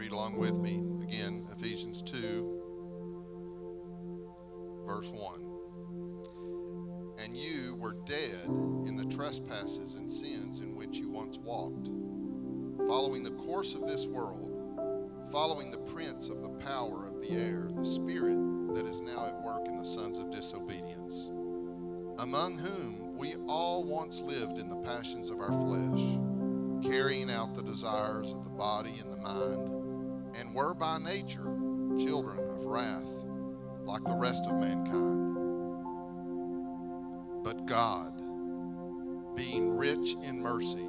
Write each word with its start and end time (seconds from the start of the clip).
Read 0.00 0.12
along 0.12 0.38
with 0.38 0.54
me 0.54 0.82
again, 1.02 1.46
Ephesians 1.54 2.00
2, 2.00 2.62
verse 4.86 5.12
1. 5.12 7.18
And 7.22 7.36
you 7.36 7.74
were 7.74 7.96
dead 8.06 8.46
in 8.86 8.96
the 8.96 9.04
trespasses 9.14 9.96
and 9.96 10.10
sins 10.10 10.60
in 10.60 10.74
which 10.74 10.96
you 10.96 11.10
once 11.10 11.36
walked, 11.36 11.88
following 12.88 13.22
the 13.22 13.32
course 13.32 13.74
of 13.74 13.86
this 13.86 14.06
world, 14.06 14.50
following 15.30 15.70
the 15.70 15.76
prince 15.76 16.30
of 16.30 16.42
the 16.42 16.48
power 16.48 17.06
of 17.06 17.20
the 17.20 17.32
air, 17.32 17.68
the 17.76 17.84
spirit 17.84 18.74
that 18.74 18.86
is 18.86 19.02
now 19.02 19.26
at 19.26 19.42
work 19.42 19.68
in 19.68 19.76
the 19.76 19.84
sons 19.84 20.18
of 20.18 20.30
disobedience, 20.30 21.30
among 22.20 22.56
whom 22.56 23.18
we 23.18 23.34
all 23.46 23.84
once 23.84 24.20
lived 24.20 24.56
in 24.56 24.70
the 24.70 24.76
passions 24.76 25.28
of 25.28 25.40
our 25.40 25.52
flesh, 25.52 26.00
carrying 26.90 27.30
out 27.30 27.54
the 27.54 27.62
desires 27.62 28.32
of 28.32 28.44
the 28.44 28.50
body 28.50 28.98
and 28.98 29.12
the 29.12 29.18
mind, 29.18 29.79
and 30.34 30.54
were 30.54 30.74
by 30.74 30.98
nature 30.98 31.56
children 31.98 32.38
of 32.38 32.66
wrath, 32.66 33.10
like 33.84 34.04
the 34.04 34.14
rest 34.14 34.46
of 34.46 34.58
mankind. 34.58 35.36
But 37.44 37.66
God, 37.66 38.14
being 39.36 39.76
rich 39.76 40.14
in 40.22 40.40
mercy, 40.40 40.88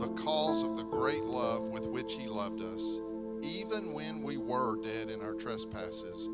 because 0.00 0.62
of 0.62 0.76
the 0.76 0.84
great 0.84 1.24
love 1.24 1.64
with 1.64 1.86
which 1.86 2.14
He 2.14 2.26
loved 2.26 2.62
us, 2.62 3.00
even 3.42 3.92
when 3.92 4.22
we 4.22 4.36
were 4.36 4.80
dead 4.82 5.10
in 5.10 5.20
our 5.20 5.34
trespasses, 5.34 6.28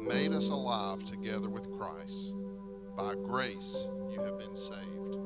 made 0.00 0.32
us 0.32 0.50
alive 0.50 1.04
together 1.04 1.48
with 1.48 1.70
Christ. 1.72 2.34
By 2.96 3.14
grace 3.14 3.88
you 4.10 4.20
have 4.20 4.38
been 4.38 4.56
saved. 4.56 5.25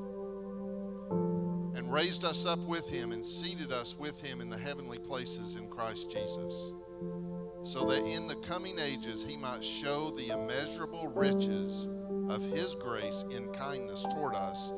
Raised 1.90 2.24
us 2.24 2.46
up 2.46 2.60
with 2.60 2.88
him 2.88 3.10
and 3.10 3.24
seated 3.24 3.72
us 3.72 3.98
with 3.98 4.20
him 4.20 4.40
in 4.40 4.48
the 4.48 4.56
heavenly 4.56 4.98
places 4.98 5.56
in 5.56 5.66
Christ 5.68 6.08
Jesus, 6.08 6.72
so 7.64 7.84
that 7.86 8.04
in 8.04 8.28
the 8.28 8.36
coming 8.36 8.78
ages 8.78 9.24
he 9.24 9.36
might 9.36 9.64
show 9.64 10.10
the 10.10 10.28
immeasurable 10.28 11.08
riches 11.08 11.88
of 12.28 12.44
his 12.44 12.76
grace 12.76 13.24
in 13.34 13.52
kindness 13.52 14.06
toward 14.14 14.36
us 14.36 14.70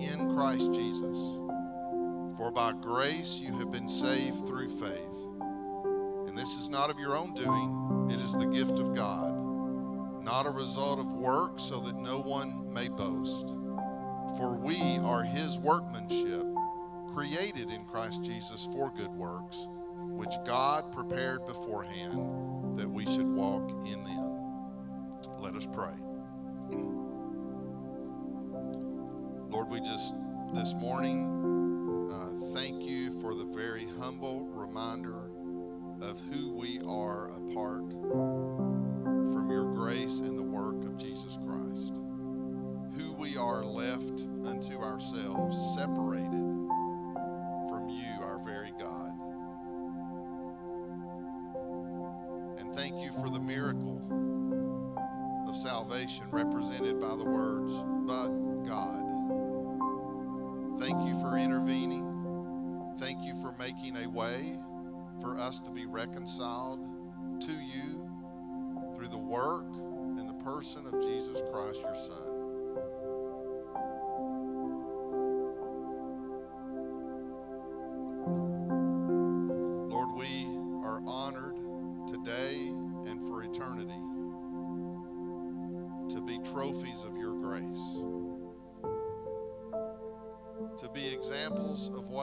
in 0.00 0.34
Christ 0.34 0.74
Jesus. 0.74 1.18
For 2.36 2.50
by 2.52 2.72
grace 2.72 3.38
you 3.38 3.56
have 3.58 3.70
been 3.70 3.88
saved 3.88 4.44
through 4.44 4.70
faith. 4.70 5.28
And 6.26 6.36
this 6.36 6.58
is 6.58 6.68
not 6.68 6.90
of 6.90 6.98
your 6.98 7.16
own 7.16 7.32
doing, 7.34 8.10
it 8.10 8.20
is 8.20 8.32
the 8.32 8.46
gift 8.46 8.80
of 8.80 8.92
God 8.92 9.46
not 10.26 10.44
a 10.44 10.50
result 10.50 10.98
of 10.98 11.12
works, 11.12 11.62
so 11.62 11.78
that 11.78 11.94
no 11.94 12.18
one 12.18 12.66
may 12.74 12.88
boast. 12.88 13.50
For 14.36 14.58
we 14.60 14.98
are 14.98 15.22
his 15.22 15.56
workmanship, 15.60 16.44
created 17.16 17.70
in 17.70 17.82
Christ 17.86 18.22
Jesus 18.22 18.68
for 18.74 18.92
good 18.94 19.10
works, 19.10 19.68
which 19.94 20.34
God 20.44 20.92
prepared 20.92 21.46
beforehand 21.46 22.78
that 22.78 22.86
we 22.86 23.06
should 23.06 23.26
walk 23.26 23.70
in 23.86 24.04
them. 24.04 24.38
Let 25.38 25.54
us 25.54 25.66
pray. 25.66 25.94
Lord, 29.48 29.70
we 29.70 29.80
just 29.80 30.12
this 30.52 30.74
morning 30.74 32.12
uh, 32.12 32.52
thank 32.52 32.82
you 32.82 33.18
for 33.22 33.34
the 33.34 33.46
very 33.46 33.86
humble 33.98 34.44
reminder 34.48 35.30
of 36.02 36.20
who 36.30 36.52
we 36.52 36.80
are 36.86 37.30
apart 37.30 37.90
from 39.32 39.48
your 39.50 39.72
grace 39.72 40.18
and 40.18 40.38
the 40.38 40.42
work 40.42 40.84
of 40.84 40.98
Jesus 40.98 41.38
Christ. 41.46 41.94
Who 42.94 43.14
we 43.14 43.38
are 43.38 43.64
left 43.64 44.26
unto 44.44 44.82
ourselves, 44.82 45.56
separated 45.74 46.45
salvation 55.86 56.24
represented 56.30 57.00
by 57.00 57.14
the 57.14 57.24
words, 57.24 57.72
but 58.06 58.28
God. 58.66 59.02
Thank 60.80 61.06
you 61.06 61.14
for 61.20 61.36
intervening. 61.36 62.04
Thank 62.98 63.22
you 63.22 63.34
for 63.36 63.52
making 63.52 63.96
a 63.96 64.08
way 64.08 64.58
for 65.20 65.38
us 65.38 65.60
to 65.60 65.70
be 65.70 65.86
reconciled 65.86 66.80
to 67.40 67.52
you 67.52 68.08
through 68.94 69.08
the 69.08 69.18
work 69.18 69.66
and 70.18 70.28
the 70.28 70.44
person 70.44 70.86
of 70.86 71.00
Jesus 71.02 71.40
Christ, 71.52 71.80
your 71.80 71.94
Son. 71.94 72.35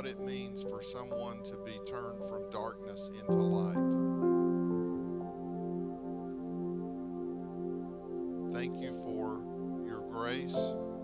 What 0.03 0.12
it 0.12 0.19
means 0.19 0.64
for 0.64 0.81
someone 0.81 1.41
to 1.44 1.56
be 1.66 1.80
turned 1.86 2.25
from 2.25 2.50
darkness 2.50 3.09
into 3.18 3.38
light. 3.38 3.75
Thank 8.53 8.81
you 8.81 8.94
for 8.96 9.42
your 9.88 10.02
grace. 10.12 10.58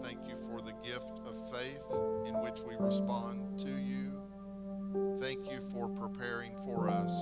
Thank 0.04 0.28
you 0.28 0.36
for 0.36 0.60
the 0.60 0.74
gift 0.84 1.22
of 1.26 1.50
faith 1.50 1.82
in 2.28 2.34
which 2.44 2.60
we 2.68 2.76
respond 2.78 3.58
to 3.60 3.70
you. 3.70 4.22
Thank 5.18 5.50
you 5.50 5.62
for 5.72 5.88
preparing 5.88 6.58
for 6.66 6.90
us 6.90 7.14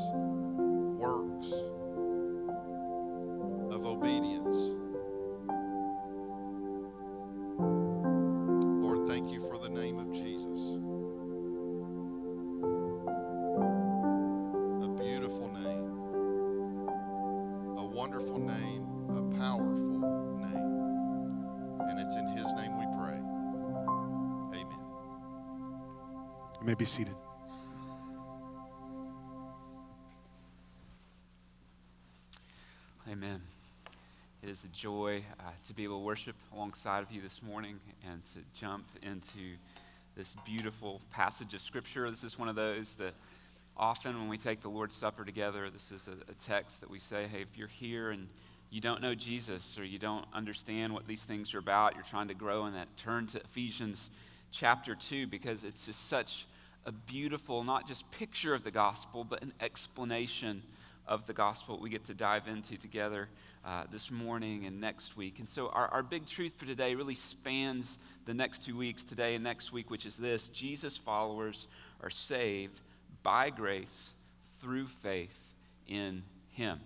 seated. 26.88 27.16
Amen. 33.12 33.42
It 34.42 34.48
is 34.48 34.64
a 34.64 34.70
joy 34.70 35.22
uh, 35.38 35.44
to 35.68 35.74
be 35.74 35.84
able 35.84 36.00
to 36.00 36.06
worship 36.06 36.38
alongside 36.54 37.04
of 37.04 37.12
you 37.12 37.22
this 37.22 37.42
morning 37.44 37.78
and 38.10 38.22
to 38.34 38.40
jump 38.58 38.86
into 39.02 39.58
this 40.16 40.34
beautiful 40.46 41.02
passage 41.12 41.54
of 41.54 41.62
Scripture. 41.62 42.10
This 42.10 42.24
is 42.24 42.40
one 42.40 42.48
of 42.48 42.56
those 42.56 42.94
that 43.00 43.14
often 43.76 44.18
when 44.18 44.30
we 44.30 44.38
take 44.38 44.62
the 44.62 44.70
Lord's 44.70 44.96
Supper 44.96 45.26
together, 45.26 45.70
this 45.70 45.92
is 45.92 46.08
a, 46.08 46.32
a 46.32 46.36
text 46.48 46.80
that 46.80 46.90
we 46.90 47.00
say, 47.00 47.28
hey, 47.28 47.42
if 47.42 47.58
you're 47.58 47.68
here 47.68 48.12
and 48.12 48.30
you 48.70 48.80
don't 48.80 49.02
know 49.02 49.14
Jesus 49.14 49.78
or 49.78 49.84
you 49.84 50.00
don't 50.00 50.26
understand 50.34 50.94
what 50.94 51.06
these 51.06 51.24
things 51.24 51.54
are 51.54 51.60
about, 51.60 51.96
you're 51.96 52.04
trying 52.06 52.30
to 52.30 52.34
grow 52.34 52.66
in 52.66 52.74
that, 52.76 52.88
turn 52.96 53.28
to 53.28 53.42
Ephesians 53.42 54.10
chapter 54.52 54.96
2 54.96 55.28
because 55.28 55.66
it's 55.66 55.86
just 55.86 56.08
such 56.08 56.46
a 56.88 56.92
beautiful, 56.92 57.66
not 57.66 57.86
just 57.86 58.10
picture 58.12 58.54
of 58.54 58.64
the 58.64 58.72
gospel, 58.72 59.26
but 59.26 59.44
an 59.44 59.52
explanation 59.60 60.64
of 61.06 61.28
the 61.28 61.34
gospel 61.34 61.80
we 61.80 61.90
get 61.90 62.06
to 62.06 62.14
dive 62.14 62.48
into 62.48 62.78
together 62.78 63.28
uh, 63.66 63.84
this 63.92 64.10
morning 64.10 64.66
and 64.66 64.80
next 64.80 65.18
week. 65.18 65.40
And 65.40 65.48
so, 65.48 65.68
our, 65.68 65.90
our 65.90 66.02
big 66.02 66.26
truth 66.26 66.54
for 66.58 66.66
today 66.66 66.96
really 66.96 67.16
spans 67.16 68.00
the 68.26 68.34
next 68.34 68.64
two 68.64 68.78
weeks, 68.78 69.04
today 69.04 69.36
and 69.36 69.44
next 69.44 69.74
week, 69.74 69.92
which 69.92 70.06
is 70.06 70.16
this 70.16 70.48
Jesus 70.48 70.96
followers 70.96 71.68
are 72.02 72.10
saved 72.10 72.80
by 73.22 73.50
grace 73.50 74.12
through 74.62 74.88
faith 74.88 75.38
in 75.90 76.24
Him. 76.52 76.80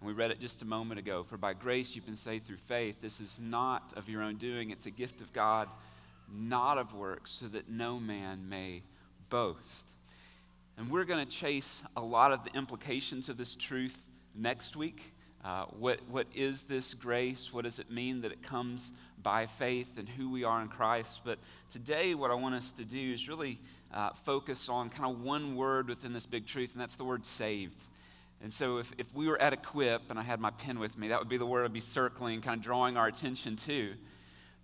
And 0.00 0.08
we 0.08 0.14
read 0.14 0.30
it 0.30 0.40
just 0.40 0.62
a 0.62 0.66
moment 0.66 0.98
ago. 0.98 1.24
For 1.24 1.36
by 1.36 1.52
grace 1.52 1.94
you've 1.94 2.06
been 2.06 2.16
saved 2.16 2.46
through 2.46 2.56
faith. 2.56 2.96
This 3.02 3.20
is 3.20 3.38
not 3.38 3.92
of 3.96 4.08
your 4.08 4.22
own 4.22 4.36
doing, 4.36 4.70
it's 4.70 4.86
a 4.86 4.90
gift 4.90 5.20
of 5.20 5.30
God, 5.34 5.68
not 6.32 6.78
of 6.78 6.94
works, 6.94 7.30
so 7.30 7.48
that 7.48 7.68
no 7.68 8.00
man 8.00 8.48
may 8.48 8.82
boast. 9.32 9.86
And 10.76 10.90
we're 10.90 11.06
going 11.06 11.24
to 11.24 11.30
chase 11.30 11.82
a 11.96 12.02
lot 12.02 12.32
of 12.32 12.44
the 12.44 12.54
implications 12.54 13.30
of 13.30 13.38
this 13.38 13.56
truth 13.56 13.96
next 14.34 14.76
week. 14.76 15.00
Uh, 15.42 15.64
what, 15.78 16.00
what 16.10 16.26
is 16.34 16.64
this 16.64 16.92
grace? 16.92 17.48
What 17.50 17.64
does 17.64 17.78
it 17.78 17.90
mean 17.90 18.20
that 18.20 18.30
it 18.30 18.42
comes 18.42 18.90
by 19.22 19.46
faith 19.46 19.96
and 19.96 20.06
who 20.06 20.30
we 20.30 20.44
are 20.44 20.60
in 20.60 20.68
Christ? 20.68 21.22
But 21.24 21.38
today, 21.70 22.14
what 22.14 22.30
I 22.30 22.34
want 22.34 22.54
us 22.54 22.72
to 22.74 22.84
do 22.84 23.14
is 23.14 23.26
really 23.26 23.58
uh, 23.94 24.10
focus 24.26 24.68
on 24.68 24.90
kind 24.90 25.10
of 25.10 25.22
one 25.22 25.56
word 25.56 25.88
within 25.88 26.12
this 26.12 26.26
big 26.26 26.46
truth, 26.46 26.72
and 26.72 26.80
that's 26.80 26.96
the 26.96 27.04
word 27.04 27.24
saved. 27.24 27.82
And 28.42 28.52
so, 28.52 28.76
if, 28.76 28.92
if 28.98 29.06
we 29.14 29.28
were 29.28 29.40
at 29.40 29.54
Equip 29.54 30.10
and 30.10 30.18
I 30.18 30.22
had 30.22 30.40
my 30.40 30.50
pen 30.50 30.78
with 30.78 30.98
me, 30.98 31.08
that 31.08 31.18
would 31.18 31.30
be 31.30 31.38
the 31.38 31.46
word 31.46 31.64
I'd 31.64 31.72
be 31.72 31.80
circling, 31.80 32.42
kind 32.42 32.58
of 32.58 32.62
drawing 32.62 32.98
our 32.98 33.06
attention 33.06 33.56
to. 33.56 33.94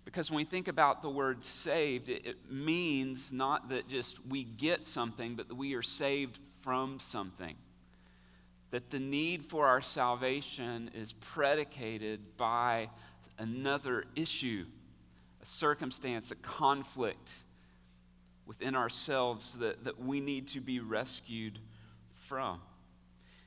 Because 0.09 0.31
when 0.31 0.37
we 0.37 0.43
think 0.43 0.67
about 0.67 1.03
the 1.03 1.09
word 1.09 1.45
saved, 1.45 2.09
it, 2.09 2.35
means 2.49 3.31
not 3.31 3.69
that 3.69 3.87
just 3.87 4.17
we 4.25 4.43
get 4.43 4.87
something, 4.87 5.35
but 5.35 5.47
that 5.49 5.53
we 5.53 5.75
are 5.75 5.83
saved 5.83 6.39
from 6.63 6.99
something. 6.99 7.55
that 8.71 8.91
the 8.91 8.99
need 8.99 9.45
for 9.45 9.65
our 9.65 9.81
salvation 9.81 10.91
is 10.93 11.13
predicated 11.13 12.19
by 12.37 12.89
another 13.37 14.05
issue, 14.15 14.65
a 15.41 15.45
circumstance, 15.45 16.31
a 16.31 16.35
conflict 16.35 17.29
within 18.45 18.75
ourselves 18.75 19.53
that, 19.53 19.83
that 19.83 19.99
we 19.99 20.19
need 20.19 20.47
to 20.47 20.59
be 20.59 20.79
rescued 20.79 21.59
from. 22.27 22.59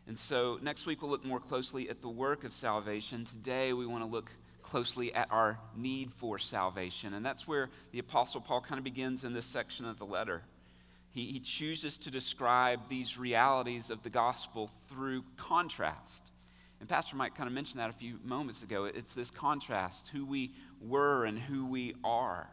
And 0.09 0.19
so 0.19 0.59
next 0.63 0.87
week 0.87 1.03
we'll 1.03 1.11
look 1.11 1.25
more 1.25 1.41
closely 1.41 1.89
at 1.89 2.03
the 2.03 2.09
work 2.09 2.43
of 2.45 2.53
salvation. 2.53 3.25
Today 3.25 3.73
we 3.73 3.87
want 3.87 4.03
to 4.03 4.11
look 4.11 4.31
closely 4.73 5.13
at 5.13 5.31
our 5.31 5.59
need 5.77 6.11
for 6.15 6.39
salvation. 6.39 7.13
And 7.13 7.25
that's 7.27 7.47
where 7.47 7.69
the 7.91 7.99
Apostle 7.99 8.41
Paul 8.41 8.63
kind 8.63 8.79
of 8.79 8.85
begins 8.85 9.23
in 9.23 9.35
this 9.35 9.45
section 9.45 9.85
of 9.85 9.99
the 9.99 10.07
letter. 10.07 10.41
He, 11.11 11.27
he 11.27 11.41
chooses 11.41 11.99
to 11.99 12.11
describe 12.11 12.81
these 12.89 13.19
realities 13.19 13.91
of 13.91 14.03
the 14.03 14.09
gospel 14.09 14.71
through 14.89 15.25
contrast. 15.37 16.23
And 16.81 16.89
Pastor 16.89 17.17
Mike 17.17 17.35
kind 17.35 17.49
of 17.49 17.53
mentioned 17.53 17.81
that 17.81 17.91
a 17.91 17.93
few 17.93 18.19
moments 18.25 18.63
ago. 18.63 18.87
It's 18.87 19.13
this 19.13 19.31
contrast, 19.31 20.09
who 20.09 20.25
we 20.25 20.53
were 20.81 21.27
and 21.27 21.39
who 21.39 21.67
we 21.67 21.95
are. 22.03 22.49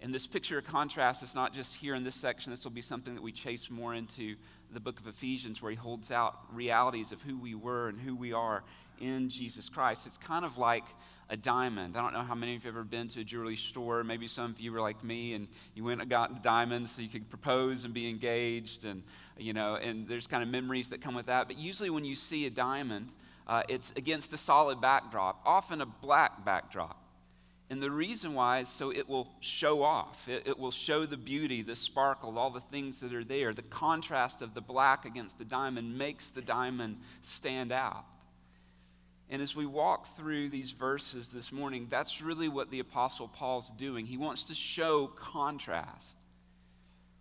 And 0.00 0.12
this 0.12 0.26
picture 0.26 0.58
of 0.58 0.64
contrast 0.64 1.22
is 1.22 1.36
not 1.36 1.54
just 1.54 1.76
here 1.76 1.94
in 1.94 2.02
this 2.02 2.16
section. 2.16 2.50
This 2.50 2.64
will 2.64 2.72
be 2.72 2.82
something 2.82 3.14
that 3.14 3.22
we 3.22 3.30
chase 3.30 3.70
more 3.70 3.94
into 3.94 4.34
the 4.72 4.80
book 4.80 4.98
of 4.98 5.06
Ephesians, 5.06 5.62
where 5.62 5.70
he 5.70 5.76
holds 5.76 6.10
out 6.10 6.40
realities 6.52 7.12
of 7.12 7.22
who 7.22 7.38
we 7.38 7.54
were 7.54 7.88
and 7.88 8.00
who 8.00 8.16
we 8.16 8.32
are 8.32 8.64
in 9.00 9.28
Jesus 9.28 9.68
Christ. 9.68 10.06
It's 10.06 10.18
kind 10.18 10.44
of 10.44 10.58
like 10.58 10.84
a 11.30 11.36
diamond. 11.36 11.96
I 11.96 12.02
don't 12.02 12.12
know 12.12 12.22
how 12.22 12.34
many 12.34 12.56
of 12.56 12.64
you 12.64 12.68
have 12.68 12.76
ever 12.76 12.84
been 12.84 13.08
to 13.08 13.20
a 13.20 13.24
jewelry 13.24 13.56
store. 13.56 14.02
Maybe 14.02 14.26
some 14.26 14.50
of 14.50 14.60
you 14.60 14.72
were 14.72 14.80
like 14.80 15.02
me 15.04 15.34
and 15.34 15.46
you 15.74 15.84
went 15.84 16.00
and 16.00 16.10
got 16.10 16.42
diamonds 16.42 16.90
so 16.90 17.02
you 17.02 17.08
could 17.08 17.30
propose 17.30 17.84
and 17.84 17.94
be 17.94 18.08
engaged. 18.08 18.84
And, 18.84 19.02
you 19.38 19.52
know, 19.52 19.76
and 19.76 20.08
there's 20.08 20.26
kind 20.26 20.42
of 20.42 20.48
memories 20.48 20.88
that 20.88 21.00
come 21.00 21.14
with 21.14 21.26
that. 21.26 21.46
But 21.46 21.56
usually 21.56 21.90
when 21.90 22.04
you 22.04 22.16
see 22.16 22.46
a 22.46 22.50
diamond, 22.50 23.10
uh, 23.46 23.62
it's 23.68 23.92
against 23.96 24.32
a 24.32 24.36
solid 24.36 24.80
backdrop, 24.80 25.40
often 25.44 25.80
a 25.80 25.86
black 25.86 26.44
backdrop. 26.44 26.96
And 27.70 27.80
the 27.80 27.90
reason 27.90 28.34
why 28.34 28.60
is 28.60 28.68
so 28.68 28.90
it 28.90 29.08
will 29.08 29.28
show 29.38 29.84
off. 29.84 30.28
It, 30.28 30.42
it, 30.46 30.58
will 30.58 30.72
show 30.72 31.06
the 31.06 31.16
beauty, 31.16 31.62
the 31.62 31.76
sparkle, 31.76 32.36
all 32.36 32.50
the 32.50 32.60
things 32.60 32.98
that 32.98 33.14
are 33.14 33.22
there. 33.22 33.54
The 33.54 33.62
contrast 33.62 34.42
of 34.42 34.54
the 34.54 34.60
black 34.60 35.04
against 35.04 35.38
the 35.38 35.44
diamond 35.44 35.96
makes 35.96 36.30
the 36.30 36.42
diamond 36.42 36.96
stand 37.22 37.70
out. 37.70 38.04
And 39.30 39.40
as 39.40 39.54
we 39.54 39.64
walk 39.64 40.16
through 40.16 40.48
these 40.48 40.72
verses 40.72 41.28
this 41.28 41.52
morning, 41.52 41.86
that's 41.88 42.20
really 42.20 42.48
what 42.48 42.68
the 42.68 42.80
Apostle 42.80 43.28
Paul's 43.28 43.70
doing. 43.78 44.04
He 44.04 44.16
wants 44.16 44.44
to 44.44 44.54
show 44.54 45.06
contrast. 45.06 46.16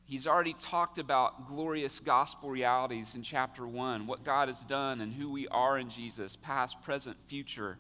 He's 0.06 0.26
already 0.26 0.56
talked 0.56 0.98
about 0.98 1.48
glorious 1.48 2.00
gospel 2.00 2.50
realities 2.50 3.14
in 3.14 3.22
chapter 3.22 3.68
1, 3.68 4.08
what 4.08 4.24
God 4.24 4.48
has 4.48 4.60
done 4.62 5.02
and 5.02 5.14
who 5.14 5.30
we 5.30 5.48
are 5.50 5.78
in 5.78 5.92
Jesus, 5.92 6.36
past, 6.36 6.82
present, 6.82 7.16
future. 7.28 7.78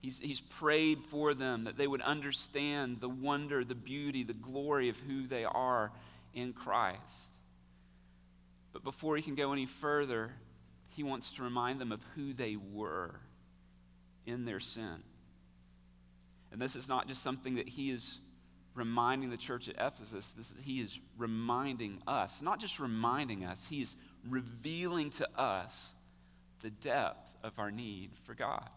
He's, 0.00 0.18
he's 0.18 0.40
prayed 0.40 1.00
for 1.10 1.34
them 1.34 1.64
that 1.64 1.76
they 1.76 1.86
would 1.86 2.00
understand 2.00 3.02
the 3.02 3.08
wonder, 3.10 3.64
the 3.64 3.74
beauty, 3.74 4.24
the 4.24 4.32
glory 4.32 4.88
of 4.88 4.96
who 4.96 5.26
they 5.26 5.44
are 5.44 5.92
in 6.32 6.54
Christ. 6.54 6.98
But 8.72 8.82
before 8.82 9.14
he 9.16 9.22
can 9.22 9.34
go 9.34 9.52
any 9.52 9.66
further, 9.66 10.32
he 10.88 11.02
wants 11.02 11.32
to 11.34 11.42
remind 11.42 11.82
them 11.82 11.92
of 11.92 12.00
who 12.14 12.32
they 12.32 12.56
were 12.56 13.20
in 14.26 14.44
their 14.44 14.60
sin. 14.60 15.02
And 16.50 16.60
this 16.60 16.76
is 16.76 16.88
not 16.88 17.08
just 17.08 17.22
something 17.22 17.56
that 17.56 17.68
he 17.68 17.90
is 17.90 18.20
reminding 18.74 19.30
the 19.30 19.36
church 19.36 19.68
at 19.68 19.74
Ephesus, 19.74 20.32
this 20.36 20.50
is, 20.50 20.56
he 20.62 20.80
is 20.80 20.98
reminding 21.18 22.00
us, 22.06 22.40
not 22.40 22.58
just 22.58 22.78
reminding 22.78 23.44
us, 23.44 23.62
he 23.68 23.82
is 23.82 23.94
revealing 24.28 25.10
to 25.10 25.28
us 25.38 25.90
the 26.62 26.70
depth 26.70 27.28
of 27.42 27.52
our 27.58 27.70
need 27.70 28.10
for 28.24 28.34
God. 28.34 28.68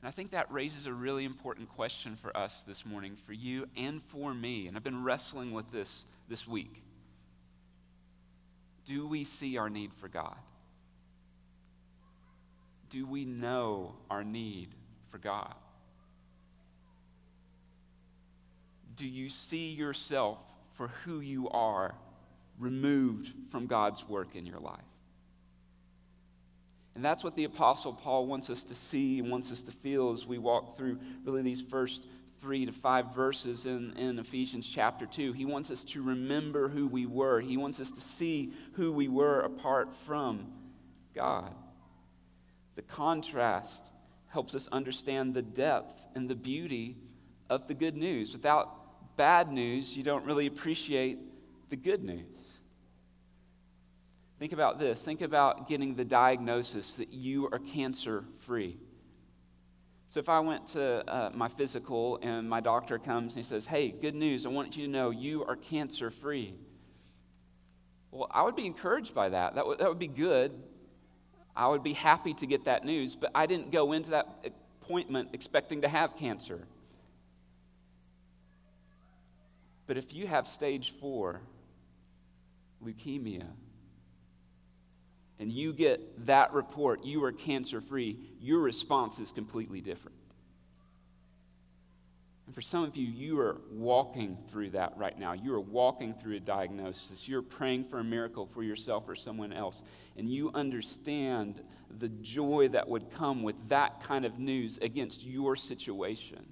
And 0.00 0.08
I 0.08 0.10
think 0.10 0.30
that 0.32 0.52
raises 0.52 0.86
a 0.86 0.92
really 0.92 1.24
important 1.24 1.68
question 1.70 2.16
for 2.16 2.36
us 2.36 2.62
this 2.64 2.84
morning, 2.84 3.16
for 3.26 3.32
you 3.32 3.66
and 3.76 4.02
for 4.08 4.32
me. 4.32 4.68
And 4.68 4.76
I've 4.76 4.84
been 4.84 5.02
wrestling 5.02 5.52
with 5.52 5.70
this 5.72 6.04
this 6.28 6.46
week. 6.46 6.82
Do 8.84 9.06
we 9.06 9.24
see 9.24 9.56
our 9.56 9.68
need 9.68 9.92
for 9.94 10.08
God? 10.08 10.36
Do 12.90 13.06
we 13.06 13.24
know 13.24 13.94
our 14.10 14.24
need 14.24 14.68
for 15.10 15.18
God? 15.18 15.54
Do 18.96 19.06
you 19.06 19.28
see 19.28 19.70
yourself 19.70 20.38
for 20.74 20.88
who 21.04 21.20
you 21.20 21.48
are 21.50 21.94
removed 22.58 23.32
from 23.50 23.66
God's 23.66 24.08
work 24.08 24.34
in 24.34 24.46
your 24.46 24.60
life? 24.60 24.80
And 26.94 27.04
that's 27.04 27.22
what 27.22 27.36
the 27.36 27.44
Apostle 27.44 27.92
Paul 27.92 28.26
wants 28.26 28.48
us 28.48 28.62
to 28.64 28.74
see 28.74 29.18
and 29.18 29.30
wants 29.30 29.52
us 29.52 29.60
to 29.62 29.70
feel 29.70 30.12
as 30.12 30.26
we 30.26 30.38
walk 30.38 30.78
through 30.78 30.98
really 31.24 31.42
these 31.42 31.60
first 31.60 32.06
three 32.40 32.64
to 32.64 32.72
five 32.72 33.14
verses 33.14 33.66
in, 33.66 33.92
in 33.98 34.18
Ephesians 34.18 34.66
chapter 34.66 35.04
2. 35.04 35.32
He 35.32 35.44
wants 35.44 35.70
us 35.70 35.84
to 35.86 36.02
remember 36.02 36.68
who 36.68 36.86
we 36.86 37.04
were, 37.04 37.40
he 37.40 37.58
wants 37.58 37.80
us 37.80 37.90
to 37.90 38.00
see 38.00 38.54
who 38.72 38.92
we 38.92 39.08
were 39.08 39.40
apart 39.40 39.94
from 40.06 40.46
God. 41.14 41.54
The 42.76 42.82
contrast 42.82 43.82
helps 44.28 44.54
us 44.54 44.68
understand 44.70 45.34
the 45.34 45.42
depth 45.42 45.94
and 46.14 46.28
the 46.28 46.34
beauty 46.34 46.96
of 47.48 47.66
the 47.66 47.74
good 47.74 47.96
news. 47.96 48.32
Without 48.32 49.16
bad 49.16 49.50
news, 49.50 49.96
you 49.96 50.02
don't 50.02 50.24
really 50.24 50.46
appreciate 50.46 51.18
the 51.70 51.76
good 51.76 52.04
news. 52.04 52.26
Think 54.38 54.52
about 54.52 54.78
this. 54.78 55.02
Think 55.02 55.22
about 55.22 55.68
getting 55.68 55.94
the 55.94 56.04
diagnosis 56.04 56.92
that 56.94 57.12
you 57.12 57.48
are 57.50 57.58
cancer 57.58 58.24
free. 58.40 58.76
So, 60.08 60.20
if 60.20 60.28
I 60.28 60.40
went 60.40 60.66
to 60.72 61.10
uh, 61.10 61.30
my 61.34 61.48
physical 61.48 62.18
and 62.22 62.48
my 62.48 62.60
doctor 62.60 62.98
comes 62.98 63.34
and 63.34 63.44
he 63.44 63.48
says, 63.48 63.66
Hey, 63.66 63.90
good 63.90 64.14
news, 64.14 64.46
I 64.46 64.50
want 64.50 64.76
you 64.76 64.84
to 64.84 64.90
know 64.90 65.10
you 65.10 65.44
are 65.44 65.56
cancer 65.56 66.10
free. 66.10 66.54
Well, 68.10 68.28
I 68.30 68.42
would 68.42 68.56
be 68.56 68.66
encouraged 68.66 69.14
by 69.14 69.30
that. 69.30 69.54
That, 69.54 69.62
w- 69.62 69.76
that 69.78 69.88
would 69.88 69.98
be 69.98 70.06
good. 70.06 70.52
I 71.56 71.68
would 71.68 71.82
be 71.82 71.94
happy 71.94 72.34
to 72.34 72.46
get 72.46 72.66
that 72.66 72.84
news, 72.84 73.14
but 73.14 73.30
I 73.34 73.46
didn't 73.46 73.70
go 73.70 73.92
into 73.92 74.10
that 74.10 74.46
appointment 74.82 75.30
expecting 75.32 75.82
to 75.82 75.88
have 75.88 76.16
cancer. 76.16 76.66
But 79.86 79.96
if 79.96 80.12
you 80.12 80.26
have 80.26 80.46
stage 80.46 80.92
four 81.00 81.40
leukemia, 82.84 83.46
and 85.38 85.52
you 85.52 85.72
get 85.72 86.26
that 86.26 86.52
report, 86.52 87.04
you 87.04 87.22
are 87.24 87.32
cancer 87.32 87.80
free, 87.80 88.18
your 88.40 88.60
response 88.60 89.18
is 89.18 89.32
completely 89.32 89.80
different. 89.80 90.15
And 92.46 92.54
for 92.54 92.60
some 92.60 92.84
of 92.84 92.96
you, 92.96 93.06
you 93.06 93.38
are 93.40 93.60
walking 93.72 94.38
through 94.50 94.70
that 94.70 94.96
right 94.96 95.18
now. 95.18 95.32
You 95.32 95.52
are 95.54 95.60
walking 95.60 96.14
through 96.14 96.36
a 96.36 96.40
diagnosis. 96.40 97.26
You're 97.26 97.42
praying 97.42 97.84
for 97.84 97.98
a 97.98 98.04
miracle 98.04 98.48
for 98.54 98.62
yourself 98.62 99.04
or 99.08 99.16
someone 99.16 99.52
else. 99.52 99.82
And 100.16 100.30
you 100.30 100.52
understand 100.54 101.60
the 101.98 102.08
joy 102.08 102.68
that 102.68 102.88
would 102.88 103.10
come 103.10 103.42
with 103.42 103.56
that 103.68 104.02
kind 104.02 104.24
of 104.24 104.38
news 104.38 104.78
against 104.80 105.24
your 105.24 105.56
situation. 105.56 106.46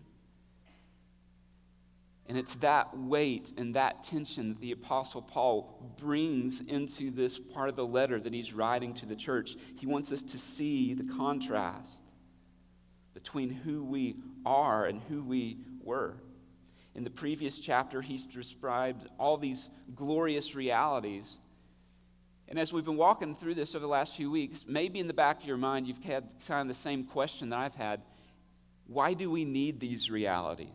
And 2.26 2.38
it's 2.38 2.54
that 2.56 2.96
weight 2.96 3.52
and 3.56 3.74
that 3.74 4.02
tension 4.02 4.48
that 4.48 4.60
the 4.60 4.72
Apostle 4.72 5.22
Paul 5.22 5.94
brings 5.98 6.60
into 6.60 7.10
this 7.10 7.38
part 7.38 7.68
of 7.68 7.76
the 7.76 7.86
letter 7.86 8.18
that 8.18 8.32
he's 8.32 8.52
writing 8.52 8.94
to 8.94 9.06
the 9.06 9.14
church. 9.14 9.56
He 9.76 9.86
wants 9.86 10.10
us 10.10 10.22
to 10.22 10.38
see 10.38 10.94
the 10.94 11.04
contrast 11.14 12.00
between 13.12 13.50
who 13.50 13.84
we 13.84 14.16
are 14.46 14.86
and 14.86 15.02
who 15.02 15.22
we 15.22 15.58
were. 15.84 16.16
In 16.94 17.04
the 17.04 17.10
previous 17.10 17.58
chapter, 17.58 18.00
he's 18.00 18.26
described 18.26 19.08
all 19.18 19.36
these 19.36 19.68
glorious 19.94 20.54
realities. 20.54 21.38
And 22.48 22.58
as 22.58 22.72
we've 22.72 22.84
been 22.84 22.96
walking 22.96 23.34
through 23.34 23.54
this 23.54 23.74
over 23.74 23.82
the 23.82 23.88
last 23.88 24.14
few 24.16 24.30
weeks, 24.30 24.64
maybe 24.68 25.00
in 25.00 25.06
the 25.06 25.14
back 25.14 25.40
of 25.40 25.46
your 25.46 25.56
mind, 25.56 25.88
you've 25.88 26.02
had 26.02 26.28
kind 26.46 26.62
of 26.62 26.68
the 26.68 26.80
same 26.80 27.04
question 27.04 27.50
that 27.50 27.58
I've 27.58 27.74
had 27.74 28.02
why 28.86 29.14
do 29.14 29.30
we 29.30 29.44
need 29.46 29.80
these 29.80 30.10
realities? 30.10 30.68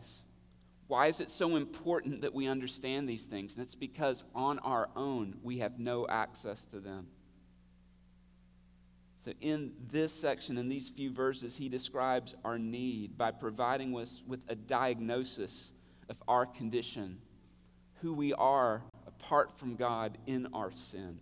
Why 0.88 1.06
is 1.06 1.20
it 1.20 1.30
so 1.30 1.54
important 1.54 2.22
that 2.22 2.34
we 2.34 2.48
understand 2.48 3.08
these 3.08 3.24
things? 3.24 3.54
And 3.54 3.64
it's 3.64 3.76
because 3.76 4.24
on 4.34 4.58
our 4.58 4.88
own, 4.96 5.36
we 5.44 5.58
have 5.58 5.78
no 5.78 6.08
access 6.08 6.64
to 6.72 6.80
them. 6.80 7.06
So, 9.24 9.32
in 9.42 9.72
this 9.90 10.12
section, 10.12 10.56
in 10.56 10.68
these 10.68 10.88
few 10.88 11.12
verses, 11.12 11.54
he 11.54 11.68
describes 11.68 12.34
our 12.42 12.58
need 12.58 13.18
by 13.18 13.32
providing 13.32 13.94
us 13.98 14.22
with 14.26 14.42
a 14.48 14.54
diagnosis 14.54 15.72
of 16.08 16.16
our 16.26 16.46
condition, 16.46 17.18
who 18.00 18.14
we 18.14 18.32
are 18.32 18.82
apart 19.06 19.58
from 19.58 19.76
God 19.76 20.16
in 20.26 20.48
our 20.54 20.72
sin. 20.72 21.20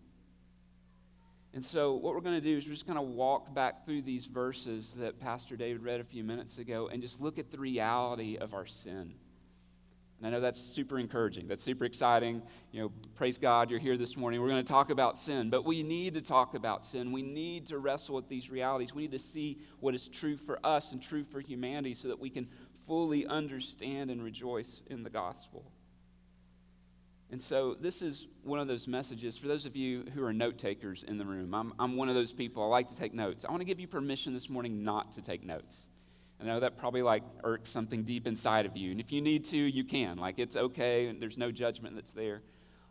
And 1.54 1.64
so, 1.64 1.94
what 1.94 2.14
we're 2.14 2.20
going 2.20 2.40
to 2.40 2.40
do 2.40 2.56
is 2.56 2.66
we're 2.66 2.74
just 2.74 2.86
going 2.86 2.96
to 2.96 3.02
walk 3.02 3.52
back 3.52 3.84
through 3.84 4.02
these 4.02 4.26
verses 4.26 4.94
that 4.98 5.18
Pastor 5.18 5.56
David 5.56 5.82
read 5.82 6.00
a 6.00 6.04
few 6.04 6.22
minutes 6.22 6.58
ago 6.58 6.88
and 6.92 7.02
just 7.02 7.20
look 7.20 7.36
at 7.36 7.50
the 7.50 7.58
reality 7.58 8.36
of 8.36 8.54
our 8.54 8.66
sin 8.66 9.14
And 10.18 10.26
I 10.26 10.30
know 10.30 10.40
that's 10.40 10.60
super 10.60 10.98
encouraging. 10.98 11.46
That's 11.46 11.62
super 11.62 11.84
exciting. 11.84 12.42
You 12.72 12.82
know, 12.82 12.92
praise 13.14 13.38
God, 13.38 13.70
you're 13.70 13.78
here 13.78 13.96
this 13.96 14.16
morning. 14.16 14.40
We're 14.40 14.48
going 14.48 14.64
to 14.64 14.68
talk 14.68 14.90
about 14.90 15.16
sin, 15.16 15.48
but 15.48 15.64
we 15.64 15.84
need 15.84 16.14
to 16.14 16.20
talk 16.20 16.54
about 16.54 16.84
sin. 16.84 17.12
We 17.12 17.22
need 17.22 17.66
to 17.66 17.78
wrestle 17.78 18.16
with 18.16 18.28
these 18.28 18.50
realities. 18.50 18.92
We 18.92 19.02
need 19.02 19.12
to 19.12 19.18
see 19.20 19.58
what 19.78 19.94
is 19.94 20.08
true 20.08 20.36
for 20.36 20.58
us 20.66 20.90
and 20.90 21.00
true 21.00 21.22
for 21.22 21.40
humanity 21.40 21.94
so 21.94 22.08
that 22.08 22.18
we 22.18 22.30
can 22.30 22.48
fully 22.88 23.26
understand 23.26 24.10
and 24.10 24.20
rejoice 24.22 24.82
in 24.88 25.04
the 25.04 25.10
gospel. 25.10 25.70
And 27.30 27.40
so, 27.40 27.76
this 27.78 28.00
is 28.00 28.26
one 28.42 28.58
of 28.58 28.68
those 28.68 28.88
messages 28.88 29.36
for 29.36 29.48
those 29.48 29.66
of 29.66 29.76
you 29.76 30.04
who 30.14 30.24
are 30.24 30.32
note 30.32 30.58
takers 30.58 31.04
in 31.06 31.18
the 31.18 31.26
room. 31.26 31.54
I'm, 31.54 31.74
I'm 31.78 31.94
one 31.94 32.08
of 32.08 32.14
those 32.14 32.32
people. 32.32 32.62
I 32.62 32.66
like 32.66 32.88
to 32.88 32.94
take 32.94 33.12
notes. 33.12 33.44
I 33.46 33.50
want 33.50 33.60
to 33.60 33.66
give 33.66 33.78
you 33.78 33.86
permission 33.86 34.32
this 34.32 34.48
morning 34.48 34.82
not 34.82 35.12
to 35.12 35.20
take 35.20 35.44
notes. 35.44 35.84
I 36.40 36.44
know 36.44 36.60
that 36.60 36.78
probably 36.78 37.02
like 37.02 37.22
irks 37.42 37.70
something 37.70 38.04
deep 38.04 38.26
inside 38.26 38.66
of 38.66 38.76
you. 38.76 38.92
And 38.92 39.00
if 39.00 39.10
you 39.10 39.20
need 39.20 39.44
to, 39.46 39.56
you 39.56 39.84
can. 39.84 40.18
Like 40.18 40.38
it's 40.38 40.56
okay, 40.56 41.06
and 41.06 41.20
there's 41.20 41.38
no 41.38 41.50
judgment 41.50 41.94
that's 41.96 42.12
there. 42.12 42.42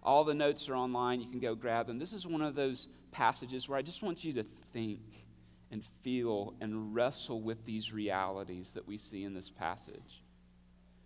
All 0.03 0.23
the 0.23 0.33
notes 0.33 0.67
are 0.69 0.75
online. 0.75 1.21
You 1.21 1.29
can 1.29 1.39
go 1.39 1.55
grab 1.55 1.87
them. 1.87 1.97
This 1.97 2.13
is 2.13 2.25
one 2.25 2.41
of 2.41 2.55
those 2.55 2.87
passages 3.11 3.67
where 3.67 3.77
I 3.77 3.81
just 3.81 4.03
want 4.03 4.23
you 4.23 4.33
to 4.33 4.43
think 4.73 5.01
and 5.71 5.83
feel 6.03 6.53
and 6.61 6.93
wrestle 6.93 7.41
with 7.41 7.65
these 7.65 7.91
realities 7.91 8.71
that 8.73 8.87
we 8.87 8.97
see 8.97 9.23
in 9.23 9.33
this 9.33 9.49
passage. 9.49 10.21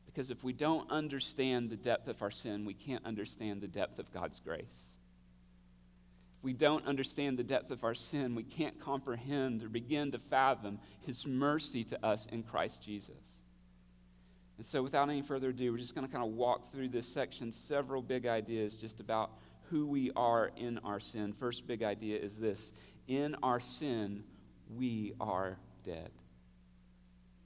Because 0.05 0.29
if 0.29 0.43
we 0.43 0.53
don't 0.53 0.89
understand 0.91 1.69
the 1.69 1.77
depth 1.77 2.07
of 2.07 2.21
our 2.21 2.31
sin, 2.31 2.65
we 2.65 2.73
can't 2.73 3.05
understand 3.05 3.61
the 3.61 3.67
depth 3.67 3.97
of 3.97 4.11
God's 4.11 4.39
grace 4.39 4.90
we 6.43 6.53
don't 6.53 6.85
understand 6.87 7.37
the 7.37 7.43
depth 7.43 7.71
of 7.71 7.83
our 7.83 7.93
sin, 7.93 8.35
we 8.35 8.43
can't 8.43 8.79
comprehend 8.79 9.63
or 9.63 9.69
begin 9.69 10.11
to 10.11 10.19
fathom 10.19 10.79
His 11.05 11.25
mercy 11.27 11.83
to 11.85 12.05
us 12.05 12.25
in 12.31 12.43
Christ 12.43 12.81
Jesus. 12.81 13.15
And 14.57 14.65
so, 14.65 14.83
without 14.83 15.09
any 15.09 15.21
further 15.21 15.49
ado, 15.49 15.71
we're 15.71 15.77
just 15.77 15.95
going 15.95 16.05
to 16.05 16.11
kind 16.11 16.23
of 16.23 16.31
walk 16.33 16.71
through 16.71 16.89
this 16.89 17.07
section, 17.07 17.51
several 17.51 18.01
big 18.01 18.25
ideas 18.25 18.75
just 18.75 18.99
about 18.99 19.31
who 19.69 19.85
we 19.85 20.11
are 20.15 20.51
in 20.57 20.77
our 20.79 20.99
sin. 20.99 21.33
First 21.33 21.65
big 21.65 21.83
idea 21.83 22.17
is 22.19 22.37
this 22.37 22.71
in 23.07 23.35
our 23.41 23.59
sin, 23.59 24.23
we 24.75 25.13
are 25.19 25.57
dead. 25.83 26.11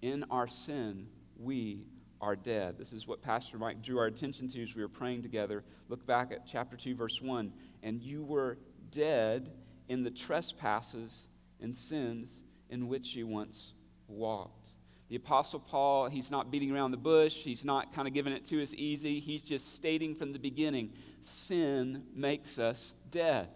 In 0.02 0.26
our 0.30 0.48
sin, 0.48 1.08
we 1.40 1.86
are 2.22 2.36
dead. 2.36 2.78
This 2.78 2.94
is 2.94 3.08
what 3.08 3.22
Pastor 3.22 3.58
Mike 3.58 3.82
drew 3.82 3.98
our 4.00 4.06
attention 4.06 4.48
to 4.50 4.64
as 4.64 4.76
we 4.76 4.82
were 4.82 4.90
praying 4.90 5.22
together. 5.22 5.64
Look 5.90 6.06
back 6.06 6.32
at 6.32 6.46
chapter 6.46 6.76
2, 6.76 6.96
verse 6.96 7.22
1. 7.22 7.52
And 7.84 8.02
you 8.02 8.24
were 8.24 8.58
dead 8.96 9.52
in 9.90 10.04
the 10.04 10.10
trespasses 10.10 11.28
and 11.62 11.76
sins 11.76 12.32
in 12.70 12.88
which 12.88 13.16
you 13.16 13.28
once 13.28 13.74
walked. 14.08 14.70
The 15.10 15.18
Apostle 15.18 15.60
Paul, 15.60 16.08
he's 16.08 16.32
not 16.32 16.50
beating 16.50 16.72
around 16.72 16.92
the 16.92 16.98
bush. 16.98 17.36
He's 17.36 17.64
not 17.64 17.94
kind 17.94 18.08
of 18.08 18.14
giving 18.14 18.34
it 18.34 18.46
to 18.46 18.64
us 18.64 18.74
easy. 18.74 19.20
He's 19.20 19.44
just 19.44 19.76
stating 19.76 20.16
from 20.16 20.34
the 20.34 20.40
beginning 20.40 20.94
sin 21.24 22.04
makes 22.14 22.58
us 22.58 22.94
dead. 23.12 23.50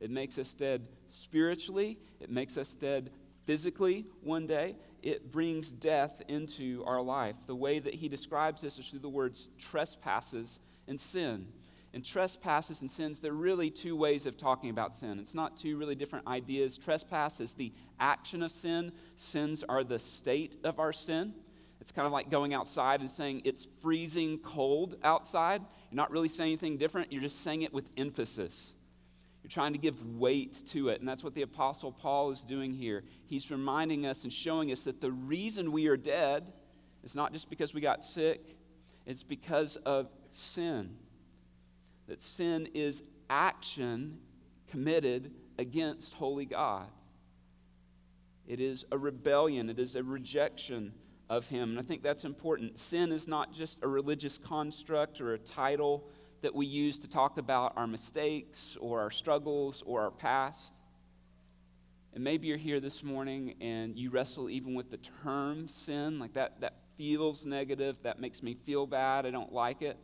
It 0.00 0.10
makes 0.10 0.38
us 0.38 0.52
dead 0.52 0.86
spiritually, 1.08 1.98
it 2.20 2.30
makes 2.30 2.56
us 2.56 2.74
dead 2.74 3.10
physically 3.46 4.06
one 4.22 4.46
day. 4.46 4.76
It 5.02 5.32
brings 5.32 5.72
death 5.72 6.22
into 6.28 6.84
our 6.86 7.00
life. 7.00 7.36
The 7.46 7.54
way 7.54 7.78
that 7.78 7.94
he 7.94 8.08
describes 8.08 8.60
this 8.60 8.78
is 8.78 8.88
through 8.88 8.98
the 8.98 9.08
words 9.08 9.48
trespasses 9.58 10.58
and 10.86 10.98
sin 10.98 11.46
and 11.94 12.04
trespasses 12.04 12.82
and 12.82 12.90
sins, 12.90 13.20
they're 13.20 13.32
really 13.32 13.70
two 13.70 13.96
ways 13.96 14.26
of 14.26 14.36
talking 14.36 14.70
about 14.70 14.94
sin. 14.94 15.18
It's 15.18 15.34
not 15.34 15.56
two 15.56 15.76
really 15.76 15.94
different 15.94 16.26
ideas. 16.26 16.76
Trespass 16.76 17.40
is 17.40 17.54
the 17.54 17.72
action 17.98 18.42
of 18.42 18.52
sin, 18.52 18.92
sins 19.16 19.64
are 19.68 19.82
the 19.82 19.98
state 19.98 20.56
of 20.64 20.78
our 20.78 20.92
sin. 20.92 21.32
It's 21.80 21.92
kind 21.92 22.06
of 22.06 22.12
like 22.12 22.30
going 22.30 22.54
outside 22.54 23.00
and 23.00 23.10
saying 23.10 23.42
it's 23.44 23.66
freezing 23.80 24.38
cold 24.38 24.96
outside. 25.02 25.62
You're 25.90 25.96
not 25.96 26.10
really 26.10 26.28
saying 26.28 26.48
anything 26.48 26.76
different, 26.76 27.12
you're 27.12 27.22
just 27.22 27.42
saying 27.42 27.62
it 27.62 27.72
with 27.72 27.88
emphasis. 27.96 28.72
You're 29.42 29.50
trying 29.50 29.72
to 29.72 29.78
give 29.78 30.04
weight 30.16 30.62
to 30.72 30.88
it. 30.90 31.00
And 31.00 31.08
that's 31.08 31.24
what 31.24 31.34
the 31.34 31.42
Apostle 31.42 31.92
Paul 31.92 32.32
is 32.32 32.42
doing 32.42 32.72
here. 32.72 33.04
He's 33.26 33.50
reminding 33.50 34.04
us 34.04 34.24
and 34.24 34.32
showing 34.32 34.72
us 34.72 34.80
that 34.80 35.00
the 35.00 35.12
reason 35.12 35.72
we 35.72 35.86
are 35.86 35.96
dead 35.96 36.52
is 37.02 37.14
not 37.14 37.32
just 37.32 37.48
because 37.48 37.72
we 37.72 37.80
got 37.80 38.04
sick, 38.04 38.56
it's 39.06 39.22
because 39.22 39.76
of 39.86 40.10
sin 40.32 40.90
that 42.08 42.22
sin 42.22 42.68
is 42.74 43.02
action 43.30 44.18
committed 44.66 45.30
against 45.58 46.14
holy 46.14 46.46
God. 46.46 46.88
It 48.46 48.60
is 48.60 48.84
a 48.90 48.98
rebellion, 48.98 49.68
it 49.68 49.78
is 49.78 49.94
a 49.94 50.02
rejection 50.02 50.92
of 51.28 51.46
Him. 51.48 51.70
And 51.70 51.78
I 51.78 51.82
think 51.82 52.02
that's 52.02 52.24
important. 52.24 52.78
Sin 52.78 53.12
is 53.12 53.28
not 53.28 53.52
just 53.52 53.78
a 53.82 53.88
religious 53.88 54.38
construct 54.38 55.20
or 55.20 55.34
a 55.34 55.38
title 55.38 56.08
that 56.40 56.54
we 56.54 56.66
use 56.66 56.98
to 57.00 57.08
talk 57.08 57.36
about 57.36 57.74
our 57.76 57.86
mistakes 57.86 58.76
or 58.80 59.00
our 59.00 59.10
struggles 59.10 59.82
or 59.84 60.02
our 60.02 60.10
past. 60.10 60.72
And 62.14 62.24
maybe 62.24 62.46
you're 62.46 62.56
here 62.56 62.80
this 62.80 63.02
morning 63.02 63.54
and 63.60 63.96
you 63.96 64.10
wrestle 64.10 64.48
even 64.48 64.74
with 64.74 64.90
the 64.90 64.98
term 65.22 65.68
sin, 65.68 66.18
like 66.18 66.32
that, 66.34 66.60
that 66.60 66.74
feels 66.96 67.44
negative, 67.44 67.96
that 68.02 68.18
makes 68.18 68.42
me 68.42 68.54
feel 68.54 68.86
bad, 68.86 69.26
I 69.26 69.30
don't 69.30 69.52
like 69.52 69.82
it. 69.82 69.98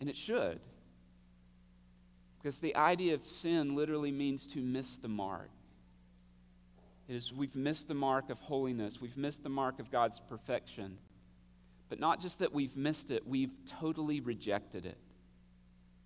And 0.00 0.08
it 0.08 0.16
should. 0.16 0.60
Because 2.38 2.58
the 2.58 2.74
idea 2.74 3.14
of 3.14 3.24
sin 3.24 3.76
literally 3.76 4.10
means 4.10 4.46
to 4.48 4.60
miss 4.60 4.96
the 4.96 5.08
mark. 5.08 5.50
It 7.08 7.16
is 7.16 7.32
we've 7.32 7.54
missed 7.54 7.88
the 7.88 7.94
mark 7.94 8.30
of 8.30 8.38
holiness, 8.38 9.00
we've 9.00 9.16
missed 9.16 9.42
the 9.42 9.48
mark 9.48 9.78
of 9.78 9.90
God's 9.90 10.20
perfection. 10.28 10.96
But 11.88 11.98
not 11.98 12.20
just 12.20 12.38
that 12.38 12.52
we've 12.52 12.76
missed 12.76 13.10
it, 13.10 13.26
we've 13.26 13.50
totally 13.80 14.20
rejected 14.20 14.86
it. 14.86 14.96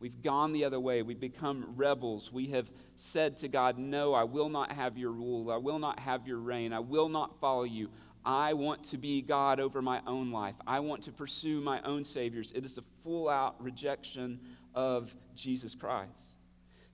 We've 0.00 0.22
gone 0.22 0.52
the 0.52 0.64
other 0.64 0.80
way. 0.80 1.02
We've 1.02 1.20
become 1.20 1.74
rebels. 1.76 2.32
We 2.32 2.48
have 2.48 2.70
said 2.96 3.36
to 3.38 3.48
God, 3.48 3.78
No, 3.78 4.12
I 4.12 4.24
will 4.24 4.48
not 4.48 4.72
have 4.72 4.98
your 4.98 5.12
rule. 5.12 5.50
I 5.50 5.56
will 5.56 5.78
not 5.78 5.98
have 5.98 6.26
your 6.26 6.38
reign. 6.38 6.72
I 6.72 6.80
will 6.80 7.08
not 7.08 7.38
follow 7.40 7.62
you. 7.62 7.90
I 8.24 8.54
want 8.54 8.84
to 8.84 8.96
be 8.96 9.20
God 9.20 9.60
over 9.60 9.82
my 9.82 10.00
own 10.06 10.32
life. 10.32 10.54
I 10.66 10.80
want 10.80 11.02
to 11.02 11.12
pursue 11.12 11.60
my 11.60 11.82
own 11.82 12.04
saviors. 12.04 12.52
It 12.54 12.64
is 12.64 12.78
a 12.78 12.84
full 13.02 13.28
out 13.28 13.62
rejection 13.62 14.40
of 14.74 15.14
Jesus 15.34 15.74
Christ. 15.74 16.34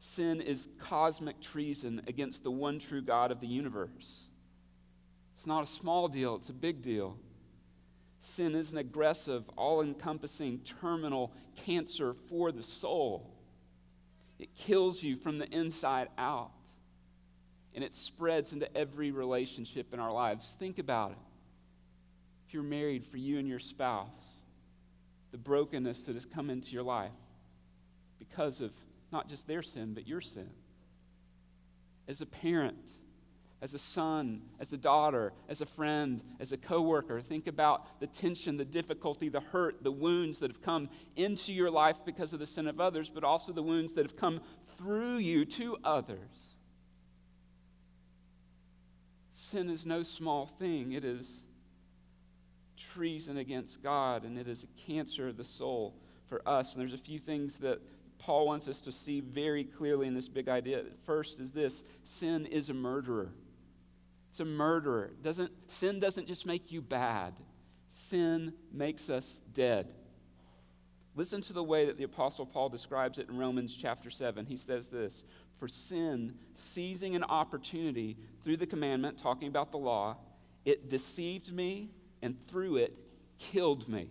Sin 0.00 0.40
is 0.40 0.68
cosmic 0.78 1.40
treason 1.40 2.02
against 2.06 2.42
the 2.42 2.50
one 2.50 2.78
true 2.78 3.02
God 3.02 3.30
of 3.30 3.40
the 3.40 3.46
universe. 3.46 4.28
It's 5.34 5.46
not 5.46 5.62
a 5.62 5.66
small 5.66 6.08
deal, 6.08 6.36
it's 6.36 6.48
a 6.48 6.54
big 6.54 6.82
deal. 6.82 7.16
Sin 8.22 8.54
is 8.54 8.72
an 8.72 8.78
aggressive, 8.78 9.48
all 9.56 9.80
encompassing, 9.80 10.60
terminal 10.80 11.32
cancer 11.54 12.14
for 12.28 12.52
the 12.52 12.62
soul. 12.62 13.34
It 14.38 14.54
kills 14.54 15.02
you 15.02 15.16
from 15.16 15.38
the 15.38 15.46
inside 15.46 16.08
out 16.18 16.50
and 17.74 17.84
it 17.84 17.94
spreads 17.94 18.52
into 18.52 18.74
every 18.76 19.10
relationship 19.10 19.92
in 19.92 20.00
our 20.00 20.12
lives. 20.12 20.54
Think 20.58 20.78
about 20.78 21.12
it. 21.12 21.18
If 22.46 22.54
you're 22.54 22.62
married, 22.62 23.06
for 23.06 23.16
you 23.16 23.38
and 23.38 23.46
your 23.46 23.60
spouse, 23.60 24.08
the 25.30 25.38
brokenness 25.38 26.04
that 26.04 26.14
has 26.14 26.24
come 26.24 26.50
into 26.50 26.72
your 26.72 26.82
life 26.82 27.12
because 28.18 28.60
of 28.60 28.72
not 29.12 29.28
just 29.28 29.46
their 29.46 29.62
sin, 29.62 29.94
but 29.94 30.06
your 30.06 30.20
sin. 30.20 30.50
As 32.08 32.20
a 32.20 32.26
parent, 32.26 32.76
as 33.62 33.74
a 33.74 33.78
son, 33.78 34.42
as 34.58 34.72
a 34.72 34.76
daughter, 34.76 35.32
as 35.48 35.60
a 35.60 35.66
friend, 35.66 36.22
as 36.40 36.52
a 36.52 36.56
coworker, 36.56 37.20
think 37.20 37.46
about 37.46 38.00
the 38.00 38.06
tension, 38.06 38.56
the 38.56 38.64
difficulty, 38.64 39.28
the 39.28 39.40
hurt, 39.40 39.82
the 39.84 39.92
wounds 39.92 40.38
that 40.38 40.50
have 40.50 40.62
come 40.62 40.88
into 41.16 41.52
your 41.52 41.70
life 41.70 41.96
because 42.04 42.32
of 42.32 42.38
the 42.38 42.46
sin 42.46 42.66
of 42.66 42.80
others, 42.80 43.10
but 43.10 43.22
also 43.22 43.52
the 43.52 43.62
wounds 43.62 43.92
that 43.92 44.04
have 44.04 44.16
come 44.16 44.40
through 44.78 45.18
you 45.18 45.44
to 45.44 45.76
others. 45.84 46.49
Sin 49.50 49.68
is 49.68 49.84
no 49.84 50.04
small 50.04 50.46
thing. 50.46 50.92
It 50.92 51.04
is 51.04 51.28
treason 52.76 53.38
against 53.38 53.82
God, 53.82 54.24
and 54.24 54.38
it 54.38 54.46
is 54.46 54.62
a 54.62 54.80
cancer 54.88 55.26
of 55.26 55.36
the 55.36 55.44
soul 55.44 55.96
for 56.28 56.40
us. 56.46 56.72
And 56.72 56.80
there's 56.80 56.94
a 56.94 57.02
few 57.02 57.18
things 57.18 57.56
that 57.56 57.80
Paul 58.18 58.46
wants 58.46 58.68
us 58.68 58.80
to 58.82 58.92
see 58.92 59.18
very 59.18 59.64
clearly 59.64 60.06
in 60.06 60.14
this 60.14 60.28
big 60.28 60.48
idea. 60.48 60.84
First 61.04 61.40
is 61.40 61.50
this 61.50 61.82
sin 62.04 62.46
is 62.46 62.70
a 62.70 62.74
murderer. 62.74 63.32
It's 64.30 64.38
a 64.38 64.44
murderer. 64.44 65.10
Doesn't, 65.20 65.50
sin 65.66 65.98
doesn't 65.98 66.28
just 66.28 66.46
make 66.46 66.70
you 66.70 66.80
bad, 66.80 67.34
sin 67.88 68.52
makes 68.72 69.10
us 69.10 69.40
dead. 69.52 69.92
Listen 71.16 71.40
to 71.40 71.52
the 71.52 71.64
way 71.64 71.86
that 71.86 71.98
the 71.98 72.04
Apostle 72.04 72.46
Paul 72.46 72.68
describes 72.68 73.18
it 73.18 73.28
in 73.28 73.36
Romans 73.36 73.76
chapter 73.76 74.10
7. 74.10 74.46
He 74.46 74.56
says 74.56 74.90
this 74.90 75.24
For 75.60 75.68
sin, 75.68 76.34
seizing 76.54 77.14
an 77.14 77.22
opportunity 77.22 78.16
through 78.42 78.56
the 78.56 78.66
commandment, 78.66 79.18
talking 79.18 79.46
about 79.46 79.70
the 79.70 79.78
law, 79.78 80.16
it 80.64 80.88
deceived 80.88 81.52
me 81.52 81.90
and 82.22 82.34
through 82.48 82.76
it 82.76 82.98
killed 83.38 83.86
me. 83.86 84.08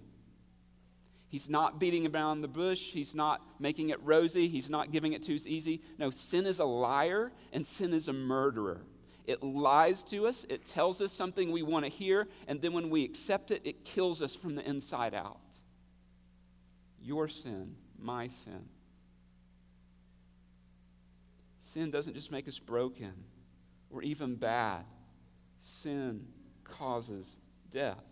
He's 1.27 1.49
not 1.49 1.79
beating 1.79 2.07
around 2.07 2.41
the 2.41 2.47
bush. 2.47 2.91
He's 2.91 3.13
not 3.13 3.41
making 3.59 3.89
it 3.89 3.99
rosy. 4.03 4.47
He's 4.47 4.69
not 4.69 4.91
giving 4.91 5.13
it 5.13 5.23
to 5.23 5.35
us 5.35 5.47
easy. 5.47 5.81
No, 5.97 6.11
sin 6.11 6.45
is 6.45 6.59
a 6.59 6.65
liar 6.65 7.31
and 7.51 7.65
sin 7.65 7.93
is 7.93 8.07
a 8.07 8.13
murderer. 8.13 8.81
It 9.25 9.43
lies 9.43 10.03
to 10.05 10.27
us, 10.27 10.45
it 10.49 10.65
tells 10.65 11.01
us 11.01 11.13
something 11.13 11.51
we 11.51 11.61
want 11.61 11.85
to 11.85 11.91
hear, 11.91 12.27
and 12.47 12.59
then 12.59 12.73
when 12.73 12.89
we 12.89 13.03
accept 13.03 13.51
it, 13.51 13.61
it 13.63 13.85
kills 13.85 14.23
us 14.23 14.35
from 14.35 14.55
the 14.55 14.67
inside 14.67 15.13
out. 15.13 15.39
Your 16.99 17.27
sin, 17.27 17.75
my 17.99 18.27
sin. 18.27 18.67
Sin 21.73 21.91
doesn't 21.91 22.15
just 22.15 22.31
make 22.31 22.47
us 22.47 22.57
broken 22.57 23.13
or 23.91 24.01
even 24.01 24.35
bad, 24.35 24.85
sin 25.59 26.25
causes 26.63 27.37
death. 27.69 28.03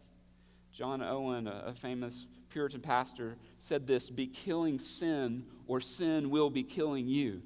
John 0.72 1.02
Owen, 1.02 1.48
a, 1.48 1.74
famous 1.74 2.28
Puritan 2.50 2.82
pastor, 2.82 3.36
said 3.60 3.88
this 3.88 4.12
Be 4.12 4.28
killing 4.28 4.78
sin, 4.78 5.44
or 5.66 5.82
sin 5.82 6.30
will 6.30 6.52
be 6.52 6.64
killing 6.64 7.08
you. 7.08 7.42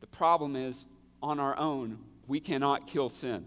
The 0.00 0.08
problem 0.08 0.56
is, 0.56 0.76
on 1.22 1.38
our 1.38 1.56
own, 1.56 1.98
we 2.26 2.40
cannot 2.40 2.88
kill 2.88 3.08
sin. 3.08 3.46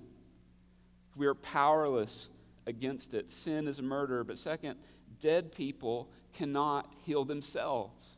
We 1.18 1.28
are 1.28 1.36
powerless 1.36 2.30
against 2.66 3.14
it. 3.14 3.32
Sin 3.32 3.68
is 3.68 3.80
a 3.80 3.84
murder. 3.84 4.24
But 4.24 4.38
second, 4.38 4.78
dead 5.20 5.52
people 5.52 6.10
cannot 6.34 6.90
heal 7.06 7.26
themselves. 7.26 8.17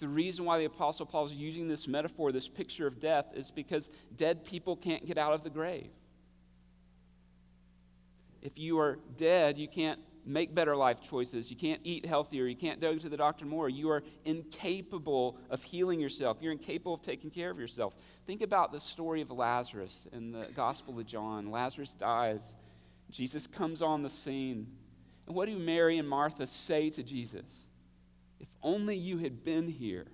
The 0.00 0.08
reason 0.08 0.44
why 0.44 0.58
the 0.58 0.64
Apostle 0.64 1.06
Paul 1.06 1.26
is 1.26 1.32
using 1.32 1.68
this 1.68 1.88
metaphor, 1.88 2.30
this 2.30 2.48
picture 2.48 2.86
of 2.86 3.00
death, 3.00 3.26
is 3.34 3.50
because 3.50 3.88
dead 4.16 4.44
people 4.44 4.76
can't 4.76 5.04
get 5.06 5.18
out 5.18 5.32
of 5.32 5.42
the 5.42 5.50
grave. 5.50 5.90
If 8.42 8.56
you 8.56 8.78
are 8.78 8.98
dead, 9.16 9.58
you 9.58 9.66
can't 9.66 9.98
make 10.24 10.54
better 10.54 10.76
life 10.76 11.00
choices. 11.00 11.50
You 11.50 11.56
can't 11.56 11.80
eat 11.82 12.06
healthier. 12.06 12.46
You 12.46 12.54
can't 12.54 12.80
go 12.80 12.96
to 12.96 13.08
the 13.08 13.16
doctor 13.16 13.44
more. 13.46 13.68
You 13.68 13.90
are 13.90 14.02
incapable 14.24 15.38
of 15.50 15.62
healing 15.62 15.98
yourself. 16.00 16.36
You're 16.40 16.52
incapable 16.52 16.94
of 16.94 17.02
taking 17.02 17.30
care 17.30 17.50
of 17.50 17.58
yourself. 17.58 17.94
Think 18.26 18.42
about 18.42 18.70
the 18.70 18.80
story 18.80 19.22
of 19.22 19.30
Lazarus 19.30 19.92
in 20.12 20.30
the 20.30 20.46
Gospel 20.54 20.98
of 20.98 21.06
John. 21.06 21.50
Lazarus 21.50 21.90
dies. 21.98 22.42
Jesus 23.10 23.46
comes 23.46 23.82
on 23.82 24.02
the 24.02 24.10
scene. 24.10 24.68
And 25.26 25.34
what 25.34 25.48
do 25.48 25.58
Mary 25.58 25.98
and 25.98 26.08
Martha 26.08 26.46
say 26.46 26.90
to 26.90 27.02
Jesus? 27.02 27.46
Only 28.62 28.96
you 28.96 29.18
had 29.18 29.44
been 29.44 29.68
here, 29.68 30.06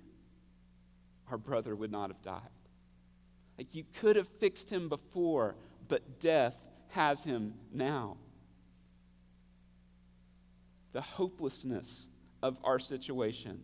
our 1.29 1.37
brother 1.37 1.75
would 1.75 1.91
not 1.91 2.09
have 2.09 2.21
died. 2.21 2.41
Like 3.57 3.73
you 3.73 3.83
could 3.99 4.15
have 4.15 4.27
fixed 4.27 4.69
him 4.69 4.89
before, 4.89 5.55
but 5.87 6.19
death 6.19 6.55
has 6.89 7.23
him 7.23 7.53
now. 7.73 8.17
The 10.93 11.01
hopelessness 11.01 12.05
of 12.41 12.57
our 12.63 12.79
situation. 12.79 13.61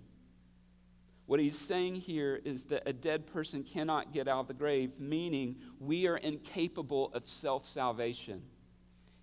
What 1.27 1.39
he's 1.39 1.57
saying 1.57 1.95
here 1.95 2.41
is 2.43 2.65
that 2.65 2.83
a 2.85 2.93
dead 2.93 3.25
person 3.27 3.63
cannot 3.63 4.11
get 4.11 4.27
out 4.27 4.41
of 4.41 4.47
the 4.47 4.53
grave, 4.53 4.99
meaning 4.99 5.55
we 5.79 6.07
are 6.07 6.17
incapable 6.17 7.11
of 7.13 7.25
self 7.25 7.65
salvation. 7.65 8.41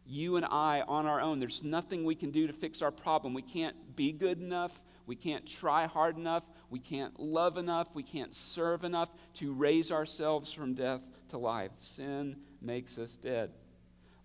You 0.07 0.37
and 0.37 0.47
I, 0.47 0.83
on 0.89 1.05
our 1.05 1.21
own, 1.21 1.39
there's 1.39 1.63
nothing 1.63 2.05
we 2.05 2.15
can 2.15 2.31
do 2.31 2.47
to 2.47 2.53
fix 2.55 2.81
our 2.81 2.91
problem. 2.91 3.35
We 3.35 3.43
can't 3.43 3.77
be 3.95 4.13
good 4.13 4.41
enough. 4.41 4.73
We 5.09 5.17
can't 5.17 5.47
try 5.47 5.87
hard 5.87 6.19
enough. 6.19 6.45
We 6.69 6.81
can't 6.81 7.19
love 7.19 7.57
enough. 7.57 7.89
We 7.95 8.03
can't 8.03 8.35
serve 8.35 8.85
enough 8.85 9.09
to 9.37 9.55
raise 9.55 9.91
ourselves 9.91 10.53
from 10.53 10.75
death 10.75 11.01
to 11.31 11.39
life. 11.39 11.71
Sin 11.81 12.37
makes 12.61 12.99
us 12.99 13.13
dead. 13.13 13.51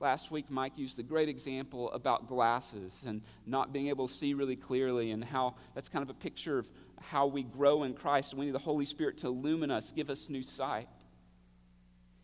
Last 0.01 0.29
week, 0.29 0.47
Mike 0.49 0.73
used 0.77 0.97
the 0.97 1.03
great 1.03 1.29
example 1.29 1.89
about 1.93 2.27
glasses 2.27 2.93
and 3.05 3.21
not 3.45 3.71
being 3.71 3.87
able 3.87 4.09
to 4.09 4.13
see 4.13 4.33
really 4.33 4.57
clearly, 4.57 5.11
and 5.11 5.23
how 5.23 5.55
that's 5.73 5.87
kind 5.87 6.03
of 6.03 6.09
a 6.09 6.19
picture 6.19 6.59
of 6.59 6.67
how 6.99 7.27
we 7.27 7.43
grow 7.43 7.83
in 7.83 7.93
Christ. 7.93 8.33
We 8.33 8.47
need 8.47 8.53
the 8.53 8.59
Holy 8.59 8.83
Spirit 8.83 9.17
to 9.19 9.27
illumine 9.27 9.71
us, 9.71 9.93
give 9.95 10.09
us 10.09 10.27
new 10.27 10.43
sight. 10.43 10.89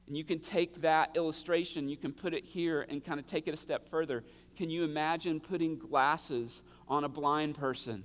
And 0.07 0.17
you 0.17 0.25
can 0.25 0.39
take 0.39 0.81
that 0.81 1.15
illustration, 1.15 1.87
you 1.87 1.95
can 1.95 2.11
put 2.11 2.33
it 2.33 2.43
here 2.43 2.85
and 2.89 3.01
kind 3.01 3.21
of 3.21 3.25
take 3.25 3.47
it 3.47 3.53
a 3.53 3.57
step 3.57 3.89
further. 3.89 4.25
Can 4.57 4.69
you 4.69 4.83
imagine 4.83 5.39
putting 5.39 5.77
glasses 5.77 6.61
on 6.89 7.05
a 7.05 7.09
blind 7.09 7.57
person? 7.57 8.03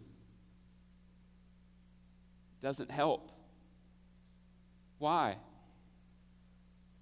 Doesn't 2.65 2.91
help. 2.91 3.31
Why? 4.99 5.37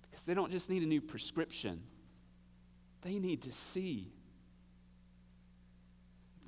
Because 0.03 0.25
they 0.25 0.35
don't 0.35 0.51
just 0.51 0.69
need 0.69 0.83
a 0.83 0.87
new 0.87 1.01
prescription, 1.01 1.81
they 3.03 3.19
need 3.19 3.43
to 3.43 3.53
see. 3.53 4.13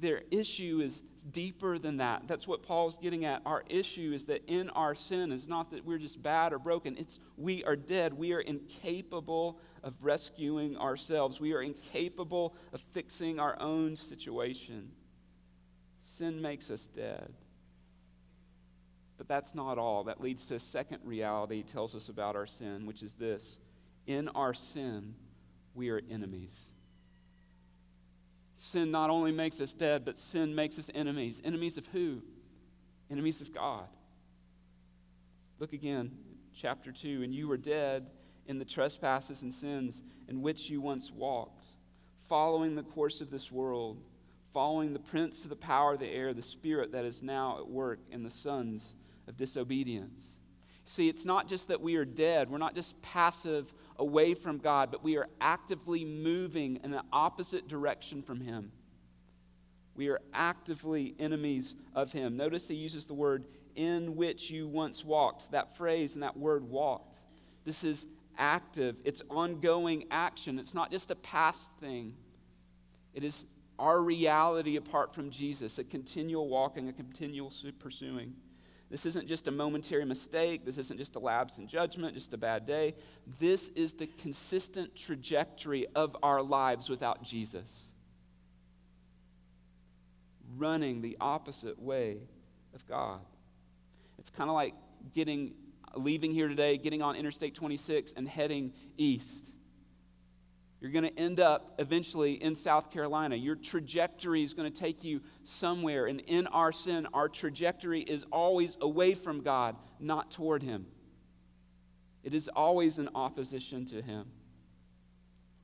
Their 0.00 0.22
issue 0.32 0.82
is 0.84 1.00
deeper 1.30 1.78
than 1.78 1.98
that. 1.98 2.24
That's 2.26 2.48
what 2.48 2.64
Paul's 2.64 2.98
getting 2.98 3.24
at. 3.24 3.40
Our 3.46 3.62
issue 3.70 4.12
is 4.12 4.24
that 4.24 4.44
in 4.48 4.68
our 4.70 4.96
sin 4.96 5.30
is 5.30 5.46
not 5.46 5.70
that 5.70 5.86
we're 5.86 5.98
just 5.98 6.20
bad 6.20 6.52
or 6.52 6.58
broken, 6.58 6.96
it's 6.98 7.20
we 7.36 7.62
are 7.64 7.76
dead. 7.76 8.12
We 8.12 8.32
are 8.32 8.40
incapable 8.40 9.60
of 9.84 9.94
rescuing 10.02 10.76
ourselves, 10.76 11.40
we 11.40 11.52
are 11.52 11.62
incapable 11.62 12.56
of 12.72 12.80
fixing 12.92 13.38
our 13.38 13.56
own 13.60 13.96
situation. 13.96 14.90
Sin 16.00 16.42
makes 16.42 16.68
us 16.68 16.88
dead. 16.88 17.32
But 19.16 19.28
that's 19.28 19.54
not 19.54 19.78
all. 19.78 20.04
That 20.04 20.20
leads 20.20 20.46
to 20.46 20.56
a 20.56 20.60
second 20.60 20.98
reality 21.04 21.60
it 21.60 21.72
tells 21.72 21.94
us 21.94 22.08
about 22.08 22.36
our 22.36 22.46
sin, 22.46 22.86
which 22.86 23.02
is 23.02 23.14
this 23.14 23.58
in 24.06 24.28
our 24.28 24.54
sin, 24.54 25.14
we 25.74 25.88
are 25.90 26.00
enemies. 26.10 26.54
Sin 28.56 28.90
not 28.90 29.10
only 29.10 29.32
makes 29.32 29.60
us 29.60 29.72
dead, 29.72 30.04
but 30.04 30.18
sin 30.18 30.54
makes 30.54 30.78
us 30.78 30.90
enemies. 30.94 31.40
Enemies 31.44 31.78
of 31.78 31.86
who? 31.88 32.22
Enemies 33.10 33.40
of 33.40 33.52
God. 33.52 33.86
Look 35.58 35.72
again, 35.72 36.12
chapter 36.54 36.92
2. 36.92 37.22
And 37.22 37.34
you 37.34 37.48
were 37.48 37.56
dead 37.56 38.06
in 38.46 38.58
the 38.58 38.64
trespasses 38.64 39.42
and 39.42 39.52
sins 39.52 40.02
in 40.28 40.42
which 40.42 40.68
you 40.68 40.80
once 40.80 41.10
walked, 41.10 41.64
following 42.28 42.74
the 42.74 42.82
course 42.82 43.20
of 43.20 43.30
this 43.30 43.50
world, 43.50 44.02
following 44.52 44.92
the 44.92 44.98
prince 44.98 45.44
of 45.44 45.50
the 45.50 45.56
power 45.56 45.94
of 45.94 46.00
the 46.00 46.08
air, 46.08 46.32
the 46.32 46.42
spirit 46.42 46.92
that 46.92 47.04
is 47.04 47.22
now 47.22 47.58
at 47.58 47.68
work 47.68 48.00
in 48.10 48.22
the 48.22 48.30
sons 48.30 48.94
of 49.26 49.36
disobedience. 49.36 50.22
See, 50.86 51.08
it's 51.08 51.24
not 51.24 51.48
just 51.48 51.68
that 51.68 51.80
we 51.80 51.96
are 51.96 52.04
dead, 52.04 52.50
we're 52.50 52.58
not 52.58 52.74
just 52.74 53.00
passive 53.02 53.72
away 53.96 54.34
from 54.34 54.58
God, 54.58 54.90
but 54.90 55.02
we 55.02 55.16
are 55.16 55.28
actively 55.40 56.04
moving 56.04 56.80
in 56.84 56.90
the 56.90 57.02
opposite 57.12 57.68
direction 57.68 58.22
from 58.22 58.40
Him. 58.40 58.72
We 59.94 60.08
are 60.08 60.20
actively 60.32 61.14
enemies 61.18 61.74
of 61.94 62.12
Him. 62.12 62.36
Notice 62.36 62.68
he 62.68 62.74
uses 62.74 63.06
the 63.06 63.14
word 63.14 63.44
in 63.76 64.16
which 64.16 64.50
you 64.50 64.68
once 64.68 65.04
walked. 65.04 65.52
That 65.52 65.76
phrase 65.76 66.14
and 66.14 66.22
that 66.22 66.36
word 66.36 66.68
walked. 66.68 67.18
This 67.64 67.84
is 67.84 68.06
active, 68.36 68.96
it's 69.04 69.22
ongoing 69.30 70.04
action. 70.10 70.58
It's 70.58 70.74
not 70.74 70.90
just 70.90 71.10
a 71.10 71.14
past 71.14 71.72
thing, 71.80 72.14
it 73.14 73.24
is 73.24 73.46
our 73.78 74.00
reality 74.00 74.76
apart 74.76 75.14
from 75.14 75.30
Jesus, 75.30 75.78
a 75.78 75.84
continual 75.84 76.48
walking, 76.48 76.88
a 76.88 76.92
continual 76.92 77.52
pursuing. 77.78 78.34
This 78.90 79.06
isn't 79.06 79.26
just 79.26 79.48
a 79.48 79.50
momentary 79.50 80.04
mistake. 80.04 80.64
This 80.64 80.78
isn't 80.78 80.98
just 80.98 81.16
a 81.16 81.18
lapse 81.18 81.58
in 81.58 81.66
judgment, 81.66 82.14
just 82.14 82.32
a 82.32 82.36
bad 82.36 82.66
day. 82.66 82.94
This 83.40 83.68
is 83.70 83.94
the 83.94 84.06
consistent 84.06 84.94
trajectory 84.94 85.86
of 85.94 86.16
our 86.22 86.42
lives 86.42 86.88
without 86.88 87.22
Jesus. 87.22 87.90
Running 90.56 91.02
the 91.02 91.16
opposite 91.20 91.80
way 91.80 92.18
of 92.74 92.86
God. 92.86 93.20
It's 94.18 94.30
kind 94.30 94.48
of 94.48 94.54
like 94.54 94.74
getting 95.12 95.54
leaving 95.96 96.32
here 96.32 96.48
today, 96.48 96.76
getting 96.76 97.02
on 97.02 97.16
Interstate 97.16 97.54
26 97.54 98.14
and 98.16 98.28
heading 98.28 98.72
east. 98.96 99.50
You're 100.84 100.92
going 100.92 101.10
to 101.10 101.18
end 101.18 101.40
up 101.40 101.76
eventually 101.78 102.34
in 102.34 102.54
South 102.54 102.90
Carolina. 102.90 103.36
Your 103.36 103.56
trajectory 103.56 104.42
is 104.42 104.52
going 104.52 104.70
to 104.70 104.78
take 104.78 105.02
you 105.02 105.22
somewhere. 105.42 106.08
And 106.08 106.20
in 106.20 106.46
our 106.48 106.72
sin, 106.72 107.08
our 107.14 107.26
trajectory 107.26 108.02
is 108.02 108.26
always 108.30 108.76
away 108.82 109.14
from 109.14 109.40
God, 109.40 109.76
not 109.98 110.30
toward 110.30 110.62
Him. 110.62 110.84
It 112.22 112.34
is 112.34 112.48
always 112.48 112.98
in 112.98 113.08
opposition 113.14 113.86
to 113.86 114.02
Him. 114.02 114.26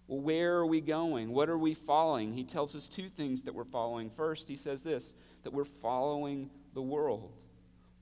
Well, 0.07 0.23
where 0.23 0.57
are 0.57 0.65
we 0.65 0.81
going? 0.81 1.33
What 1.33 1.51
are 1.51 1.59
we 1.59 1.75
following? 1.75 2.33
He 2.33 2.43
tells 2.43 2.75
us 2.75 2.89
two 2.89 3.11
things 3.11 3.43
that 3.43 3.55
we're 3.55 3.65
following. 3.65 4.09
First, 4.09 4.49
he 4.49 4.57
says 4.57 4.83
this 4.83 5.05
that 5.43 5.53
we're 5.53 5.67
following 5.67 6.49
the 6.73 6.81
world, 6.81 7.35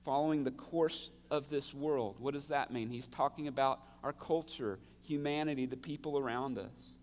following 0.05 0.45
the 0.45 0.51
course 0.51 1.09
of 1.29 1.49
this 1.49 1.73
world. 1.73 2.15
What 2.17 2.33
does 2.33 2.47
that 2.47 2.71
mean? 2.71 2.89
He's 2.89 3.07
talking 3.07 3.49
about 3.49 3.81
our 4.05 4.13
culture, 4.13 4.79
humanity, 5.01 5.65
the 5.65 5.75
people 5.75 6.17
around 6.17 6.57
us 6.57 6.93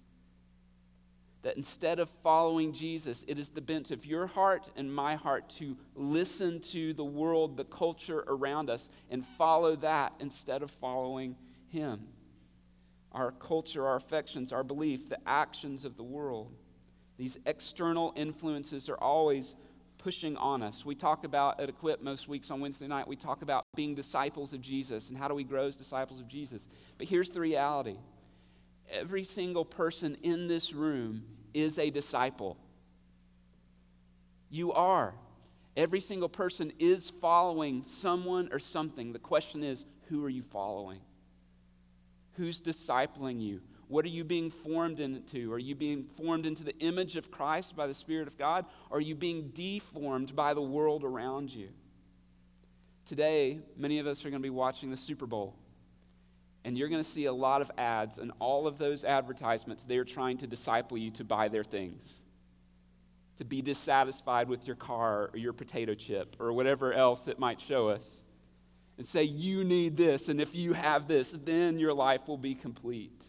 that 1.47 1.57
instead 1.57 2.01
of 2.01 2.11
following 2.25 2.73
Jesus, 2.73 3.25
it 3.29 3.39
is 3.39 3.51
the 3.51 3.61
bent 3.61 3.93
of 3.93 4.05
your 4.05 4.27
heart 4.27 4.69
and 4.75 4.93
my 4.93 5.15
heart 5.15 5.49
to 5.49 5.77
listen 5.95 6.59
to 6.59 6.93
the 6.95 7.05
world, 7.05 7.57
the 7.57 7.63
culture 7.63 8.25
around 8.27 8.69
us, 8.69 8.89
and 9.11 9.25
follow 9.39 9.77
that 9.77 10.13
instead 10.19 10.65
of 10.65 10.73
following 10.73 11.37
Him. 11.69 12.01
Our 13.13 13.31
culture, 13.31 13.87
our 13.87 13.95
affections, 13.95 14.53
our 14.53 14.65
belief, 14.65 15.09
the 15.09 15.21
actions 15.25 15.85
of 15.85 15.97
the 15.97 16.03
world. 16.03 16.53
These 17.17 17.39
external 17.47 18.13
influences 18.17 18.89
are 18.89 18.99
always 18.99 19.55
pushing 19.99 20.37
on 20.39 20.65
us. 20.65 20.85
We 20.85 20.97
talk 20.97 21.23
about 21.23 21.61
at 21.61 21.69
Equip 21.69 22.03
most 22.03 22.27
weeks 22.27 22.51
on 22.51 22.59
Wednesday 22.59 22.89
night, 22.89 23.07
we 23.07 23.15
talk 23.15 23.43
about 23.43 23.67
being 23.77 23.95
disciples 23.95 24.53
of 24.53 24.61
Jesus 24.61 25.11
and 25.11 25.17
how 25.17 25.29
do 25.29 25.35
we 25.35 25.45
grow 25.45 25.69
as 25.69 25.77
disciples 25.77 26.19
of 26.19 26.27
Jesus. 26.27 26.67
But 26.99 27.07
here's 27.07 27.31
the 27.31 27.41
reality 27.41 27.99
every 28.91 29.23
single 29.23 29.65
person 29.65 30.17
in 30.23 30.49
this 30.49 30.73
room 30.73 31.23
is 31.57 31.79
a 31.79 31.89
disciple. 31.89 32.59
You 34.51 34.75
are. 34.75 35.15
Every 35.75 36.01
single 36.01 36.29
person 36.29 36.71
is 36.79 37.09
following 37.09 37.83
someone 37.87 38.51
or 38.53 38.59
something. 38.59 39.15
The 39.15 39.19
question 39.19 39.65
is, 39.65 39.87
who 40.09 40.23
are 40.23 40.29
you 40.29 40.43
following? 40.43 41.01
Who's 42.35 42.61
discipling 42.61 43.41
you? 43.41 43.63
What 43.89 44.05
are 44.05 44.09
you 44.09 44.23
being 44.23 44.51
formed 44.51 45.01
into? 45.01 45.51
Are 45.51 45.59
you 45.59 45.75
being 45.75 46.05
formed 46.19 46.45
into 46.45 46.63
the 46.63 46.77
image 46.81 47.17
of 47.17 47.31
Christ 47.31 47.75
by 47.75 47.87
the 47.87 47.95
Spirit 47.95 48.29
of 48.29 48.37
God? 48.37 48.67
Or 48.91 48.99
are 48.99 49.01
you 49.01 49.15
being 49.15 49.49
deformed 49.55 50.37
by 50.37 50.53
the 50.53 50.63
world 50.63 51.05
around 51.05 51.51
you? 51.51 51.69
Today, 53.07 53.61
many 53.79 53.99
of 53.99 54.07
us 54.07 54.27
are 54.27 54.31
going 54.31 54.43
to 54.43 54.47
be 54.47 54.51
watching 54.51 54.91
the 54.91 54.97
Super 54.97 55.27
Bowl. 55.27 55.55
And 56.67 56.77
you're 56.77 56.89
going 56.89 57.03
to 57.03 57.09
see 57.09 57.25
a 57.25 57.33
lot 57.33 57.63
of 57.63 57.71
ads, 57.79 58.19
and 58.19 58.31
all 58.41 58.67
of 58.67 58.77
those 58.77 59.05
advertisements, 59.05 59.85
they're 59.85 60.05
trying 60.05 60.37
to 60.39 60.47
disciple 60.47 60.99
you 60.99 61.11
to 61.13 61.25
buy 61.25 61.49
their 61.49 61.65
things 61.65 62.21
to 63.37 63.45
be 63.45 63.63
dissatisfied 63.63 64.49
with 64.49 64.67
your 64.67 64.77
car 64.77 65.31
or 65.33 65.39
your 65.39 65.53
potato 65.53 65.95
chip 65.95 66.37
or 66.41 66.53
whatever 66.53 66.93
else 66.93 67.29
it 67.29 67.39
might 67.39 67.61
show 67.61 67.89
us 67.89 68.09
and 68.97 69.07
say, 69.07 69.23
You 69.23 69.63
need 69.63 69.97
this, 69.97 70.29
and 70.29 70.41
if 70.41 70.55
you 70.55 70.73
have 70.73 71.07
this, 71.07 71.35
then 71.45 71.79
your 71.79 71.93
life 71.93 72.23
will 72.27 72.39
be 72.39 72.55
complete. 72.55 73.23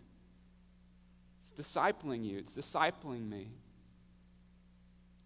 It's 1.43 1.67
discipling 1.67 2.23
you, 2.23 2.39
it's 2.39 2.53
discipling 2.53 3.29
me. 3.29 3.49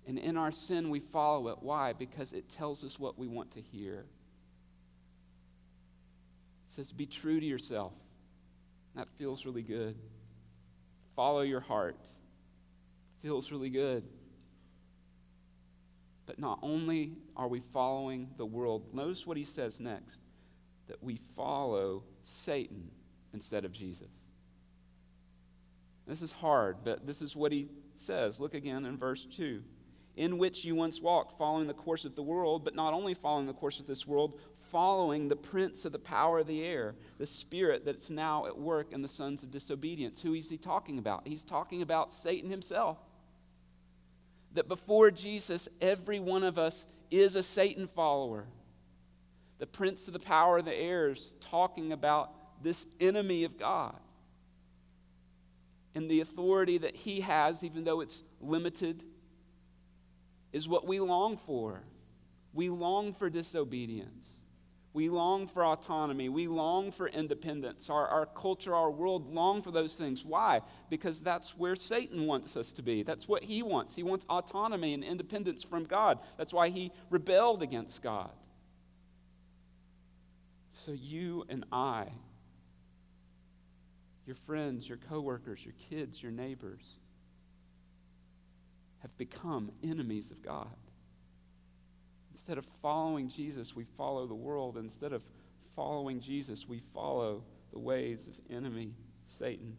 And 0.08 0.18
in 0.18 0.36
our 0.36 0.52
sin, 0.52 0.90
we 0.90 1.00
follow 1.00 1.50
it. 1.50 1.58
Why? 1.62 1.94
Because 1.94 2.34
it 2.34 2.50
tells 2.50 2.84
us 2.84 2.98
what 2.98 3.20
we 3.20 3.28
want 3.28 3.52
to 3.52 3.62
hear. 3.62 4.06
Says, 6.76 6.92
Be 6.92 7.06
true 7.06 7.40
to 7.40 7.46
yourself. 7.46 7.94
That 8.96 9.08
feels 9.18 9.46
really 9.46 9.62
good. 9.62 9.96
Follow 11.16 11.42
your 11.42 11.60
heart. 11.60 11.98
Feels 13.22 13.52
really 13.52 13.70
good. 13.70 14.04
But 16.26 16.40
not 16.40 16.60
only 16.62 17.14
are 17.36 17.48
we 17.48 17.62
following 17.74 18.30
the 18.38 18.46
world, 18.46 18.94
notice 18.94 19.26
what 19.26 19.38
he 19.38 19.44
says 19.44 19.80
next 19.80 20.22
that 20.88 21.02
we 21.02 21.20
follow 21.36 22.04
Satan 22.24 22.90
instead 23.34 23.66
of 23.66 23.72
Jesus. 23.72 24.10
This 26.08 26.22
is 26.22 26.32
hard, 26.32 26.78
but 26.84 27.06
this 27.06 27.22
is 27.22 27.36
what 27.36 27.52
he 27.52 27.70
says. 27.98 28.40
Look 28.40 28.54
again 28.54 28.86
in 28.86 28.98
verse 28.98 29.26
2. 29.26 29.64
In 30.18 30.38
which 30.38 30.66
you 30.66 30.76
once 30.76 31.00
walked, 31.00 31.38
following 31.38 31.68
the 31.68 31.74
course 31.74 32.04
of 32.04 32.16
the 32.16 32.24
world, 32.24 32.66
but 32.66 32.76
not 32.76 32.94
only 32.94 33.14
following 33.14 33.48
the 33.48 33.54
course 33.54 33.80
of 33.80 33.88
this 33.88 34.06
world, 34.06 34.40
following 34.72 35.28
the 35.28 35.36
prince 35.36 35.86
of 35.86 35.92
the 35.92 36.00
power 36.00 36.40
of 36.40 36.48
the 36.48 36.64
air, 36.64 36.96
the 37.18 37.28
spirit 37.28 37.86
that's 37.86 38.10
now 38.10 38.46
at 38.46 38.58
work 38.58 38.94
in 38.94 39.02
the 39.02 39.08
sons 39.08 39.44
of 39.44 39.52
disobedience. 39.52 40.22
Who 40.22 40.34
is 40.34 40.50
he 40.50 40.58
talking 40.58 40.98
about? 40.98 41.28
He's 41.28 41.44
talking 41.44 41.82
about 41.82 42.12
Satan 42.12 42.50
himself 42.50 42.98
that 44.54 44.68
before 44.68 45.12
Jesus, 45.12 45.70
every 45.80 46.20
one 46.20 46.44
of 46.44 46.58
us 46.58 46.86
is 47.10 47.36
a 47.36 47.44
Satan 47.44 47.88
follower. 47.88 48.46
The 49.60 49.68
prince 49.68 50.08
of 50.08 50.14
the 50.14 50.20
power 50.20 50.58
of 50.58 50.66
the 50.66 50.76
air 50.76 51.12
is 51.12 51.34
talking 51.40 51.92
about 51.92 52.32
this 52.64 52.86
enemy 53.00 53.44
of 53.44 53.58
God 53.58 53.96
and 55.96 56.10
the 56.10 56.22
authority 56.22 56.78
that 56.80 56.96
he 56.96 57.22
has, 57.22 57.64
even 57.64 57.84
though 57.84 58.02
it's 58.02 58.24
limited, 58.40 59.04
is 60.54 60.68
what 60.68 60.88
we 60.88 61.00
long 61.00 61.38
for. 61.46 61.82
We 62.54 62.70
long 62.70 63.14
for 63.14 63.30
disobedience. 63.30 64.26
We 64.94 65.08
long 65.08 65.48
for 65.48 65.64
autonomy. 65.64 66.28
We 66.28 66.48
long 66.48 66.92
for 66.92 67.08
independence. 67.08 67.90
Our, 67.90 68.08
our 68.08 68.26
culture, 68.26 68.76
our 68.76 68.92
world 68.92 69.34
long 69.34 69.62
for 69.62 69.72
those 69.72 69.96
things. 69.96 70.26
Why? 70.26 70.60
Because 70.90 71.22
that's 71.22 71.58
where 71.58 71.78
Satan 71.78 72.26
wants 72.26 72.58
us 72.58 72.74
to 72.74 72.82
be. 72.82 73.04
That's 73.04 73.28
what 73.28 73.42
he 73.42 73.64
wants. 73.64 73.96
He 73.96 74.04
wants 74.04 74.26
autonomy 74.30 74.94
and 74.94 75.04
independence 75.04 75.64
from 75.64 75.86
God. 75.86 76.20
That's 76.38 76.52
why 76.52 76.70
he 76.70 76.92
rebelled 77.10 77.64
against 77.64 78.02
God. 78.02 78.32
So 80.74 80.92
you 80.92 81.46
and 81.48 81.64
I, 81.72 82.08
your 84.26 84.36
friends, 84.46 84.90
your 84.90 84.98
coworkers, 84.98 85.64
your 85.64 85.76
kids, 85.90 86.22
your 86.22 86.32
neighbors, 86.34 86.84
have 89.00 89.18
become 89.18 89.72
enemies 89.84 90.32
of 90.32 90.44
God. 90.44 90.68
Instead 92.52 92.66
of 92.66 92.82
following 92.82 93.30
Jesus, 93.30 93.78
we 93.78 93.86
follow 93.96 94.28
the 94.28 94.36
world. 94.36 94.76
Instead 94.76 95.14
of 95.14 95.24
following 95.74 96.20
Jesus, 96.20 96.68
we 96.68 96.82
follow 96.94 97.46
the 97.72 97.80
ways 97.80 98.28
of 98.28 98.34
enemy 98.54 98.94
Satan. 99.26 99.78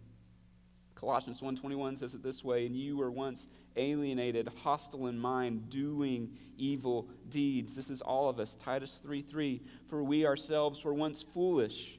Colossians 0.95 1.43
1:21 1.43 1.99
says 1.99 2.15
it 2.15 2.23
this 2.23 2.43
way, 2.43 2.65
and 2.65 2.75
you 2.75 2.97
were 2.97 3.11
once 3.11 3.47
alienated, 3.77 4.49
hostile 4.49 5.09
in 5.09 5.19
mind, 5.19 5.69
doing 5.69 6.35
evil 6.57 7.11
deeds. 7.29 7.75
This 7.75 7.91
is 7.91 8.01
all 8.01 8.31
of 8.31 8.41
us. 8.41 8.57
Titus 8.57 9.03
3:3, 9.05 9.61
for 9.89 10.03
we 10.03 10.25
ourselves 10.25 10.83
were 10.83 10.95
once 10.95 11.23
foolish 11.23 11.99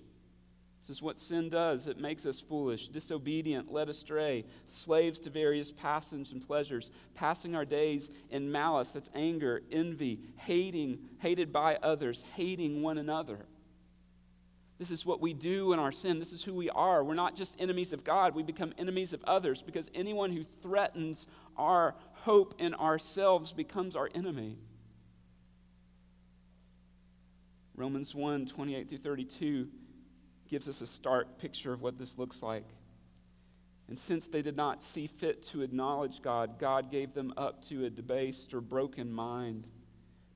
this 0.84 0.98
is 0.98 1.02
what 1.02 1.18
sin 1.18 1.48
does 1.48 1.88
it 1.88 1.98
makes 1.98 2.26
us 2.26 2.42
foolish, 2.42 2.90
disobedient, 2.90 3.72
led 3.72 3.88
astray, 3.88 4.44
slaves 4.68 5.18
to 5.20 5.30
various 5.30 5.72
passions 5.72 6.34
and 6.34 6.46
pleasures, 6.46 6.90
passing 7.16 7.56
our 7.56 7.64
days 7.64 8.10
in 8.32 8.52
malice 8.52 8.92
that's 8.92 9.10
anger, 9.16 9.62
envy, 9.72 10.20
hating, 10.36 11.00
hated 11.20 11.54
by 11.54 11.78
others, 11.78 12.22
hating 12.36 12.82
one 12.82 12.98
another. 12.98 13.46
This 14.78 14.92
is 14.92 15.06
what 15.06 15.22
we 15.22 15.32
do 15.34 15.72
in 15.72 15.80
our 15.80 15.94
sin. 15.94 16.20
This 16.20 16.34
is 16.34 16.44
who 16.44 16.54
we 16.54 16.70
are. 16.70 17.02
We're 17.02 17.14
not 17.14 17.38
just 17.38 17.56
enemies 17.60 17.94
of 17.94 18.04
God, 18.04 18.36
we 18.36 18.44
become 18.44 18.74
enemies 18.78 19.14
of 19.14 19.24
others 19.24 19.62
because 19.62 19.90
anyone 19.96 20.34
who 20.34 20.44
threatens 20.62 21.28
our 21.56 21.96
hope 22.12 22.56
in 22.60 22.74
ourselves 22.74 23.54
becomes 23.54 23.96
our 23.96 24.10
enemy. 24.14 24.58
Romans 27.76 28.14
1 28.14 28.48
28 28.48 28.90
through 28.90 28.98
32 28.98 29.70
gives 30.50 30.68
us 30.68 30.82
a 30.82 30.88
stark 30.88 31.38
picture 31.38 31.74
of 31.74 31.82
what 31.82 31.98
this 31.98 32.18
looks 32.18 32.44
like. 32.44 32.66
And 33.88 33.98
since 33.98 34.28
they 34.28 34.42
did 34.42 34.56
not 34.56 34.82
see 34.82 35.08
fit 35.08 35.44
to 35.48 35.62
acknowledge 35.62 36.22
God, 36.22 36.58
God 36.58 36.90
gave 36.90 37.14
them 37.14 37.34
up 37.38 37.66
to 37.68 37.86
a 37.86 37.90
debased 37.90 38.54
or 38.54 38.62
broken 38.62 39.12
mind 39.12 39.68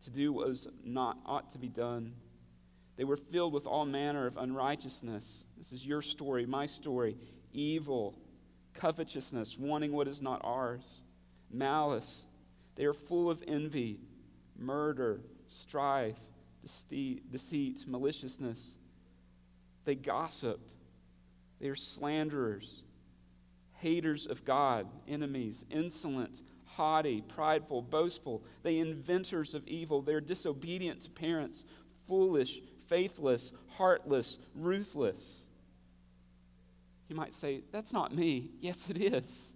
to 0.03 0.09
do 0.09 0.33
what 0.33 0.47
was 0.47 0.67
not 0.83 1.17
ought 1.25 1.49
to 1.51 1.57
be 1.57 1.69
done. 1.69 2.13
They 2.97 3.03
were 3.03 3.17
filled 3.17 3.53
with 3.53 3.65
all 3.65 3.85
manner 3.85 4.25
of 4.25 4.37
unrighteousness. 4.37 5.43
This 5.57 5.71
is 5.71 5.85
your 5.85 6.01
story, 6.01 6.45
my 6.45 6.65
story. 6.65 7.17
Evil, 7.53 8.17
covetousness, 8.73 9.57
wanting 9.57 9.91
what 9.91 10.07
is 10.07 10.21
not 10.21 10.41
ours, 10.43 11.01
malice. 11.51 12.21
They 12.75 12.85
are 12.85 12.93
full 12.93 13.29
of 13.29 13.43
envy, 13.47 13.99
murder, 14.57 15.21
strife, 15.47 16.19
deceit, 16.61 17.31
deceit 17.31 17.85
maliciousness. 17.87 18.59
They 19.87 19.95
gossip. 19.95 20.59
They 21.61 21.69
are 21.69 21.75
slanderers, 21.75 22.83
haters 23.75 24.25
of 24.25 24.43
God, 24.43 24.85
enemies, 25.07 25.63
insolent, 25.71 26.41
haughty, 26.65 27.21
prideful, 27.21 27.83
boastful. 27.83 28.43
They 28.63 28.79
inventors 28.79 29.55
of 29.55 29.65
evil. 29.65 30.01
They're 30.01 30.19
disobedient 30.19 30.99
to 31.03 31.09
parents, 31.09 31.63
foolish, 32.05 32.59
faithless, 32.87 33.53
heartless, 33.77 34.39
ruthless. 34.55 35.45
You 37.07 37.15
might 37.15 37.33
say, 37.33 37.61
That's 37.71 37.93
not 37.93 38.13
me. 38.13 38.49
Yes, 38.59 38.89
it 38.89 38.97
is. 38.97 39.53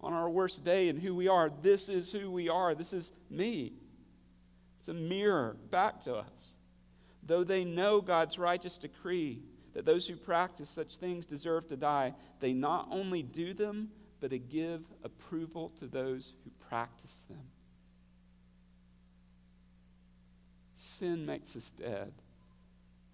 On 0.00 0.14
our 0.14 0.30
worst 0.30 0.64
day 0.64 0.88
and 0.88 0.98
who 0.98 1.14
we 1.14 1.28
are, 1.28 1.50
this 1.60 1.90
is 1.90 2.10
who 2.10 2.30
we 2.30 2.48
are. 2.48 2.74
This 2.74 2.94
is 2.94 3.12
me. 3.28 3.74
It's 4.80 4.88
a 4.88 4.94
mirror 4.94 5.58
back 5.70 6.02
to 6.04 6.14
us. 6.14 6.37
Though 7.28 7.44
they 7.44 7.62
know 7.62 8.00
God's 8.00 8.38
righteous 8.38 8.78
decree 8.78 9.42
that 9.74 9.84
those 9.84 10.08
who 10.08 10.16
practice 10.16 10.68
such 10.68 10.96
things 10.96 11.26
deserve 11.26 11.68
to 11.68 11.76
die, 11.76 12.14
they 12.40 12.54
not 12.54 12.88
only 12.90 13.22
do 13.22 13.52
them, 13.52 13.90
but 14.18 14.30
they 14.30 14.38
give 14.38 14.80
approval 15.04 15.70
to 15.78 15.86
those 15.86 16.32
who 16.42 16.50
practice 16.68 17.26
them. 17.28 17.44
Sin 20.74 21.26
makes 21.26 21.54
us 21.54 21.70
dead, 21.78 22.12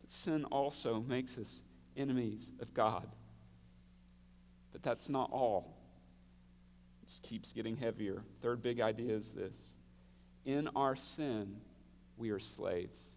but 0.00 0.12
sin 0.12 0.44
also 0.44 1.00
makes 1.00 1.37
us 1.37 1.61
enemies 1.96 2.50
of 2.61 2.72
God. 2.72 3.09
But 4.72 4.85
that's 4.85 5.09
not 5.09 5.31
all. 5.33 5.77
It 7.03 7.09
just 7.09 7.24
keeps 7.24 7.53
getting 7.53 7.77
heavier. 7.77 8.22
Third 8.42 8.62
big 8.62 8.81
idea 8.81 9.16
is 9.16 9.33
this 9.33 9.59
in 10.44 10.68
our 10.77 10.94
sin, 10.94 11.57
we 12.16 12.31
are 12.31 12.38
slaves 12.38 13.13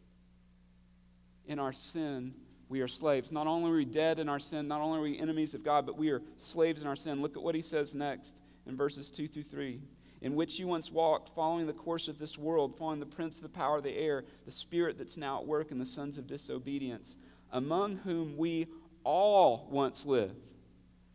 in 1.47 1.59
our 1.59 1.73
sin, 1.73 2.33
we 2.69 2.81
are 2.81 2.87
slaves. 2.87 3.31
Not 3.31 3.47
only 3.47 3.71
are 3.71 3.75
we 3.75 3.85
dead 3.85 4.19
in 4.19 4.27
our 4.29 4.39
sin, 4.39 4.67
not 4.67 4.81
only 4.81 4.99
are 4.99 5.03
we 5.03 5.19
enemies 5.19 5.53
of 5.53 5.63
God, 5.63 5.85
but 5.85 5.97
we 5.97 6.09
are 6.09 6.21
slaves 6.37 6.81
in 6.81 6.87
our 6.87 6.95
sin. 6.95 7.21
Look 7.21 7.37
at 7.37 7.43
what 7.43 7.55
he 7.55 7.61
says 7.61 7.95
next 7.95 8.33
in 8.67 8.75
verses 8.75 9.09
2 9.09 9.27
through 9.27 9.43
3. 9.43 9.79
in 10.21 10.35
which 10.35 10.57
you 10.57 10.67
once 10.67 10.91
walked, 10.91 11.29
following 11.35 11.67
the 11.67 11.73
course 11.73 12.07
of 12.07 12.17
this 12.17 12.37
world, 12.39 12.75
following 12.75 12.99
the 12.99 13.05
prince 13.05 13.37
of 13.37 13.43
the 13.43 13.49
power 13.49 13.77
of 13.77 13.83
the 13.83 13.95
air, 13.95 14.25
the 14.45 14.51
spirit 14.51 14.97
that's 14.97 15.15
now 15.15 15.39
at 15.39 15.45
work 15.45 15.69
in 15.69 15.77
the 15.77 15.85
sons 15.85 16.17
of 16.17 16.25
disobedience, 16.25 17.15
among 17.51 17.97
whom 17.97 18.35
we 18.35 18.65
all 19.03 19.67
once 19.69 20.05
lived. 20.05 20.47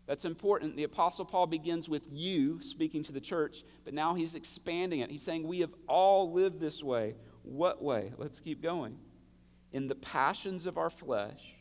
That's 0.06 0.24
important. 0.24 0.76
The 0.76 0.84
Apostle 0.84 1.24
Paul 1.24 1.46
begins 1.46 1.88
with 1.88 2.06
you, 2.10 2.60
speaking 2.62 3.02
to 3.04 3.12
the 3.12 3.20
church, 3.20 3.64
but 3.84 3.94
now 3.94 4.14
he's 4.14 4.34
expanding 4.34 5.00
it. 5.00 5.10
He's 5.10 5.22
saying, 5.22 5.46
We 5.46 5.60
have 5.60 5.74
all 5.88 6.32
lived 6.32 6.60
this 6.60 6.82
way. 6.82 7.14
What 7.42 7.82
way? 7.82 8.12
Let's 8.18 8.38
keep 8.38 8.62
going. 8.62 8.96
In 9.72 9.88
the 9.88 9.94
passions 9.94 10.66
of 10.66 10.78
our 10.78 10.90
flesh, 10.90 11.54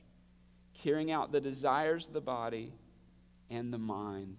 carrying 0.83 1.11
out 1.11 1.31
the 1.31 1.41
desires 1.41 2.07
of 2.07 2.13
the 2.13 2.21
body 2.21 2.73
and 3.49 3.71
the 3.71 3.77
mind. 3.77 4.37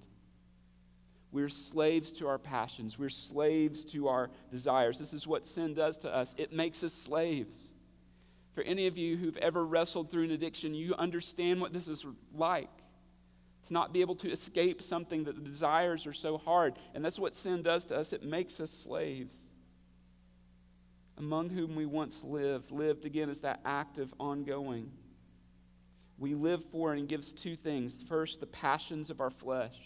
We're 1.30 1.48
slaves 1.48 2.12
to 2.14 2.28
our 2.28 2.38
passions. 2.38 2.98
We're 2.98 3.08
slaves 3.08 3.86
to 3.86 4.08
our 4.08 4.30
desires. 4.50 4.98
This 4.98 5.14
is 5.14 5.26
what 5.26 5.46
sin 5.46 5.72
does 5.72 5.98
to 5.98 6.14
us. 6.14 6.34
It 6.36 6.52
makes 6.52 6.82
us 6.84 6.92
slaves. 6.92 7.56
For 8.54 8.62
any 8.62 8.86
of 8.86 8.98
you 8.98 9.16
who've 9.16 9.36
ever 9.38 9.64
wrestled 9.64 10.10
through 10.10 10.24
an 10.24 10.30
addiction, 10.32 10.74
you 10.74 10.94
understand 10.94 11.60
what 11.60 11.72
this 11.72 11.88
is 11.88 12.04
like. 12.34 12.68
To 13.68 13.72
not 13.72 13.94
be 13.94 14.02
able 14.02 14.16
to 14.16 14.30
escape 14.30 14.82
something 14.82 15.24
that 15.24 15.36
the 15.36 15.48
desires 15.48 16.06
are 16.06 16.12
so 16.12 16.36
hard. 16.36 16.74
And 16.94 17.02
that's 17.02 17.18
what 17.18 17.34
sin 17.34 17.62
does 17.62 17.86
to 17.86 17.96
us. 17.96 18.12
It 18.12 18.22
makes 18.22 18.60
us 18.60 18.70
slaves. 18.70 19.34
Among 21.22 21.48
whom 21.48 21.74
we 21.74 21.86
once 21.86 22.22
lived, 22.22 22.70
lived 22.70 23.06
again 23.06 23.30
as 23.30 23.40
that 23.40 23.60
active, 23.64 24.12
ongoing. 24.18 24.90
We 26.18 26.34
live 26.34 26.64
for, 26.70 26.92
and 26.92 27.08
gives 27.08 27.32
two 27.32 27.56
things. 27.56 28.04
First, 28.08 28.40
the 28.40 28.46
passions 28.46 29.08
of 29.08 29.20
our 29.20 29.30
flesh 29.30 29.78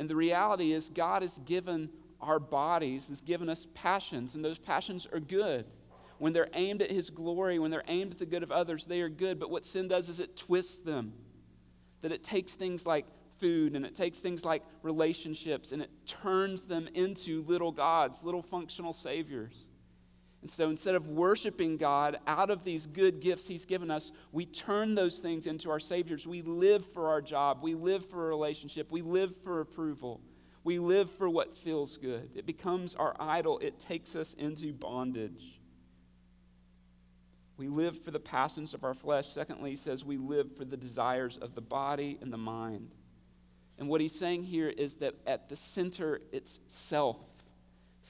and 0.00 0.08
the 0.08 0.16
reality 0.16 0.72
is, 0.72 0.88
God 0.88 1.20
has 1.20 1.38
given 1.44 1.90
our 2.22 2.38
bodies, 2.38 3.08
has 3.08 3.20
given 3.20 3.50
us 3.50 3.66
passions, 3.74 4.34
and 4.34 4.42
those 4.42 4.56
passions 4.56 5.06
are 5.12 5.20
good. 5.20 5.66
When 6.16 6.32
they're 6.32 6.48
aimed 6.54 6.80
at 6.80 6.90
His 6.90 7.10
glory, 7.10 7.58
when 7.58 7.70
they're 7.70 7.84
aimed 7.86 8.12
at 8.12 8.18
the 8.18 8.24
good 8.24 8.42
of 8.42 8.50
others, 8.50 8.86
they 8.86 9.02
are 9.02 9.10
good. 9.10 9.38
But 9.38 9.50
what 9.50 9.66
sin 9.66 9.88
does 9.88 10.08
is 10.08 10.18
it 10.18 10.38
twists 10.38 10.80
them. 10.80 11.12
That 12.00 12.12
it 12.12 12.22
takes 12.22 12.54
things 12.54 12.86
like 12.86 13.04
food 13.38 13.76
and 13.76 13.84
it 13.84 13.94
takes 13.94 14.20
things 14.20 14.42
like 14.42 14.62
relationships 14.82 15.72
and 15.72 15.82
it 15.82 15.90
turns 16.06 16.64
them 16.64 16.88
into 16.94 17.42
little 17.46 17.70
gods, 17.70 18.22
little 18.22 18.42
functional 18.42 18.94
saviors. 18.94 19.66
And 20.42 20.50
so 20.50 20.70
instead 20.70 20.94
of 20.94 21.08
worshiping 21.08 21.76
God 21.76 22.18
out 22.26 22.50
of 22.50 22.64
these 22.64 22.86
good 22.86 23.20
gifts 23.20 23.46
He's 23.46 23.66
given 23.66 23.90
us, 23.90 24.10
we 24.32 24.46
turn 24.46 24.94
those 24.94 25.18
things 25.18 25.46
into 25.46 25.70
our 25.70 25.80
Saviors. 25.80 26.26
We 26.26 26.42
live 26.42 26.84
for 26.94 27.08
our 27.08 27.20
job. 27.20 27.58
We 27.62 27.74
live 27.74 28.08
for 28.08 28.24
a 28.24 28.28
relationship. 28.28 28.90
We 28.90 29.02
live 29.02 29.34
for 29.44 29.60
approval. 29.60 30.20
We 30.64 30.78
live 30.78 31.10
for 31.12 31.28
what 31.28 31.56
feels 31.56 31.96
good. 31.96 32.30
It 32.34 32.46
becomes 32.46 32.94
our 32.94 33.16
idol, 33.18 33.58
it 33.60 33.78
takes 33.78 34.14
us 34.14 34.34
into 34.34 34.72
bondage. 34.72 35.60
We 37.56 37.68
live 37.68 38.02
for 38.02 38.10
the 38.10 38.20
passions 38.20 38.72
of 38.72 38.84
our 38.84 38.94
flesh. 38.94 39.28
Secondly, 39.34 39.70
he 39.70 39.76
says 39.76 40.02
we 40.02 40.16
live 40.16 40.56
for 40.56 40.64
the 40.64 40.78
desires 40.78 41.36
of 41.36 41.54
the 41.54 41.60
body 41.60 42.18
and 42.22 42.32
the 42.32 42.38
mind. 42.38 42.94
And 43.78 43.86
what 43.86 44.00
he's 44.00 44.18
saying 44.18 44.44
here 44.44 44.68
is 44.68 44.94
that 44.96 45.14
at 45.26 45.50
the 45.50 45.56
center, 45.56 46.20
it's 46.32 46.58
self 46.68 47.18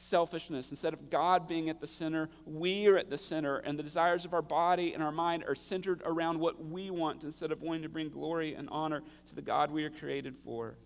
selfishness. 0.01 0.71
Instead 0.71 0.93
of 0.93 1.11
God 1.11 1.47
being 1.47 1.69
at 1.69 1.81
the 1.81 1.87
center, 1.87 2.29
we 2.47 2.87
are 2.87 2.97
at 2.97 3.11
the 3.11 3.19
center, 3.19 3.59
and 3.59 3.79
the 3.79 3.83
desires 3.83 4.25
of 4.25 4.35
our 4.35 4.43
body 4.43 4.95
and 4.95 5.03
our 5.03 5.13
mind 5.13 5.45
are 5.47 5.55
centered 5.55 6.03
around 6.05 6.39
what 6.41 6.65
we 6.65 6.91
want 6.91 7.25
instead 7.25 7.53
of 7.53 7.63
wanting 7.63 7.83
to 7.83 7.89
bring 7.89 8.09
glory 8.09 8.55
and 8.55 8.69
honor 8.71 9.03
to 9.29 9.35
the 9.35 9.43
God 9.43 9.71
we 9.71 9.85
are 9.85 9.91
created 9.91 10.37
for. 10.45 10.77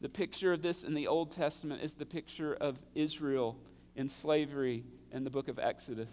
The 0.00 0.08
picture 0.08 0.52
of 0.52 0.62
this 0.62 0.82
in 0.82 0.94
the 0.94 1.06
Old 1.06 1.30
Testament 1.30 1.82
is 1.82 1.92
the 1.92 2.06
picture 2.06 2.54
of 2.54 2.78
Israel 2.94 3.58
in 3.96 4.08
slavery 4.08 4.84
in 5.12 5.24
the 5.24 5.30
book 5.30 5.48
of 5.48 5.58
Exodus. 5.58 6.10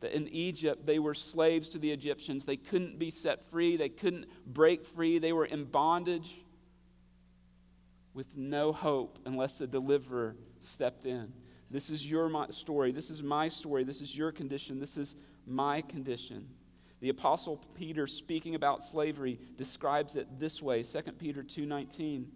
That 0.00 0.12
in 0.12 0.28
Egypt, 0.28 0.86
they 0.86 1.00
were 1.00 1.14
slaves 1.14 1.70
to 1.70 1.78
the 1.78 1.90
Egyptians. 1.90 2.44
They 2.44 2.58
couldn't 2.58 2.98
be 2.98 3.10
set 3.10 3.50
free, 3.50 3.76
they 3.76 3.88
couldn't 3.88 4.26
break 4.46 4.86
free, 4.86 5.18
they 5.18 5.32
were 5.32 5.46
in 5.46 5.64
bondage 5.64 6.45
with 8.16 8.34
no 8.34 8.72
hope 8.72 9.18
unless 9.26 9.58
the 9.58 9.66
deliverer 9.66 10.34
stepped 10.60 11.04
in. 11.04 11.30
This 11.70 11.90
is 11.90 12.08
your 12.08 12.30
story. 12.50 12.90
This 12.90 13.10
is 13.10 13.22
my 13.22 13.50
story. 13.50 13.84
This 13.84 14.00
is 14.00 14.16
your 14.16 14.32
condition. 14.32 14.80
This 14.80 14.96
is 14.96 15.14
my 15.46 15.82
condition. 15.82 16.48
The 17.00 17.10
apostle 17.10 17.62
Peter 17.76 18.06
speaking 18.06 18.54
about 18.54 18.82
slavery 18.82 19.38
describes 19.58 20.16
it 20.16 20.40
this 20.40 20.62
way, 20.62 20.82
2 20.82 21.18
Peter 21.18 21.42
2:19. 21.42 22.32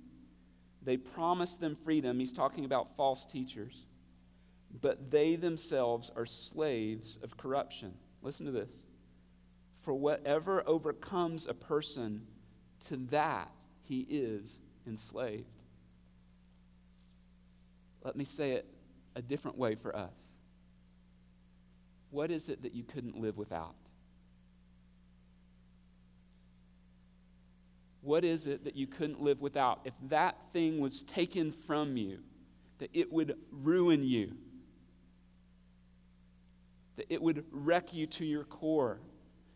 They 0.82 0.98
promised 0.98 1.60
them 1.60 1.76
freedom. 1.76 2.18
He's 2.18 2.32
talking 2.32 2.66
about 2.66 2.94
false 2.96 3.24
teachers. 3.24 3.86
But 4.82 5.10
they 5.10 5.34
themselves 5.36 6.10
are 6.14 6.26
slaves 6.26 7.16
of 7.22 7.38
corruption. 7.38 7.96
Listen 8.20 8.44
to 8.44 8.52
this. 8.52 8.84
For 9.80 9.94
whatever 9.94 10.62
overcomes 10.68 11.46
a 11.46 11.54
person, 11.54 12.26
to 12.88 12.98
that 12.98 13.50
he 13.82 14.06
is 14.10 14.58
enslaved. 14.86 15.59
Let 18.02 18.16
me 18.16 18.24
say 18.24 18.52
it 18.52 18.66
a 19.14 19.22
different 19.22 19.58
way 19.58 19.74
for 19.74 19.94
us. 19.94 20.12
What 22.10 22.30
is 22.30 22.48
it 22.48 22.62
that 22.62 22.74
you 22.74 22.82
couldn't 22.82 23.20
live 23.20 23.36
without? 23.36 23.74
What 28.02 28.24
is 28.24 28.46
it 28.46 28.64
that 28.64 28.76
you 28.76 28.86
couldn't 28.86 29.20
live 29.20 29.40
without? 29.40 29.80
If 29.84 29.94
that 30.08 30.36
thing 30.52 30.80
was 30.80 31.02
taken 31.02 31.52
from 31.52 31.96
you, 31.96 32.20
that 32.78 32.90
it 32.94 33.12
would 33.12 33.36
ruin 33.50 34.02
you, 34.02 34.32
that 36.96 37.06
it 37.10 37.20
would 37.20 37.44
wreck 37.50 37.92
you 37.92 38.06
to 38.06 38.24
your 38.24 38.44
core, 38.44 38.98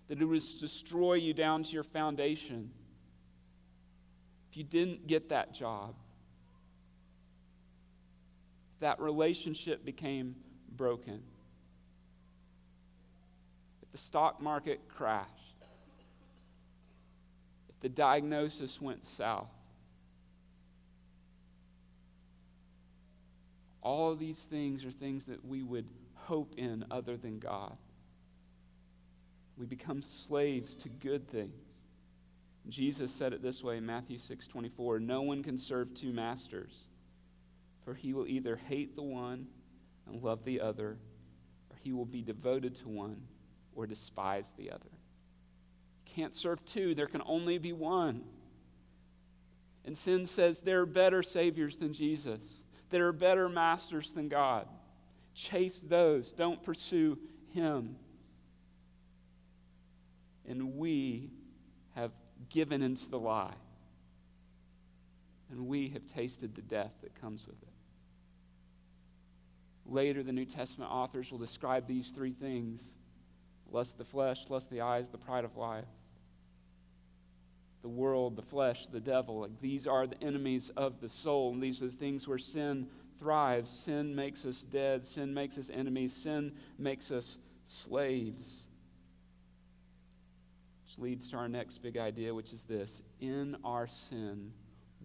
that 0.08 0.20
it 0.20 0.24
would 0.24 0.42
destroy 0.60 1.14
you 1.14 1.32
down 1.32 1.62
to 1.62 1.70
your 1.70 1.82
foundation. 1.82 2.70
If 4.50 4.58
you 4.58 4.64
didn't 4.64 5.06
get 5.06 5.30
that 5.30 5.54
job, 5.54 5.94
that 8.80 9.00
relationship 9.00 9.84
became 9.84 10.34
broken. 10.76 11.22
If 13.82 13.92
the 13.92 13.98
stock 13.98 14.40
market 14.40 14.80
crashed, 14.88 15.30
if 17.68 17.80
the 17.80 17.88
diagnosis 17.88 18.80
went 18.80 19.06
south, 19.06 19.48
all 23.82 24.10
of 24.10 24.18
these 24.18 24.38
things 24.38 24.84
are 24.84 24.90
things 24.90 25.24
that 25.24 25.44
we 25.44 25.62
would 25.62 25.86
hope 26.14 26.54
in 26.56 26.84
other 26.90 27.16
than 27.16 27.38
God. 27.38 27.76
We 29.56 29.66
become 29.66 30.02
slaves 30.02 30.74
to 30.76 30.88
good 30.88 31.28
things. 31.28 31.52
Jesus 32.68 33.12
said 33.12 33.32
it 33.34 33.42
this 33.42 33.62
way 33.62 33.76
in 33.76 33.84
Matthew 33.84 34.18
6 34.18 34.46
24 34.46 34.98
No 34.98 35.22
one 35.22 35.42
can 35.42 35.58
serve 35.58 35.92
two 35.94 36.12
masters. 36.12 36.72
For 37.84 37.94
he 37.94 38.12
will 38.12 38.26
either 38.26 38.56
hate 38.56 38.96
the 38.96 39.02
one 39.02 39.46
and 40.06 40.22
love 40.22 40.44
the 40.44 40.60
other, 40.60 40.96
or 41.70 41.76
he 41.82 41.92
will 41.92 42.06
be 42.06 42.22
devoted 42.22 42.76
to 42.76 42.88
one 42.88 43.20
or 43.74 43.86
despise 43.86 44.52
the 44.56 44.70
other. 44.70 44.90
Can't 46.06 46.34
serve 46.34 46.64
two, 46.64 46.94
there 46.94 47.06
can 47.06 47.22
only 47.26 47.58
be 47.58 47.72
one. 47.72 48.22
And 49.84 49.96
sin 49.96 50.24
says 50.26 50.60
there 50.60 50.80
are 50.80 50.86
better 50.86 51.22
saviors 51.22 51.76
than 51.76 51.92
Jesus, 51.92 52.62
there 52.90 53.06
are 53.06 53.12
better 53.12 53.48
masters 53.48 54.12
than 54.12 54.28
God. 54.28 54.66
Chase 55.34 55.80
those, 55.80 56.32
don't 56.32 56.62
pursue 56.62 57.18
him. 57.52 57.96
And 60.46 60.76
we 60.76 61.30
have 61.96 62.12
given 62.48 62.82
into 62.82 63.08
the 63.08 63.18
lie. 63.18 63.54
And 65.50 65.66
we 65.66 65.88
have 65.90 66.06
tasted 66.06 66.54
the 66.54 66.62
death 66.62 66.92
that 67.02 67.20
comes 67.20 67.46
with 67.46 67.60
it. 67.62 67.73
Later, 69.86 70.22
the 70.22 70.32
New 70.32 70.46
Testament 70.46 70.90
authors 70.90 71.30
will 71.30 71.38
describe 71.38 71.86
these 71.86 72.08
three 72.08 72.32
things 72.32 72.82
lust 73.70 73.92
of 73.92 73.98
the 73.98 74.04
flesh, 74.04 74.44
lust 74.48 74.66
of 74.66 74.70
the 74.70 74.80
eyes, 74.80 75.10
the 75.10 75.18
pride 75.18 75.44
of 75.44 75.56
life. 75.56 75.84
The 77.82 77.88
world, 77.88 78.36
the 78.36 78.42
flesh, 78.42 78.86
the 78.90 79.00
devil. 79.00 79.40
Like 79.40 79.60
these 79.60 79.86
are 79.86 80.06
the 80.06 80.22
enemies 80.22 80.70
of 80.76 81.00
the 81.00 81.08
soul. 81.08 81.52
And 81.52 81.62
these 81.62 81.82
are 81.82 81.86
the 81.86 81.96
things 81.96 82.26
where 82.26 82.38
sin 82.38 82.86
thrives. 83.18 83.68
Sin 83.68 84.14
makes 84.14 84.46
us 84.46 84.62
dead. 84.62 85.04
Sin 85.04 85.34
makes 85.34 85.58
us 85.58 85.70
enemies. 85.72 86.14
Sin 86.14 86.52
makes 86.78 87.10
us 87.10 87.36
slaves. 87.66 88.48
Which 90.86 90.98
leads 90.98 91.28
to 91.30 91.36
our 91.36 91.48
next 91.48 91.78
big 91.78 91.98
idea, 91.98 92.32
which 92.32 92.52
is 92.52 92.62
this 92.62 93.02
in 93.20 93.56
our 93.64 93.88
sin, 93.88 94.52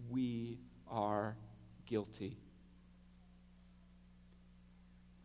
we 0.08 0.58
are 0.88 1.36
guilty 1.86 2.38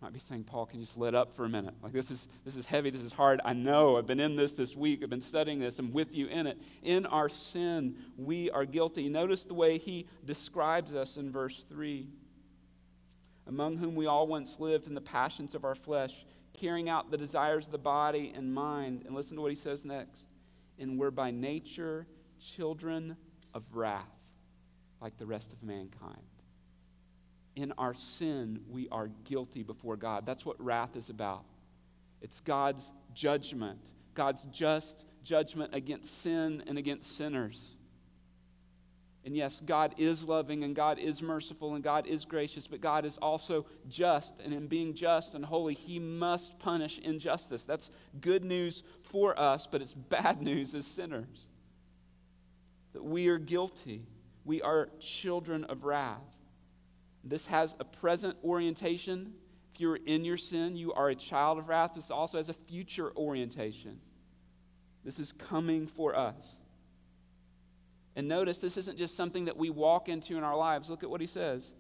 might 0.05 0.13
be 0.13 0.19
saying, 0.19 0.43
Paul, 0.43 0.67
can 0.67 0.79
you 0.79 0.85
just 0.85 0.99
let 0.99 1.15
up 1.15 1.35
for 1.35 1.45
a 1.45 1.49
minute? 1.49 1.73
Like, 1.81 1.91
this 1.91 2.11
is, 2.11 2.27
this 2.45 2.55
is 2.55 2.63
heavy. 2.63 2.91
This 2.91 3.01
is 3.01 3.11
hard. 3.11 3.41
I 3.43 3.53
know. 3.53 3.97
I've 3.97 4.05
been 4.05 4.19
in 4.19 4.35
this 4.35 4.53
this 4.53 4.75
week. 4.75 4.99
I've 5.01 5.09
been 5.09 5.19
studying 5.19 5.59
this. 5.59 5.79
I'm 5.79 5.91
with 5.91 6.13
you 6.13 6.27
in 6.27 6.45
it. 6.45 6.59
In 6.83 7.07
our 7.07 7.27
sin, 7.27 7.95
we 8.15 8.51
are 8.51 8.65
guilty. 8.65 9.09
Notice 9.09 9.45
the 9.45 9.55
way 9.55 9.79
he 9.79 10.05
describes 10.23 10.93
us 10.93 11.17
in 11.17 11.31
verse 11.31 11.65
3 11.69 12.07
among 13.47 13.77
whom 13.77 13.95
we 13.95 14.05
all 14.05 14.27
once 14.27 14.59
lived 14.59 14.85
in 14.85 14.93
the 14.93 15.01
passions 15.01 15.55
of 15.55 15.63
our 15.65 15.75
flesh, 15.75 16.25
carrying 16.53 16.87
out 16.87 17.09
the 17.09 17.17
desires 17.17 17.65
of 17.65 17.71
the 17.71 17.77
body 17.79 18.31
and 18.35 18.53
mind. 18.53 19.03
And 19.07 19.15
listen 19.15 19.35
to 19.37 19.41
what 19.41 19.51
he 19.51 19.55
says 19.55 19.85
next. 19.85 20.25
And 20.77 20.99
we're 20.99 21.11
by 21.11 21.31
nature 21.31 22.05
children 22.55 23.17
of 23.55 23.63
wrath, 23.71 24.05
like 25.01 25.17
the 25.17 25.25
rest 25.25 25.51
of 25.51 25.63
mankind 25.63 26.25
in 27.55 27.71
our 27.77 27.93
sin, 27.93 28.59
we 28.69 28.89
are 28.89 29.09
guilty 29.23 29.63
before 29.63 29.95
God. 29.95 30.25
That's 30.25 30.45
what 30.45 30.61
wrath 30.63 30.95
is 30.95 31.09
about. 31.09 31.45
It's 32.21 32.39
God's 32.39 32.91
judgment, 33.13 33.79
God's 34.13 34.45
just 34.51 35.05
judgment 35.23 35.73
against 35.73 36.21
sin 36.21 36.63
and 36.67 36.77
against 36.77 37.15
sinners. 37.17 37.71
And 39.25 39.35
yes, 39.35 39.59
God 39.65 39.95
is 39.97 40.23
loving 40.23 40.63
and 40.63 40.75
God 40.75 40.99
is 40.99 41.19
merciful 41.19 41.73
and 41.73 41.83
God 41.83 42.05
is 42.05 42.25
gracious, 42.25 42.67
but 42.67 42.79
God 42.79 43.05
is 43.05 43.17
also 43.17 43.65
just. 43.89 44.33
And 44.43 44.53
in 44.53 44.67
being 44.67 44.93
just 44.93 45.33
and 45.33 45.43
holy, 45.43 45.73
He 45.73 45.97
must 45.97 46.59
punish 46.59 46.99
injustice. 46.99 47.65
That's 47.65 47.89
good 48.21 48.45
news 48.45 48.83
for 49.01 49.37
us, 49.39 49.67
but 49.69 49.81
it's 49.81 49.93
bad 50.09 50.43
news 50.43 50.75
as 50.75 50.85
sinners. 50.85 51.47
That 52.93 53.03
we 53.03 53.27
are 53.27 53.39
guilty, 53.39 54.03
we 54.45 54.61
are 54.61 54.89
children 54.99 55.63
of 55.65 55.85
wrath. 55.85 56.34
This 57.25 57.47
has 57.47 57.73
a 57.79 57.83
present 57.83 58.37
orientation. 58.43 59.33
If 59.73 59.81
you're 59.81 59.97
in 59.97 60.23
your 60.23 60.37
sin, 60.37 60.75
you 60.75 60.93
are 60.93 61.09
a 61.09 61.15
child 61.15 61.57
of 61.57 61.67
wrath. 61.67 61.91
This 61.95 62.11
also 62.11 62.37
has 62.37 62.49
a 62.49 62.53
future 62.53 63.11
orientation. 63.17 63.99
This 65.03 65.19
is 65.19 65.31
coming 65.31 65.87
for 65.87 66.15
us. 66.15 66.35
And 68.15 68.27
notice 68.27 68.59
this 68.59 68.77
isn't 68.77 68.97
just 68.97 69.17
something 69.17 69.45
that 69.45 69.57
we 69.57 69.69
walk 69.69 70.07
into 70.07 70.37
in 70.37 70.43
our 70.43 70.55
lives. 70.55 70.89
Look 70.89 71.03
at 71.03 71.09
what 71.09 71.19
he 71.19 71.27
says. 71.27 71.73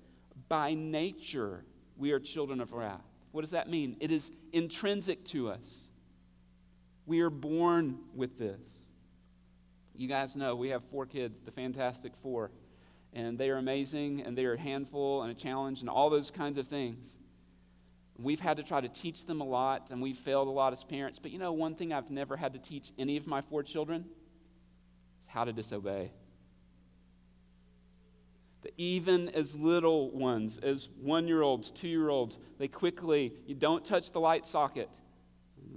By 0.49 0.73
nature, 0.73 1.63
we 1.95 2.11
are 2.11 2.19
children 2.19 2.59
of 2.59 2.73
wrath. 2.73 3.05
What 3.31 3.41
does 3.41 3.51
that 3.51 3.69
mean? 3.69 3.95
It 3.99 4.11
is 4.11 4.31
intrinsic 4.51 5.23
to 5.25 5.49
us. 5.49 5.79
We 7.05 7.21
are 7.21 7.29
born 7.29 7.99
with 8.15 8.37
this. 8.39 8.59
You 9.95 10.07
guys 10.07 10.35
know 10.35 10.55
we 10.55 10.69
have 10.69 10.83
four 10.91 11.05
kids, 11.05 11.39
the 11.45 11.51
Fantastic 11.51 12.13
Four 12.21 12.51
and 13.15 13.37
they 13.37 13.49
are 13.49 13.57
amazing 13.57 14.21
and 14.21 14.37
they 14.37 14.45
are 14.45 14.53
a 14.53 14.59
handful 14.59 15.23
and 15.23 15.31
a 15.31 15.33
challenge 15.33 15.79
and 15.79 15.89
all 15.89 16.09
those 16.09 16.29
kinds 16.29 16.57
of 16.57 16.67
things. 16.67 17.07
We've 18.17 18.39
had 18.39 18.57
to 18.57 18.63
try 18.63 18.81
to 18.81 18.89
teach 18.89 19.25
them 19.25 19.41
a 19.41 19.45
lot 19.45 19.87
and 19.89 20.01
we've 20.01 20.17
failed 20.17 20.49
a 20.49 20.51
lot 20.51 20.73
as 20.73 20.83
parents. 20.83 21.17
But 21.17 21.31
you 21.31 21.39
know, 21.39 21.53
one 21.53 21.75
thing 21.75 21.93
I've 21.93 22.11
never 22.11 22.35
had 22.35 22.53
to 22.53 22.59
teach 22.59 22.91
any 22.99 23.15
of 23.15 23.25
my 23.25 23.41
four 23.41 23.63
children 23.63 24.05
is 25.21 25.27
how 25.27 25.45
to 25.45 25.53
disobey. 25.53 26.11
That 28.63 28.73
even 28.77 29.29
as 29.29 29.55
little 29.55 30.11
ones, 30.11 30.59
as 30.59 30.89
one 31.01 31.27
year 31.27 31.41
olds, 31.41 31.71
two 31.71 31.87
year 31.87 32.09
olds, 32.09 32.37
they 32.57 32.67
quickly, 32.67 33.33
you 33.47 33.55
don't 33.55 33.85
touch 33.85 34.11
the 34.11 34.19
light 34.19 34.45
socket. 34.45 34.89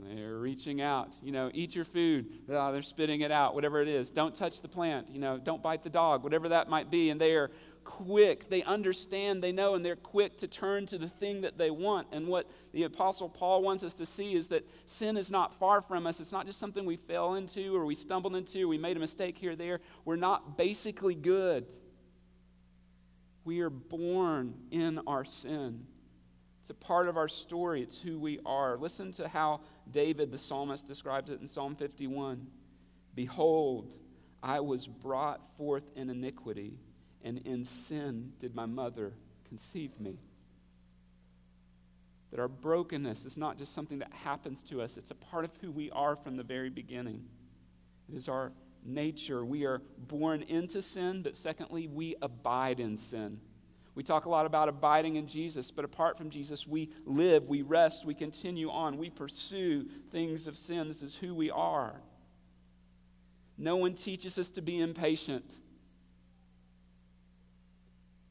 They're 0.06 0.36
reaching 0.36 0.80
out. 0.80 1.10
You 1.22 1.32
know, 1.32 1.50
eat 1.52 1.74
your 1.74 1.84
food. 1.84 2.26
Oh, 2.48 2.72
they're 2.72 2.82
spitting 2.82 3.22
it 3.22 3.30
out, 3.30 3.54
whatever 3.54 3.80
it 3.80 3.88
is. 3.88 4.10
Don't 4.10 4.34
touch 4.34 4.60
the 4.60 4.68
plant. 4.68 5.08
You 5.10 5.18
know, 5.18 5.38
don't 5.38 5.62
bite 5.62 5.82
the 5.82 5.90
dog, 5.90 6.22
whatever 6.22 6.48
that 6.50 6.68
might 6.68 6.90
be. 6.90 7.10
And 7.10 7.20
they 7.20 7.34
are 7.34 7.50
quick. 7.84 8.50
They 8.50 8.62
understand, 8.64 9.42
they 9.42 9.50
know, 9.50 9.74
and 9.74 9.84
they're 9.84 9.96
quick 9.96 10.36
to 10.38 10.46
turn 10.46 10.86
to 10.86 10.98
the 10.98 11.08
thing 11.08 11.40
that 11.40 11.56
they 11.56 11.70
want. 11.70 12.08
And 12.12 12.26
what 12.26 12.50
the 12.72 12.84
Apostle 12.84 13.28
Paul 13.28 13.62
wants 13.62 13.82
us 13.82 13.94
to 13.94 14.06
see 14.06 14.34
is 14.34 14.46
that 14.48 14.68
sin 14.86 15.16
is 15.16 15.30
not 15.30 15.58
far 15.58 15.80
from 15.80 16.06
us. 16.06 16.20
It's 16.20 16.32
not 16.32 16.46
just 16.46 16.58
something 16.58 16.84
we 16.84 16.96
fell 16.96 17.34
into 17.34 17.74
or 17.74 17.86
we 17.86 17.94
stumbled 17.94 18.36
into, 18.36 18.64
or 18.64 18.68
we 18.68 18.78
made 18.78 18.96
a 18.96 19.00
mistake 19.00 19.38
here 19.38 19.52
or 19.52 19.56
there. 19.56 19.80
We're 20.04 20.16
not 20.16 20.58
basically 20.58 21.14
good. 21.14 21.66
We 23.44 23.60
are 23.60 23.70
born 23.70 24.54
in 24.70 25.00
our 25.06 25.24
sin. 25.24 25.86
It's 26.68 26.82
a 26.82 26.86
part 26.86 27.08
of 27.08 27.16
our 27.16 27.28
story, 27.28 27.80
it's 27.80 27.96
who 27.96 28.18
we 28.18 28.40
are. 28.44 28.76
Listen 28.76 29.10
to 29.12 29.26
how 29.26 29.62
David, 29.90 30.30
the 30.30 30.36
psalmist, 30.36 30.86
describes 30.86 31.30
it 31.30 31.40
in 31.40 31.48
Psalm 31.48 31.74
51 31.74 32.46
Behold, 33.14 33.94
I 34.42 34.60
was 34.60 34.86
brought 34.86 35.40
forth 35.56 35.84
in 35.96 36.10
iniquity, 36.10 36.74
and 37.24 37.38
in 37.46 37.64
sin 37.64 38.34
did 38.38 38.54
my 38.54 38.66
mother 38.66 39.14
conceive 39.48 39.98
me. 39.98 40.18
That 42.32 42.38
our 42.38 42.48
brokenness 42.48 43.24
is 43.24 43.38
not 43.38 43.56
just 43.56 43.74
something 43.74 44.00
that 44.00 44.12
happens 44.12 44.62
to 44.64 44.82
us, 44.82 44.98
it's 44.98 45.10
a 45.10 45.14
part 45.14 45.46
of 45.46 45.52
who 45.62 45.70
we 45.70 45.90
are 45.92 46.16
from 46.16 46.36
the 46.36 46.42
very 46.42 46.68
beginning. 46.68 47.24
It 48.12 48.18
is 48.18 48.28
our 48.28 48.52
nature. 48.84 49.42
We 49.42 49.64
are 49.64 49.80
born 49.96 50.42
into 50.42 50.82
sin, 50.82 51.22
but 51.22 51.34
secondly, 51.34 51.86
we 51.86 52.16
abide 52.20 52.78
in 52.78 52.98
sin. 52.98 53.40
We 53.98 54.04
talk 54.04 54.26
a 54.26 54.28
lot 54.28 54.46
about 54.46 54.68
abiding 54.68 55.16
in 55.16 55.26
Jesus, 55.26 55.72
but 55.72 55.84
apart 55.84 56.16
from 56.16 56.30
Jesus, 56.30 56.68
we 56.68 56.92
live, 57.04 57.48
we 57.48 57.62
rest, 57.62 58.04
we 58.04 58.14
continue 58.14 58.70
on, 58.70 58.96
we 58.96 59.10
pursue 59.10 59.86
things 60.12 60.46
of 60.46 60.56
sin. 60.56 60.86
This 60.86 61.02
is 61.02 61.16
who 61.16 61.34
we 61.34 61.50
are. 61.50 62.00
No 63.56 63.74
one 63.74 63.94
teaches 63.94 64.38
us 64.38 64.52
to 64.52 64.62
be 64.62 64.78
impatient, 64.78 65.52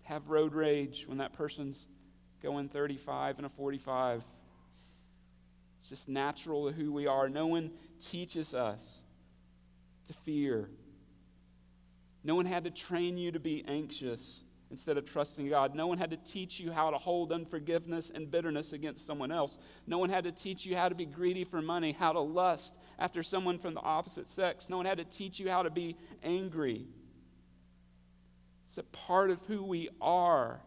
have 0.04 0.30
road 0.30 0.56
rage 0.56 1.04
when 1.06 1.18
that 1.18 1.34
person's 1.34 1.86
going 2.42 2.70
35 2.70 3.36
and 3.36 3.46
a 3.46 3.50
45. 3.50 4.24
It's 5.82 5.90
just 5.90 6.08
natural 6.08 6.68
to 6.68 6.72
who 6.72 6.94
we 6.94 7.08
are. 7.08 7.28
No 7.28 7.48
one 7.48 7.72
teaches 8.00 8.54
us 8.54 9.00
to 10.06 10.14
fear. 10.14 10.70
No 12.24 12.36
one 12.36 12.46
had 12.46 12.64
to 12.64 12.72
train 12.72 13.18
you 13.18 13.34
to 13.34 13.40
be 13.42 13.66
anxious 13.68 14.46
instead 14.70 14.98
of 14.98 15.06
trusting 15.06 15.50
God. 15.50 15.76
No 15.76 15.88
one 15.88 15.98
had 15.98 16.12
to 16.12 16.18
teach 16.18 16.60
you 16.60 16.72
how 16.72 16.90
to 16.90 16.98
hold 16.98 17.32
unforgiveness 17.32 18.12
and 18.14 18.30
bitterness 18.30 18.74
against 18.74 19.06
someone 19.06 19.32
else. 19.32 19.58
No 19.86 19.98
one 19.98 20.10
had 20.10 20.26
to 20.26 20.32
teach 20.32 20.66
you 20.66 20.76
how 20.76 20.90
to 20.90 20.96
be 20.96 21.06
greedy 21.06 21.46
for 21.46 21.62
money, 21.62 21.94
how 21.94 22.12
to 22.12 22.20
lust 22.20 22.74
after 23.00 23.24
someone 23.24 23.60
from 23.60 23.74
the 23.74 23.82
opposite 23.82 24.30
sex. 24.30 24.70
No 24.70 24.78
one 24.78 24.86
had 24.86 24.98
to 24.98 25.06
teach 25.06 25.40
you 25.40 25.50
how 25.50 25.64
to 25.64 25.70
be 25.70 25.96
angry. 26.22 26.86
It's 28.68 28.78
a 28.78 28.84
part 28.84 29.32
of 29.32 29.40
who 29.48 29.64
we 29.64 29.90
are. 30.02 30.60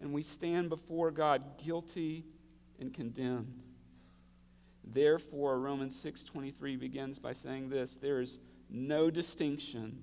And 0.00 0.12
we 0.12 0.24
stand 0.24 0.68
before 0.68 1.12
God 1.12 1.42
guilty 1.64 2.24
and 2.80 2.92
condemned. 2.92 3.62
Therefore, 4.84 5.60
Romans 5.60 5.96
6:23 5.96 6.76
begins 6.76 7.20
by 7.20 7.34
saying 7.34 7.68
this, 7.68 7.94
there 7.94 8.20
is 8.20 8.38
no 8.68 9.10
distinction, 9.10 10.02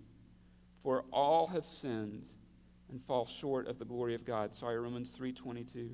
for 0.82 1.04
all 1.12 1.48
have 1.48 1.66
sinned 1.66 2.26
and 2.90 3.04
fall 3.06 3.26
short 3.26 3.68
of 3.68 3.80
the 3.80 3.86
glory 3.86 4.16
of 4.16 4.26
God. 4.26 4.54
Sorry, 4.54 4.78
Romans 4.80 5.10
3 5.10 5.32
22, 5.32 5.90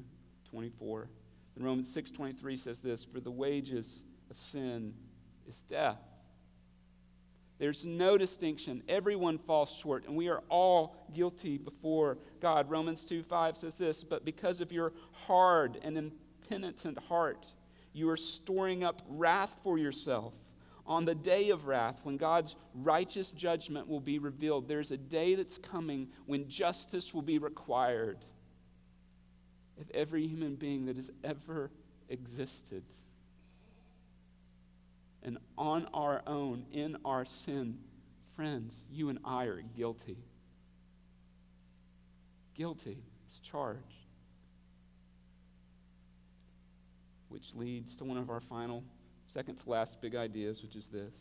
24. 0.49 1.07
And 1.55 1.65
Romans 1.65 1.91
6 1.93 2.11
23 2.11 2.57
says 2.57 2.79
this 2.79 3.03
For 3.03 3.19
the 3.19 3.31
wages 3.31 4.01
of 4.29 4.37
sin 4.37 4.93
is 5.47 5.61
death. 5.63 5.99
There's 7.57 7.85
no 7.85 8.17
distinction. 8.17 8.83
Everyone 8.89 9.37
falls 9.37 9.71
short, 9.81 10.05
and 10.07 10.15
we 10.15 10.27
are 10.27 10.43
all 10.49 11.07
guilty 11.13 11.57
before 11.57 12.17
God. 12.41 12.69
Romans 12.69 13.05
2 13.05 13.23
5 13.23 13.57
says 13.57 13.77
this 13.77 14.03
But 14.03 14.25
because 14.25 14.59
of 14.59 14.71
your 14.71 14.93
hard 15.11 15.79
and 15.81 15.97
impenitent 15.97 16.99
heart, 16.99 17.45
you 17.93 18.09
are 18.09 18.17
storing 18.17 18.83
up 18.83 19.01
wrath 19.07 19.55
for 19.63 19.77
yourself 19.77 20.33
on 20.87 21.05
the 21.05 21.15
day 21.15 21.49
of 21.49 21.65
wrath, 21.65 21.99
when 22.03 22.17
God's 22.17 22.55
righteous 22.75 23.31
judgment 23.31 23.87
will 23.87 23.99
be 23.99 24.19
revealed, 24.19 24.67
there's 24.67 24.91
a 24.91 24.97
day 24.97 25.35
that's 25.35 25.57
coming 25.57 26.07
when 26.25 26.47
justice 26.47 27.13
will 27.13 27.23
be 27.23 27.39
required 27.39 28.23
of 29.81 29.89
every 29.91 30.27
human 30.27 30.55
being 30.55 30.85
that 30.85 30.95
has 30.95 31.09
ever 31.23 31.71
existed. 32.09 32.83
And 35.23 35.39
on 35.57 35.87
our 35.93 36.21
own, 36.27 36.65
in 36.71 36.97
our 37.03 37.25
sin, 37.25 37.79
friends, 38.35 38.75
you 38.91 39.09
and 39.09 39.17
I 39.25 39.45
are 39.45 39.61
guilty. 39.75 40.17
Guilty 42.53 42.99
is 43.31 43.39
charged. 43.39 43.81
Which 47.29 47.55
leads 47.55 47.95
to 47.97 48.03
one 48.03 48.17
of 48.17 48.29
our 48.29 48.39
final 48.39 48.83
second 49.35 49.55
to 49.55 49.69
last 49.69 50.01
big 50.01 50.15
ideas, 50.15 50.63
which 50.63 50.75
is 50.75 50.87
this 50.87 51.13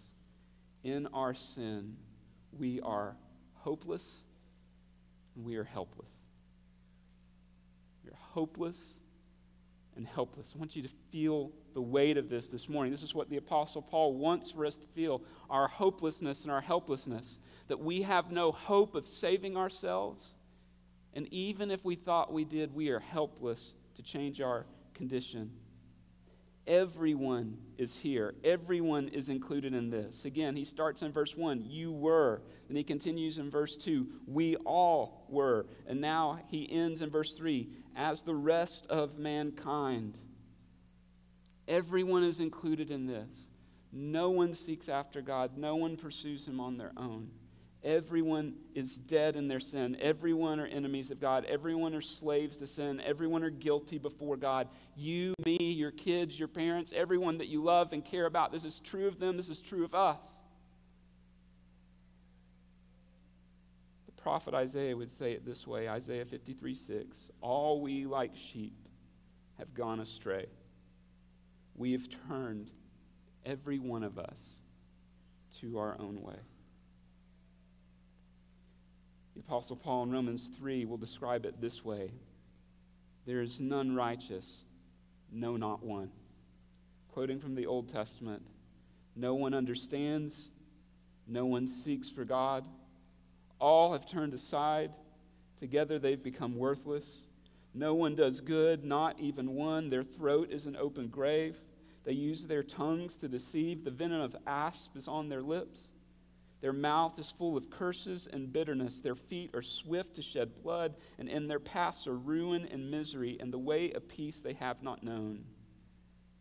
In 0.85 1.09
our 1.13 1.35
sin, 1.35 1.97
we 2.57 2.81
are 2.81 3.17
hopeless 3.55 4.09
and 5.35 5.45
we 5.45 5.57
are 5.57 5.65
helpless. 5.65 6.11
We 8.05 8.11
are 8.11 8.19
hopeless 8.21 8.79
and 9.97 10.07
helpless. 10.07 10.53
I 10.55 10.59
want 10.59 10.77
you 10.77 10.83
to 10.83 10.89
feel 11.11 11.51
the 11.73 11.81
weight 11.81 12.17
of 12.17 12.29
this 12.29 12.49
this 12.49 12.69
morning. 12.69 12.93
This 12.93 13.03
is 13.03 13.15
what 13.15 13.31
the 13.31 13.37
Apostle 13.37 13.83
Paul 13.83 14.15
wants 14.15 14.51
for 14.51 14.65
us 14.65 14.77
to 14.77 14.87
feel 14.95 15.21
our 15.51 15.67
hopelessness 15.67 16.43
and 16.43 16.53
our 16.53 16.61
helplessness. 16.61 17.39
That 17.67 17.81
we 17.81 18.03
have 18.03 18.31
no 18.31 18.53
hope 18.53 18.95
of 18.95 19.09
saving 19.09 19.57
ourselves. 19.57 20.25
And 21.15 21.27
even 21.33 21.71
if 21.71 21.85
we 21.85 21.97
thought 21.97 22.33
we 22.33 22.45
did, 22.45 22.73
we 22.75 22.91
are 22.91 23.01
helpless 23.01 23.73
to 23.97 24.03
change 24.03 24.41
our 24.41 24.67
condition. 24.95 25.51
Everyone 26.67 27.59
is 27.77 27.95
here. 27.95 28.35
Everyone 28.43 29.09
is 29.09 29.29
included 29.29 29.75
in 29.75 29.91
this. 29.91 30.25
Again, 30.25 30.57
he 30.57 30.65
starts 30.65 31.03
in 31.03 31.13
verse 31.13 31.37
1, 31.37 31.65
you 31.67 31.93
were. 31.93 32.41
Then 32.69 32.77
he 32.77 32.85
continues 32.85 33.39
in 33.39 33.51
verse 33.51 33.77
2, 33.77 34.07
we 34.27 34.57
all 34.57 35.27
were. 35.29 35.67
And 35.87 36.01
now 36.01 36.41
he 36.49 36.71
ends 36.71 37.03
in 37.03 37.11
verse 37.11 37.33
3, 37.33 37.69
as 37.97 38.23
the 38.23 38.35
rest 38.35 38.87
of 38.89 39.19
mankind. 39.19 40.19
Everyone 41.69 42.25
is 42.25 42.41
included 42.41 42.91
in 42.91 43.07
this. 43.07 43.29
No 43.93 44.31
one 44.31 44.55
seeks 44.55 44.89
after 44.89 45.21
God, 45.21 45.57
no 45.57 45.77
one 45.77 45.97
pursues 45.97 46.47
him 46.47 46.61
on 46.61 46.79
their 46.79 46.93
own. 46.97 47.31
Everyone 47.85 48.55
is 48.75 48.97
dead 48.97 49.37
in 49.37 49.47
their 49.47 49.61
sin. 49.61 49.95
Everyone 50.01 50.59
are 50.59 50.67
enemies 50.67 51.11
of 51.11 51.21
God. 51.21 51.45
Everyone 51.45 51.95
are 51.95 52.01
slaves 52.01 52.57
to 52.59 52.67
sin. 52.67 52.99
Everyone 53.05 53.45
are 53.45 53.51
guilty 53.51 53.99
before 53.99 54.39
God. 54.39 54.69
You, 54.97 55.35
me, 55.45 55.59
your 55.59 55.91
kids, 55.91 56.39
your 56.39 56.49
parents, 56.49 56.95
everyone 56.97 57.37
that 57.39 57.49
you 57.49 57.63
love 57.63 57.93
and 57.93 58.03
care 58.03 58.25
about. 58.25 58.53
This 58.53 58.65
is 58.65 58.81
true 58.81 59.07
of 59.07 59.21
them. 59.21 59.37
This 59.37 59.51
is 59.51 59.61
true 59.61 59.85
of 59.85 59.95
us. 59.95 60.25
The 64.07 64.23
prophet 64.23 64.55
Isaiah 64.55 64.97
would 64.97 65.11
say 65.11 65.33
it 65.33 65.45
this 65.45 65.67
way 65.67 65.87
Isaiah 65.87 66.25
53 66.25 66.75
6. 66.75 67.19
All 67.43 67.83
we 67.83 68.07
like 68.07 68.33
sheep 68.35 68.79
have 69.59 69.75
gone 69.75 70.01
astray. 70.01 70.47
We 71.77 71.93
have 71.93 72.09
turned, 72.29 72.71
every 73.45 73.79
one 73.79 74.05
of 74.05 74.19
us, 74.19 74.39
to 75.61 75.79
our 75.79 75.97
own 76.01 76.23
way. 76.23 76.37
The 79.35 79.41
Apostle 79.41 79.77
Paul 79.77 80.05
in 80.05 80.13
Romans 80.13 80.51
3 80.59 80.85
will 80.85 80.97
describe 80.97 81.45
it 81.45 81.61
this 81.61 81.85
way 81.85 82.13
There 83.27 83.41
is 83.41 83.61
none 83.61 83.95
righteous, 83.95 84.65
no, 85.33 85.57
not 85.57 85.83
one. 85.83 86.11
Quoting 87.13 87.41
from 87.41 87.55
the 87.55 87.67
Old 87.67 87.89
Testament, 87.93 88.43
no 89.17 89.35
one 89.35 89.55
understands, 89.55 90.49
no 91.27 91.47
one 91.47 91.69
seeks 91.69 92.11
for 92.11 92.25
God. 92.25 92.65
All 93.61 93.93
have 93.93 94.09
turned 94.09 94.35
aside. 94.35 94.91
Together 95.59 95.99
they've 95.99 96.23
become 96.23 96.57
worthless. 96.57 97.09
No 97.73 97.95
one 97.95 98.15
does 98.15 98.41
good, 98.41 98.85
not 98.85 99.19
even 99.19 99.55
one. 99.55 99.91
Their 99.91 100.05
throat 100.05 100.51
is 100.51 100.67
an 100.67 100.77
open 100.77 101.09
grave. 101.09 101.57
They 102.05 102.13
use 102.13 102.45
their 102.45 102.63
tongues 102.63 103.17
to 103.17 103.29
deceive. 103.29 103.85
The 103.85 103.91
venom 103.91 104.21
of 104.21 104.37
asp 104.47 104.97
is 104.97 105.09
on 105.09 105.29
their 105.29 105.43
lips. 105.43 105.89
Their 106.65 106.73
mouth 106.73 107.19
is 107.19 107.31
full 107.31 107.59
of 107.59 107.69
curses 107.69 108.27
and 108.33 108.51
bitterness. 108.51 109.01
Their 109.01 109.17
feet 109.17 109.51
are 109.53 109.61
swift 109.61 110.15
to 110.15 110.23
shed 110.23 110.63
blood, 110.63 110.95
and 111.19 111.29
in 111.29 111.47
their 111.47 111.61
paths 111.61 112.07
are 112.07 112.17
ruin 112.17 112.67
and 112.73 112.91
misery, 112.91 113.37
and 113.39 113.53
the 113.53 113.59
way 113.59 113.93
of 113.93 114.09
peace 114.09 114.41
they 114.41 114.55
have 114.55 114.83
not 114.83 115.03
known. 115.03 115.45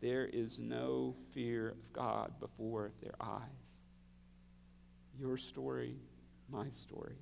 There 0.00 0.24
is 0.24 0.58
no 0.58 1.14
fear 1.34 1.68
of 1.68 1.92
God 1.92 2.40
before 2.40 2.92
their 3.02 3.12
eyes. 3.20 3.42
Your 5.20 5.36
story, 5.36 5.98
my 6.48 6.68
story. 6.82 7.18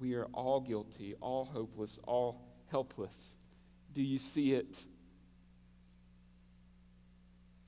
We 0.00 0.14
are 0.14 0.26
all 0.34 0.58
guilty, 0.58 1.14
all 1.20 1.44
hopeless, 1.44 2.00
all 2.08 2.42
helpless. 2.72 3.36
Do 3.94 4.02
you 4.02 4.18
see 4.18 4.54
it? 4.54 4.82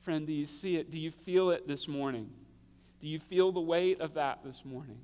Friend, 0.02 0.26
do 0.26 0.32
you 0.32 0.46
see 0.46 0.78
it? 0.78 0.90
Do 0.90 0.98
you 0.98 1.12
feel 1.12 1.52
it 1.52 1.68
this 1.68 1.86
morning? 1.86 2.32
Do 3.04 3.10
you 3.10 3.20
feel 3.20 3.52
the 3.52 3.60
weight 3.60 4.00
of 4.00 4.14
that 4.14 4.38
this 4.42 4.62
morning? 4.64 4.96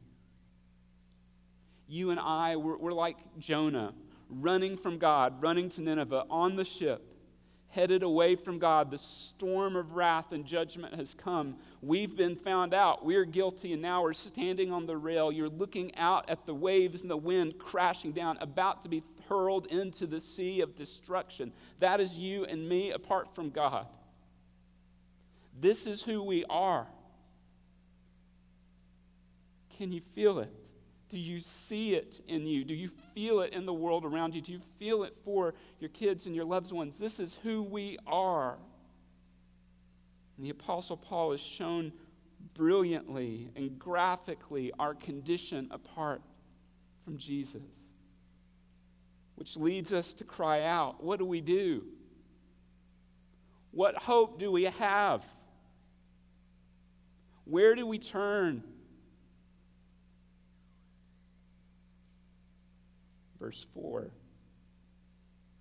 You 1.86 2.08
and 2.08 2.18
I, 2.18 2.56
we're, 2.56 2.78
we're 2.78 2.94
like 2.94 3.18
Jonah, 3.38 3.92
running 4.30 4.78
from 4.78 4.96
God, 4.96 5.42
running 5.42 5.68
to 5.68 5.82
Nineveh 5.82 6.24
on 6.30 6.56
the 6.56 6.64
ship, 6.64 7.02
headed 7.68 8.02
away 8.02 8.36
from 8.36 8.58
God. 8.58 8.90
The 8.90 8.96
storm 8.96 9.76
of 9.76 9.92
wrath 9.96 10.32
and 10.32 10.46
judgment 10.46 10.94
has 10.94 11.12
come. 11.12 11.56
We've 11.82 12.16
been 12.16 12.36
found 12.36 12.72
out. 12.72 13.04
We're 13.04 13.26
guilty, 13.26 13.74
and 13.74 13.82
now 13.82 14.02
we're 14.02 14.14
standing 14.14 14.72
on 14.72 14.86
the 14.86 14.96
rail. 14.96 15.30
You're 15.30 15.50
looking 15.50 15.94
out 15.96 16.30
at 16.30 16.46
the 16.46 16.54
waves 16.54 17.02
and 17.02 17.10
the 17.10 17.18
wind 17.18 17.58
crashing 17.58 18.12
down, 18.12 18.38
about 18.40 18.80
to 18.84 18.88
be 18.88 19.02
hurled 19.28 19.66
into 19.66 20.06
the 20.06 20.22
sea 20.22 20.62
of 20.62 20.74
destruction. 20.74 21.52
That 21.80 22.00
is 22.00 22.14
you 22.14 22.46
and 22.46 22.66
me 22.66 22.92
apart 22.92 23.34
from 23.34 23.50
God. 23.50 23.88
This 25.60 25.86
is 25.86 26.02
who 26.02 26.22
we 26.22 26.46
are. 26.48 26.86
Can 29.80 29.92
you 29.92 30.02
feel 30.14 30.40
it? 30.40 30.52
Do 31.08 31.18
you 31.18 31.40
see 31.40 31.94
it 31.94 32.20
in 32.28 32.46
you? 32.46 32.64
Do 32.64 32.74
you 32.74 32.90
feel 33.14 33.40
it 33.40 33.54
in 33.54 33.64
the 33.64 33.72
world 33.72 34.04
around 34.04 34.34
you? 34.34 34.42
Do 34.42 34.52
you 34.52 34.60
feel 34.78 35.04
it 35.04 35.16
for 35.24 35.54
your 35.78 35.88
kids 35.88 36.26
and 36.26 36.36
your 36.36 36.44
loved 36.44 36.70
ones? 36.70 36.98
This 36.98 37.18
is 37.18 37.38
who 37.42 37.62
we 37.62 37.96
are. 38.06 38.58
And 40.36 40.44
the 40.44 40.50
Apostle 40.50 40.98
Paul 40.98 41.30
has 41.30 41.40
shown 41.40 41.94
brilliantly 42.52 43.48
and 43.56 43.78
graphically 43.78 44.70
our 44.78 44.92
condition 44.92 45.66
apart 45.70 46.20
from 47.02 47.16
Jesus, 47.16 47.62
which 49.36 49.56
leads 49.56 49.94
us 49.94 50.12
to 50.12 50.24
cry 50.24 50.64
out 50.64 51.02
what 51.02 51.18
do 51.18 51.24
we 51.24 51.40
do? 51.40 51.84
What 53.70 53.96
hope 53.96 54.38
do 54.38 54.52
we 54.52 54.64
have? 54.64 55.24
Where 57.46 57.74
do 57.74 57.86
we 57.86 57.98
turn? 57.98 58.62
Verse 63.40 63.66
4 63.74 64.10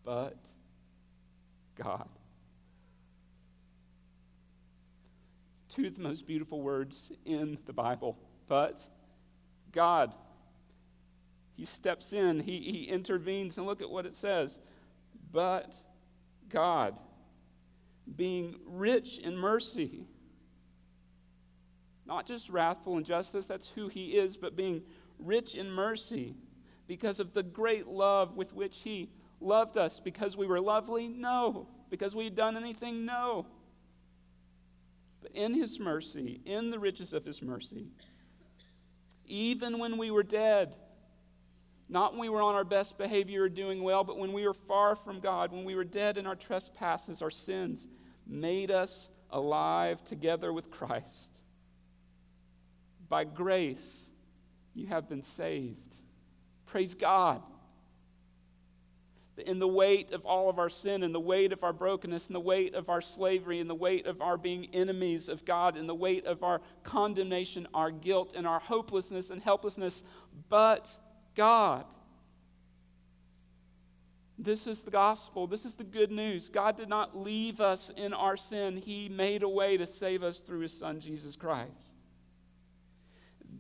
But 0.03 0.35
God. 1.75 2.09
Two 5.69 5.87
of 5.87 5.95
the 5.95 6.01
most 6.01 6.27
beautiful 6.27 6.61
words 6.61 7.11
in 7.25 7.57
the 7.65 7.73
Bible. 7.73 8.17
But 8.47 8.81
God. 9.71 10.13
He 11.55 11.65
steps 11.65 12.13
in, 12.13 12.39
he, 12.39 12.59
he 12.59 12.83
intervenes, 12.83 13.57
and 13.57 13.67
look 13.67 13.81
at 13.81 13.89
what 13.89 14.05
it 14.05 14.15
says. 14.15 14.57
But 15.33 15.73
God, 16.47 16.97
being 18.15 18.55
rich 18.65 19.17
in 19.17 19.35
mercy, 19.35 20.05
not 22.05 22.25
just 22.25 22.49
wrathful 22.49 22.97
in 22.97 23.03
justice, 23.03 23.45
that's 23.45 23.67
who 23.67 23.89
he 23.89 24.17
is, 24.17 24.37
but 24.37 24.55
being 24.55 24.81
rich 25.19 25.53
in 25.53 25.69
mercy 25.69 26.33
because 26.89 27.19
of 27.19 27.35
the 27.35 27.43
great 27.43 27.85
love 27.85 28.35
with 28.35 28.51
which 28.51 28.79
He 28.79 29.11
loved 29.39 29.77
us. 29.77 29.99
Because 29.99 30.35
we 30.35 30.47
were 30.47 30.59
lovely? 30.59 31.07
No. 31.07 31.67
Because 31.91 32.15
we 32.15 32.23
had 32.23 32.35
done 32.35 32.57
anything? 32.57 33.05
No. 33.05 33.45
But 35.21 35.31
in 35.33 35.53
His 35.53 35.79
mercy, 35.79 36.41
in 36.45 36.71
the 36.71 36.79
riches 36.79 37.13
of 37.13 37.23
His 37.23 37.43
mercy, 37.43 37.85
even 39.27 39.77
when 39.77 39.99
we 39.99 40.09
were 40.09 40.23
dead, 40.23 40.75
not 41.87 42.13
when 42.13 42.21
we 42.21 42.29
were 42.29 42.41
on 42.41 42.55
our 42.55 42.63
best 42.63 42.97
behavior 42.97 43.43
or 43.43 43.49
doing 43.49 43.83
well, 43.83 44.03
but 44.03 44.17
when 44.17 44.33
we 44.33 44.47
were 44.47 44.55
far 44.55 44.95
from 44.95 45.19
God, 45.19 45.51
when 45.51 45.65
we 45.65 45.75
were 45.75 45.83
dead 45.83 46.17
in 46.17 46.25
our 46.25 46.35
trespasses, 46.35 47.21
our 47.21 47.29
sins, 47.29 47.87
made 48.25 48.71
us 48.71 49.09
alive 49.29 50.03
together 50.05 50.51
with 50.51 50.71
Christ. 50.71 51.39
By 53.07 53.25
grace, 53.25 54.07
you 54.73 54.87
have 54.87 55.07
been 55.07 55.23
saved. 55.23 55.88
Praise 56.69 56.93
God. 56.93 57.41
In 59.37 59.57
the 59.57 59.67
weight 59.67 60.11
of 60.11 60.25
all 60.25 60.49
of 60.49 60.59
our 60.59 60.69
sin, 60.69 61.01
in 61.01 61.13
the 61.13 61.19
weight 61.19 61.53
of 61.53 61.63
our 61.63 61.71
brokenness, 61.71 62.27
in 62.27 62.33
the 62.33 62.39
weight 62.39 62.75
of 62.75 62.89
our 62.89 63.01
slavery, 63.01 63.59
in 63.59 63.67
the 63.67 63.75
weight 63.75 64.05
of 64.05 64.21
our 64.21 64.37
being 64.37 64.67
enemies 64.73 65.29
of 65.29 65.45
God, 65.45 65.77
in 65.77 65.87
the 65.87 65.95
weight 65.95 66.25
of 66.25 66.43
our 66.43 66.61
condemnation, 66.83 67.67
our 67.73 67.89
guilt, 67.89 68.33
and 68.35 68.45
our 68.45 68.59
hopelessness 68.59 69.29
and 69.29 69.41
helplessness, 69.41 70.03
but 70.49 70.89
God. 71.35 71.85
This 74.37 74.67
is 74.67 74.81
the 74.81 74.91
gospel. 74.91 75.47
This 75.47 75.65
is 75.65 75.75
the 75.75 75.83
good 75.83 76.11
news. 76.11 76.49
God 76.49 76.77
did 76.77 76.89
not 76.89 77.17
leave 77.17 77.61
us 77.61 77.89
in 77.95 78.13
our 78.13 78.37
sin, 78.37 78.77
He 78.77 79.09
made 79.09 79.43
a 79.43 79.49
way 79.49 79.77
to 79.77 79.87
save 79.87 80.21
us 80.21 80.39
through 80.39 80.59
His 80.59 80.77
Son, 80.77 80.99
Jesus 80.99 81.35
Christ 81.35 81.93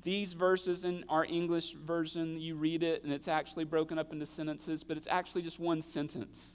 these 0.09 0.33
verses 0.33 0.85
in 0.85 1.05
our 1.07 1.23
English 1.23 1.73
version, 1.85 2.39
you 2.39 2.55
read 2.55 2.81
it 2.81 3.03
and 3.03 3.13
it's 3.13 3.27
actually 3.27 3.63
broken 3.63 3.99
up 3.99 4.11
into 4.11 4.25
sentences, 4.25 4.83
but 4.83 4.97
it's 4.97 5.05
actually 5.05 5.43
just 5.43 5.59
one 5.59 5.83
sentence. 5.83 6.49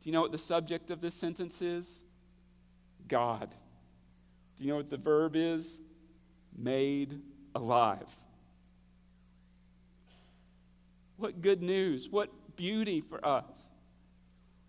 Do 0.00 0.08
you 0.08 0.12
know 0.14 0.22
what 0.22 0.32
the 0.32 0.38
subject 0.38 0.88
of 0.88 1.02
this 1.02 1.14
sentence 1.14 1.60
is? 1.60 1.86
God. 3.08 3.50
Do 4.56 4.64
you 4.64 4.70
know 4.70 4.76
what 4.76 4.88
the 4.88 4.96
verb 4.96 5.36
is? 5.36 5.76
Made 6.56 7.20
alive. 7.54 8.08
What 11.18 11.42
good 11.42 11.60
news. 11.60 12.08
What 12.10 12.30
beauty 12.56 13.02
for 13.02 13.22
us. 13.22 13.44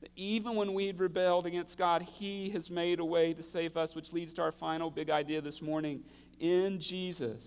That 0.01 0.11
Even 0.17 0.55
when 0.55 0.73
we'd 0.73 0.99
rebelled 0.99 1.45
against 1.45 1.77
God, 1.77 2.01
He 2.01 2.49
has 2.49 2.69
made 2.69 2.99
a 2.99 3.05
way 3.05 3.33
to 3.33 3.43
save 3.43 3.77
us, 3.77 3.95
which 3.95 4.11
leads 4.11 4.33
to 4.33 4.41
our 4.41 4.51
final 4.51 4.91
big 4.91 5.09
idea 5.09 5.39
this 5.39 5.61
morning 5.61 6.03
in 6.39 6.79
Jesus, 6.79 7.43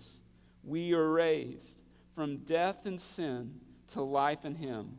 we 0.63 0.93
are 0.93 1.09
raised 1.09 1.79
from 2.15 2.37
death 2.37 2.85
and 2.85 2.99
sin 2.99 3.53
to 3.87 4.01
life 4.01 4.45
in 4.45 4.55
Him 4.55 4.97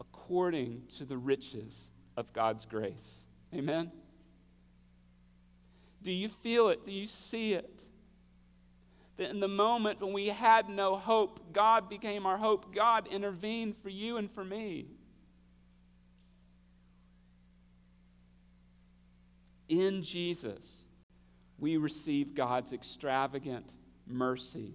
according 0.00 0.82
to 0.96 1.04
the 1.04 1.16
riches 1.16 1.88
of 2.16 2.32
God's 2.32 2.64
grace. 2.64 3.22
Amen? 3.54 3.90
Do 6.02 6.12
you 6.12 6.28
feel 6.28 6.68
it? 6.68 6.84
Do 6.84 6.92
you 6.92 7.06
see 7.06 7.54
it? 7.54 7.70
That 9.16 9.30
in 9.30 9.40
the 9.40 9.48
moment 9.48 10.00
when 10.00 10.12
we 10.12 10.28
had 10.28 10.68
no 10.68 10.96
hope, 10.96 11.52
God 11.52 11.88
became 11.88 12.24
our 12.26 12.36
hope. 12.36 12.74
God 12.74 13.08
intervened 13.08 13.76
for 13.82 13.88
you 13.88 14.16
and 14.16 14.30
for 14.30 14.44
me. 14.44 14.86
In 19.68 20.02
Jesus, 20.02 20.77
we 21.58 21.76
receive 21.76 22.34
God's 22.34 22.72
extravagant 22.72 23.66
mercy 24.06 24.74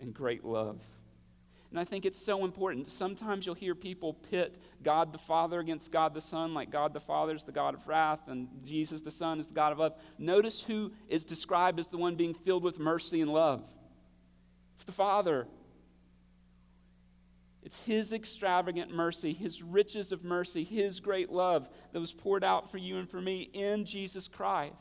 and 0.00 0.14
great 0.14 0.44
love. 0.44 0.80
And 1.70 1.80
I 1.80 1.84
think 1.84 2.06
it's 2.06 2.24
so 2.24 2.44
important. 2.44 2.86
Sometimes 2.86 3.44
you'll 3.44 3.54
hear 3.54 3.74
people 3.74 4.14
pit 4.14 4.56
God 4.82 5.12
the 5.12 5.18
Father 5.18 5.58
against 5.58 5.90
God 5.90 6.14
the 6.14 6.20
Son, 6.20 6.54
like 6.54 6.70
God 6.70 6.92
the 6.92 7.00
Father 7.00 7.34
is 7.34 7.44
the 7.44 7.52
God 7.52 7.74
of 7.74 7.86
wrath 7.88 8.28
and 8.28 8.48
Jesus 8.64 9.02
the 9.02 9.10
Son 9.10 9.40
is 9.40 9.48
the 9.48 9.54
God 9.54 9.72
of 9.72 9.78
love. 9.78 9.94
Notice 10.16 10.60
who 10.60 10.92
is 11.08 11.24
described 11.24 11.80
as 11.80 11.88
the 11.88 11.98
one 11.98 12.14
being 12.14 12.34
filled 12.34 12.62
with 12.62 12.78
mercy 12.78 13.20
and 13.20 13.32
love 13.32 13.62
it's 14.76 14.84
the 14.84 14.92
Father. 14.92 15.48
It's 17.62 17.80
His 17.80 18.12
extravagant 18.12 18.94
mercy, 18.94 19.32
His 19.32 19.62
riches 19.62 20.12
of 20.12 20.22
mercy, 20.22 20.62
His 20.62 21.00
great 21.00 21.32
love 21.32 21.68
that 21.92 21.98
was 21.98 22.12
poured 22.12 22.44
out 22.44 22.70
for 22.70 22.78
you 22.78 22.98
and 22.98 23.08
for 23.08 23.20
me 23.20 23.50
in 23.54 23.86
Jesus 23.86 24.28
Christ. 24.28 24.76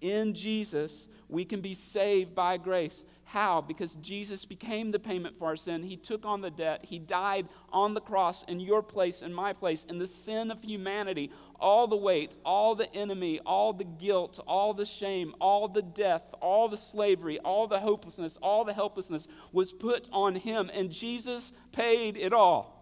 In 0.00 0.34
Jesus, 0.34 1.08
we 1.28 1.44
can 1.44 1.60
be 1.60 1.74
saved 1.74 2.34
by 2.34 2.56
grace. 2.56 3.04
How? 3.24 3.60
Because 3.60 3.94
Jesus 3.96 4.46
became 4.46 4.90
the 4.90 4.98
payment 4.98 5.38
for 5.38 5.48
our 5.48 5.56
sin. 5.56 5.82
He 5.82 5.98
took 5.98 6.24
on 6.24 6.40
the 6.40 6.50
debt. 6.50 6.82
He 6.82 6.98
died 6.98 7.46
on 7.70 7.92
the 7.92 8.00
cross 8.00 8.42
in 8.44 8.58
your 8.58 8.82
place, 8.82 9.20
in 9.20 9.34
my 9.34 9.52
place, 9.52 9.84
in 9.84 9.98
the 9.98 10.06
sin 10.06 10.50
of 10.50 10.62
humanity. 10.62 11.30
All 11.60 11.86
the 11.86 11.96
weight, 11.96 12.36
all 12.46 12.74
the 12.74 12.90
enemy, 12.94 13.40
all 13.44 13.74
the 13.74 13.84
guilt, 13.84 14.40
all 14.46 14.72
the 14.72 14.86
shame, 14.86 15.34
all 15.40 15.68
the 15.68 15.82
death, 15.82 16.22
all 16.40 16.70
the 16.70 16.78
slavery, 16.78 17.38
all 17.40 17.66
the 17.66 17.80
hopelessness, 17.80 18.38
all 18.40 18.64
the 18.64 18.72
helplessness 18.72 19.28
was 19.52 19.72
put 19.72 20.08
on 20.10 20.34
him. 20.34 20.70
And 20.72 20.90
Jesus 20.90 21.52
paid 21.72 22.16
it 22.16 22.32
all. 22.32 22.78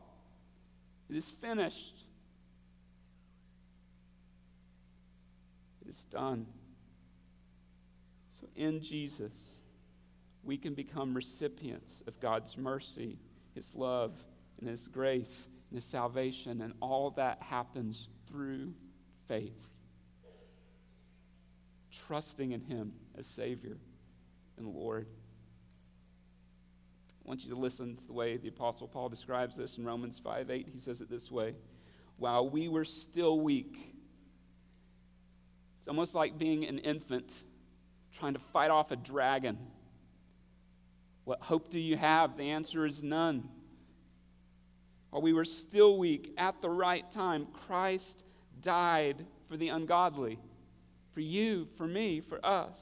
It 1.11 1.17
is 1.17 1.29
finished. 1.41 2.05
It 5.85 5.89
is 5.89 6.05
done. 6.05 6.47
In 8.57 8.81
Jesus, 8.81 9.33
we 10.43 10.57
can 10.57 10.75
become 10.75 11.15
recipients 11.15 12.03
of 12.07 12.19
God's 12.21 12.57
mercy, 12.57 13.19
His 13.55 13.75
love, 13.75 14.13
and 14.59 14.69
His 14.69 14.89
grace, 14.89 15.47
and 15.71 15.77
His 15.77 15.85
salvation, 15.85 16.63
and 16.63 16.73
all 16.81 17.11
that 17.13 17.43
happens 17.43 18.09
through 18.27 18.73
faith. 19.29 19.59
Trusting 22.07 22.53
in 22.53 22.63
Him 22.63 22.93
as 23.19 23.27
Savior 23.27 23.77
and 24.57 24.67
Lord. 24.67 25.07
I 27.25 27.29
want 27.29 27.45
you 27.45 27.51
to 27.51 27.59
listen 27.59 27.97
to 27.97 28.07
the 28.07 28.13
way 28.13 28.37
the 28.37 28.49
Apostle 28.49 28.89
Paul 28.89 29.09
describes 29.09 29.57
this 29.57 29.77
in 29.77 29.85
Romans 29.85 30.19
5 30.19 30.49
8. 30.49 30.69
He 30.73 30.79
says 30.79 31.01
it 31.03 31.11
this 31.11 31.31
way 31.31 31.55
While 32.17 32.49
we 32.49 32.69
were 32.69 32.85
still 32.85 33.41
weak, 33.41 33.95
it's 35.81 35.89
almost 35.89 36.15
like 36.15 36.39
being 36.39 36.65
an 36.65 36.79
infant 36.79 37.31
trying 38.19 38.35
to 38.35 38.41
fight 38.53 38.71
off 38.71 38.91
a 38.91 38.97
dragon. 38.97 39.59
What 41.25 41.41
hope 41.43 41.71
do 41.71 41.81
you 41.81 41.97
have? 41.97 42.37
The 42.37 42.51
answer 42.51 42.87
is 42.87 43.03
none. 43.03 43.49
While 45.11 45.23
we 45.23 45.33
were 45.33 45.45
still 45.45 45.99
weak, 45.99 46.33
at 46.37 46.61
the 46.61 46.71
right 46.71 47.09
time, 47.11 47.47
Christ 47.67 48.23
died 48.61 49.25
for 49.49 49.57
the 49.57 49.69
ungodly, 49.69 50.39
for 51.13 51.21
you, 51.21 51.69
for 51.77 51.87
me, 51.87 52.21
for 52.21 52.45
us. 52.45 52.77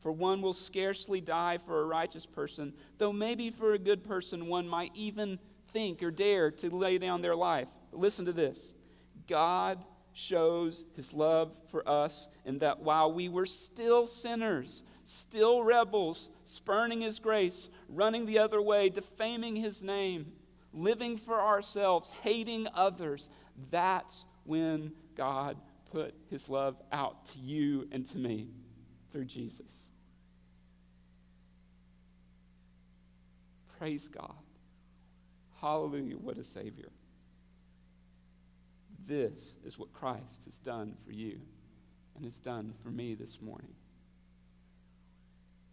For 0.00 0.12
one 0.12 0.40
will 0.40 0.52
scarcely 0.52 1.20
die 1.20 1.58
for 1.58 1.80
a 1.80 1.86
righteous 1.86 2.26
person, 2.26 2.72
though 2.98 3.12
maybe 3.12 3.50
for 3.50 3.72
a 3.72 3.78
good 3.78 4.04
person 4.04 4.46
one 4.46 4.68
might 4.68 4.92
even 4.94 5.38
think 5.72 6.02
or 6.02 6.10
dare 6.10 6.50
to 6.52 6.70
lay 6.70 6.98
down 6.98 7.22
their 7.22 7.34
life. 7.34 7.68
Listen 7.92 8.24
to 8.26 8.32
this 8.32 8.74
God 9.26 9.84
shows 10.16 10.82
his 10.94 11.12
love 11.12 11.52
for 11.70 11.86
us 11.86 12.26
in 12.46 12.58
that 12.60 12.80
while 12.80 13.12
we 13.12 13.28
were 13.28 13.44
still 13.44 14.06
sinners, 14.06 14.82
still 15.04 15.62
rebels, 15.62 16.30
spurning 16.46 17.02
his 17.02 17.18
grace, 17.18 17.68
running 17.90 18.24
the 18.24 18.38
other 18.38 18.62
way, 18.62 18.88
defaming 18.88 19.54
his 19.54 19.82
name, 19.82 20.32
living 20.72 21.18
for 21.18 21.38
ourselves, 21.38 22.10
hating 22.22 22.66
others, 22.74 23.28
that's 23.70 24.24
when 24.44 24.90
God 25.16 25.58
put 25.92 26.14
his 26.30 26.48
love 26.48 26.80
out 26.92 27.26
to 27.26 27.38
you 27.38 27.86
and 27.92 28.06
to 28.06 28.16
me 28.16 28.48
through 29.12 29.26
Jesus. 29.26 29.90
Praise 33.78 34.08
God. 34.08 34.32
Hallelujah. 35.60 36.16
What 36.16 36.38
a 36.38 36.44
Savior. 36.44 36.88
This 39.06 39.54
is 39.64 39.78
what 39.78 39.92
Christ 39.92 40.40
has 40.44 40.58
done 40.58 40.94
for 41.04 41.12
you 41.12 41.38
and 42.16 42.24
has 42.24 42.34
done 42.34 42.74
for 42.82 42.88
me 42.88 43.14
this 43.14 43.40
morning. 43.40 43.74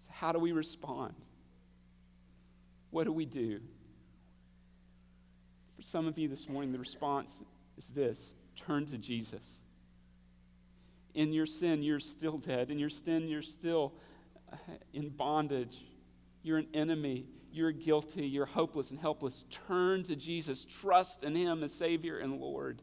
So 0.06 0.14
how 0.14 0.32
do 0.32 0.40
we 0.40 0.52
respond? 0.52 1.16
What 2.92 3.06
do 3.06 3.12
we 3.12 3.26
do? 3.26 3.60
For 5.76 5.82
some 5.82 6.08
of 6.08 6.18
you 6.20 6.28
this 6.28 6.48
morning, 6.48 6.72
the 6.72 6.80
response 6.80 7.42
is 7.78 7.88
this 7.88 8.34
turn 8.56 8.86
to 8.88 8.98
Jesus. 9.00 9.60
In 11.16 11.34
your 11.34 11.48
sin, 11.48 11.82
you're 11.82 12.00
still 12.00 12.38
dead. 12.38 12.70
In 12.70 12.78
your 12.78 12.90
sin, 12.90 13.28
you're 13.28 13.42
still 13.42 13.94
uh, 14.52 14.58
in 14.94 15.10
bondage. 15.10 15.78
You're 16.44 16.60
an 16.60 16.68
enemy. 16.74 17.26
You're 17.52 17.72
guilty. 17.72 18.28
You're 18.28 18.46
hopeless 18.46 18.90
and 18.92 19.00
helpless. 19.00 19.46
Turn 19.68 20.04
to 20.04 20.16
Jesus. 20.16 20.66
Trust 20.66 21.24
in 21.24 21.36
Him 21.36 21.64
as 21.64 21.72
Savior 21.72 22.20
and 22.20 22.40
Lord. 22.40 22.82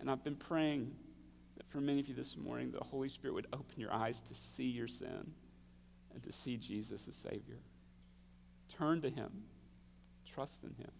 And 0.00 0.10
I've 0.10 0.24
been 0.24 0.36
praying 0.36 0.90
that 1.56 1.68
for 1.68 1.80
many 1.80 2.00
of 2.00 2.08
you 2.08 2.14
this 2.14 2.36
morning, 2.36 2.72
the 2.72 2.82
Holy 2.82 3.08
Spirit 3.08 3.34
would 3.34 3.46
open 3.52 3.78
your 3.78 3.92
eyes 3.92 4.22
to 4.22 4.34
see 4.34 4.64
your 4.64 4.88
sin 4.88 5.30
and 6.14 6.22
to 6.22 6.32
see 6.32 6.56
Jesus 6.56 7.06
as 7.06 7.14
Savior. 7.14 7.58
Turn 8.78 9.02
to 9.02 9.10
Him, 9.10 9.30
trust 10.26 10.54
in 10.62 10.74
Him. 10.82 10.90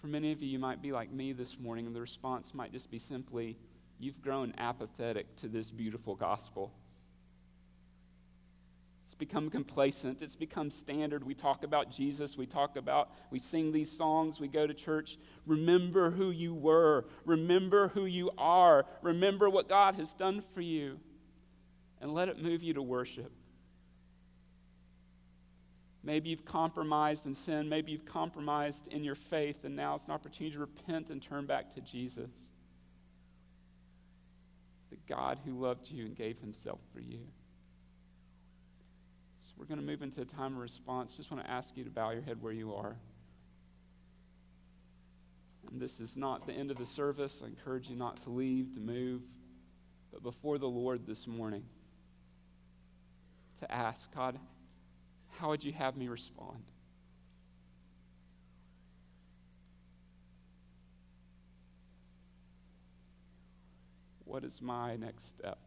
For 0.00 0.08
many 0.08 0.32
of 0.32 0.42
you, 0.42 0.48
you 0.48 0.58
might 0.58 0.82
be 0.82 0.92
like 0.92 1.10
me 1.12 1.32
this 1.32 1.58
morning, 1.58 1.86
and 1.86 1.94
the 1.94 2.00
response 2.00 2.52
might 2.52 2.72
just 2.72 2.90
be 2.90 2.98
simply, 2.98 3.56
You've 3.98 4.20
grown 4.20 4.52
apathetic 4.58 5.34
to 5.36 5.48
this 5.48 5.70
beautiful 5.70 6.14
gospel. 6.14 6.72
It's 9.14 9.18
become 9.20 9.48
complacent. 9.48 10.22
It's 10.22 10.34
become 10.34 10.72
standard. 10.72 11.22
We 11.22 11.34
talk 11.34 11.62
about 11.62 11.88
Jesus. 11.88 12.36
We 12.36 12.46
talk 12.46 12.74
about, 12.74 13.12
we 13.30 13.38
sing 13.38 13.70
these 13.70 13.88
songs. 13.88 14.40
We 14.40 14.48
go 14.48 14.66
to 14.66 14.74
church. 14.74 15.18
Remember 15.46 16.10
who 16.10 16.32
you 16.32 16.52
were. 16.52 17.04
Remember 17.24 17.86
who 17.86 18.06
you 18.06 18.32
are. 18.36 18.84
Remember 19.02 19.48
what 19.48 19.68
God 19.68 19.94
has 19.94 20.14
done 20.14 20.42
for 20.52 20.62
you. 20.62 20.98
And 22.00 22.12
let 22.12 22.28
it 22.28 22.42
move 22.42 22.60
you 22.64 22.74
to 22.74 22.82
worship. 22.82 23.30
Maybe 26.02 26.30
you've 26.30 26.44
compromised 26.44 27.26
in 27.26 27.36
sin. 27.36 27.68
Maybe 27.68 27.92
you've 27.92 28.06
compromised 28.06 28.88
in 28.88 29.04
your 29.04 29.14
faith, 29.14 29.62
and 29.62 29.76
now 29.76 29.94
it's 29.94 30.06
an 30.06 30.10
opportunity 30.10 30.56
to 30.56 30.60
repent 30.60 31.10
and 31.10 31.22
turn 31.22 31.46
back 31.46 31.72
to 31.76 31.80
Jesus. 31.80 32.32
The 34.90 34.96
God 35.08 35.38
who 35.44 35.52
loved 35.52 35.88
you 35.88 36.04
and 36.04 36.16
gave 36.16 36.40
himself 36.40 36.80
for 36.92 36.98
you. 36.98 37.20
We're 39.56 39.66
going 39.66 39.80
to 39.80 39.86
move 39.86 40.02
into 40.02 40.20
a 40.20 40.24
time 40.24 40.54
of 40.54 40.58
response. 40.58 41.12
Just 41.16 41.30
want 41.30 41.44
to 41.44 41.50
ask 41.50 41.76
you 41.76 41.84
to 41.84 41.90
bow 41.90 42.10
your 42.10 42.22
head 42.22 42.42
where 42.42 42.52
you 42.52 42.74
are. 42.74 42.96
And 45.70 45.80
this 45.80 46.00
is 46.00 46.16
not 46.16 46.46
the 46.46 46.52
end 46.52 46.70
of 46.70 46.78
the 46.78 46.86
service. 46.86 47.40
I 47.42 47.46
encourage 47.46 47.88
you 47.88 47.96
not 47.96 48.22
to 48.24 48.30
leave, 48.30 48.74
to 48.74 48.80
move, 48.80 49.22
but 50.12 50.22
before 50.22 50.58
the 50.58 50.66
Lord 50.66 51.06
this 51.06 51.26
morning 51.26 51.64
to 53.60 53.72
ask, 53.72 54.00
God, 54.14 54.38
how 55.38 55.48
would 55.48 55.64
you 55.64 55.72
have 55.72 55.96
me 55.96 56.08
respond? 56.08 56.62
What 64.24 64.44
is 64.44 64.60
my 64.60 64.96
next 64.96 65.28
step? 65.28 65.58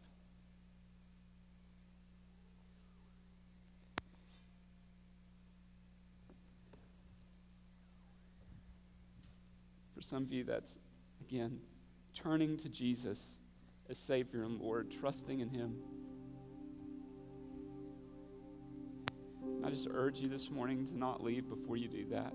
For 9.98 10.02
some 10.02 10.22
of 10.22 10.32
you, 10.32 10.44
that's, 10.44 10.78
again, 11.20 11.58
turning 12.14 12.56
to 12.58 12.68
Jesus 12.68 13.20
as 13.90 13.98
Savior 13.98 14.44
and 14.44 14.60
Lord, 14.60 14.94
trusting 15.00 15.40
in 15.40 15.48
Him. 15.48 15.74
I 19.64 19.70
just 19.70 19.88
urge 19.92 20.20
you 20.20 20.28
this 20.28 20.50
morning 20.52 20.86
to 20.86 20.96
not 20.96 21.24
leave 21.24 21.48
before 21.48 21.76
you 21.76 21.88
do 21.88 22.06
that. 22.10 22.32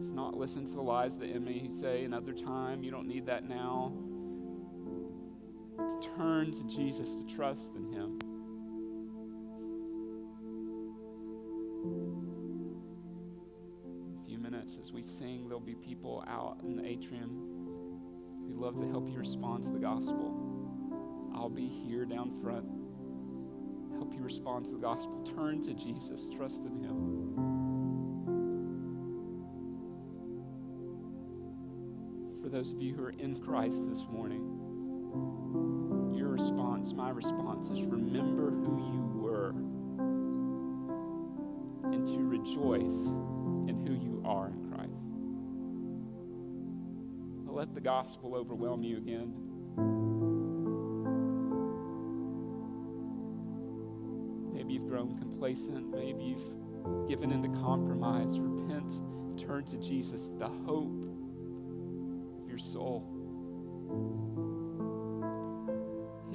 It's 0.00 0.12
not 0.12 0.36
listen 0.36 0.66
to 0.66 0.72
the 0.72 0.82
lies 0.82 1.14
of 1.14 1.20
the 1.20 1.26
enemy 1.26 1.64
who 1.64 1.80
say 1.80 2.02
another 2.02 2.32
time, 2.32 2.82
you 2.82 2.90
don't 2.90 3.06
need 3.06 3.26
that 3.26 3.48
now. 3.48 3.92
It's 5.78 6.08
turn 6.16 6.50
to 6.50 6.64
Jesus 6.64 7.14
to 7.14 7.36
trust 7.36 7.76
in 7.76 7.92
him. 7.92 8.18
As 14.86 14.92
we 14.92 15.02
sing, 15.02 15.48
there'll 15.48 15.58
be 15.58 15.74
people 15.74 16.22
out 16.28 16.58
in 16.62 16.76
the 16.76 16.86
atrium 16.86 17.42
who 18.46 18.54
love 18.54 18.78
to 18.80 18.88
help 18.88 19.08
you 19.08 19.18
respond 19.18 19.64
to 19.64 19.70
the 19.70 19.80
gospel. 19.80 20.32
I'll 21.34 21.50
be 21.50 21.66
here 21.66 22.04
down 22.04 22.40
front 22.40 22.64
help 23.96 24.12
you 24.12 24.22
respond 24.22 24.64
to 24.66 24.70
the 24.70 24.78
gospel. 24.78 25.24
Turn 25.34 25.62
to 25.62 25.72
Jesus, 25.74 26.28
trust 26.36 26.62
in 26.64 26.84
Him. 26.84 27.34
For 32.42 32.48
those 32.48 32.70
of 32.72 32.80
you 32.80 32.94
who 32.94 33.02
are 33.04 33.10
in 33.18 33.40
Christ 33.42 33.88
this 33.88 34.04
morning, 34.10 34.42
your 36.14 36.28
response, 36.28 36.92
my 36.92 37.10
response 37.10 37.68
is 37.68 37.82
remember 37.82 38.50
who 38.50 38.78
you 38.92 39.20
were 39.20 39.48
and 41.92 42.06
to 42.06 42.18
rejoice 42.18 43.10
in 43.68 43.82
who 43.86 43.94
you 43.94 44.22
are. 44.24 44.52
Let 47.56 47.72
the 47.72 47.80
gospel 47.80 48.34
overwhelm 48.34 48.82
you 48.82 48.98
again. 48.98 49.32
Maybe 54.52 54.74
you've 54.74 54.86
grown 54.86 55.16
complacent. 55.16 55.90
Maybe 55.90 56.22
you've 56.22 57.08
given 57.08 57.32
into 57.32 57.48
compromise. 57.58 58.38
Repent, 58.38 59.00
turn 59.38 59.64
to 59.64 59.78
Jesus, 59.78 60.32
the 60.38 60.48
hope 60.48 61.02
of 62.42 62.46
your 62.46 62.58
soul. 62.58 63.08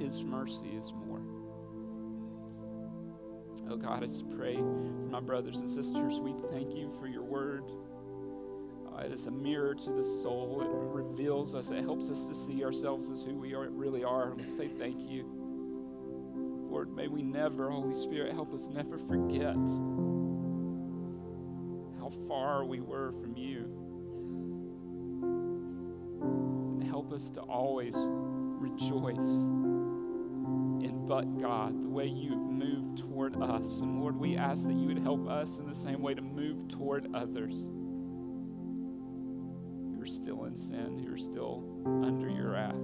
His 0.00 0.24
mercy 0.24 0.70
is 0.76 0.92
more. 1.06 1.22
Oh 3.70 3.76
God, 3.76 4.02
I 4.02 4.06
just 4.06 4.28
pray 4.36 4.56
for 4.56 5.08
my 5.08 5.20
brothers 5.20 5.58
and 5.58 5.70
sisters. 5.70 6.18
We 6.18 6.34
thank 6.50 6.74
you 6.74 6.92
for 6.98 7.06
your 7.06 7.22
word. 7.22 7.62
It 9.04 9.12
is 9.12 9.26
a 9.26 9.30
mirror 9.30 9.74
to 9.74 9.90
the 9.90 10.04
soul. 10.22 10.60
It 10.62 10.68
reveals 10.70 11.54
us. 11.54 11.70
It 11.70 11.82
helps 11.82 12.08
us 12.08 12.28
to 12.28 12.34
see 12.34 12.64
ourselves 12.64 13.08
as 13.10 13.22
who 13.22 13.34
we 13.34 13.52
are, 13.52 13.68
really 13.68 14.04
are. 14.04 14.30
And 14.30 14.40
we 14.40 14.46
say 14.46 14.68
thank 14.68 15.10
you. 15.10 15.24
Lord, 16.70 16.94
may 16.94 17.08
we 17.08 17.22
never, 17.22 17.70
Holy 17.70 18.00
Spirit, 18.00 18.32
help 18.32 18.54
us 18.54 18.62
never 18.72 18.98
forget 18.98 19.56
how 21.98 22.12
far 22.28 22.64
we 22.64 22.80
were 22.80 23.12
from 23.20 23.36
you. 23.36 23.64
And 26.80 26.88
help 26.88 27.12
us 27.12 27.30
to 27.32 27.40
always 27.40 27.94
rejoice 27.96 29.18
in 30.84 31.04
but 31.08 31.40
God, 31.40 31.82
the 31.82 31.88
way 31.88 32.06
you 32.06 32.30
have 32.30 32.38
moved 32.38 32.98
toward 32.98 33.34
us. 33.42 33.80
And 33.80 34.00
Lord, 34.00 34.16
we 34.16 34.36
ask 34.36 34.62
that 34.62 34.74
you 34.74 34.86
would 34.86 35.00
help 35.00 35.28
us 35.28 35.50
in 35.58 35.66
the 35.66 35.74
same 35.74 36.00
way 36.00 36.14
to 36.14 36.22
move 36.22 36.68
toward 36.68 37.12
others 37.14 37.54
are 40.02 40.06
still 40.06 40.44
in 40.46 40.56
sin, 40.56 40.98
who 41.06 41.14
are 41.14 41.18
still 41.18 41.62
under 41.86 42.28
your 42.28 42.50
wrath, 42.52 42.74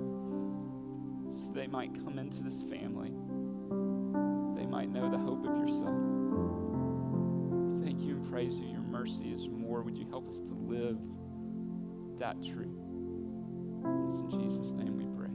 so 1.30 1.50
they 1.52 1.66
might 1.66 1.92
come 2.04 2.18
into 2.18 2.42
this 2.42 2.62
family 2.70 3.12
They 4.56 4.66
might 4.66 4.90
know 4.90 5.10
the 5.10 5.18
hope 5.18 5.44
of 5.46 5.56
your 5.58 5.68
Son. 5.68 6.20
Thank 7.84 8.02
you 8.02 8.16
and 8.16 8.30
praise 8.30 8.58
you. 8.58 8.66
Your 8.66 8.82
mercy 8.82 9.32
is 9.34 9.48
more. 9.48 9.82
Would 9.82 9.96
you 9.96 10.06
help 10.10 10.28
us 10.28 10.36
to 10.36 10.54
live 10.68 10.98
that 12.18 12.36
truth? 12.42 12.78
It's 14.08 14.20
in 14.20 14.30
Jesus' 14.40 14.72
name 14.72 14.96
we 14.96 15.06
pray. 15.16 15.30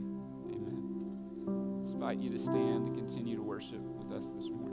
Amen. 0.54 1.88
I 1.88 1.92
invite 1.92 2.18
you 2.18 2.30
to 2.30 2.38
stand 2.38 2.88
and 2.88 2.96
continue 2.96 3.36
to 3.36 3.42
worship 3.42 3.80
with 3.80 4.12
us 4.12 4.24
this 4.34 4.44
morning. 4.44 4.54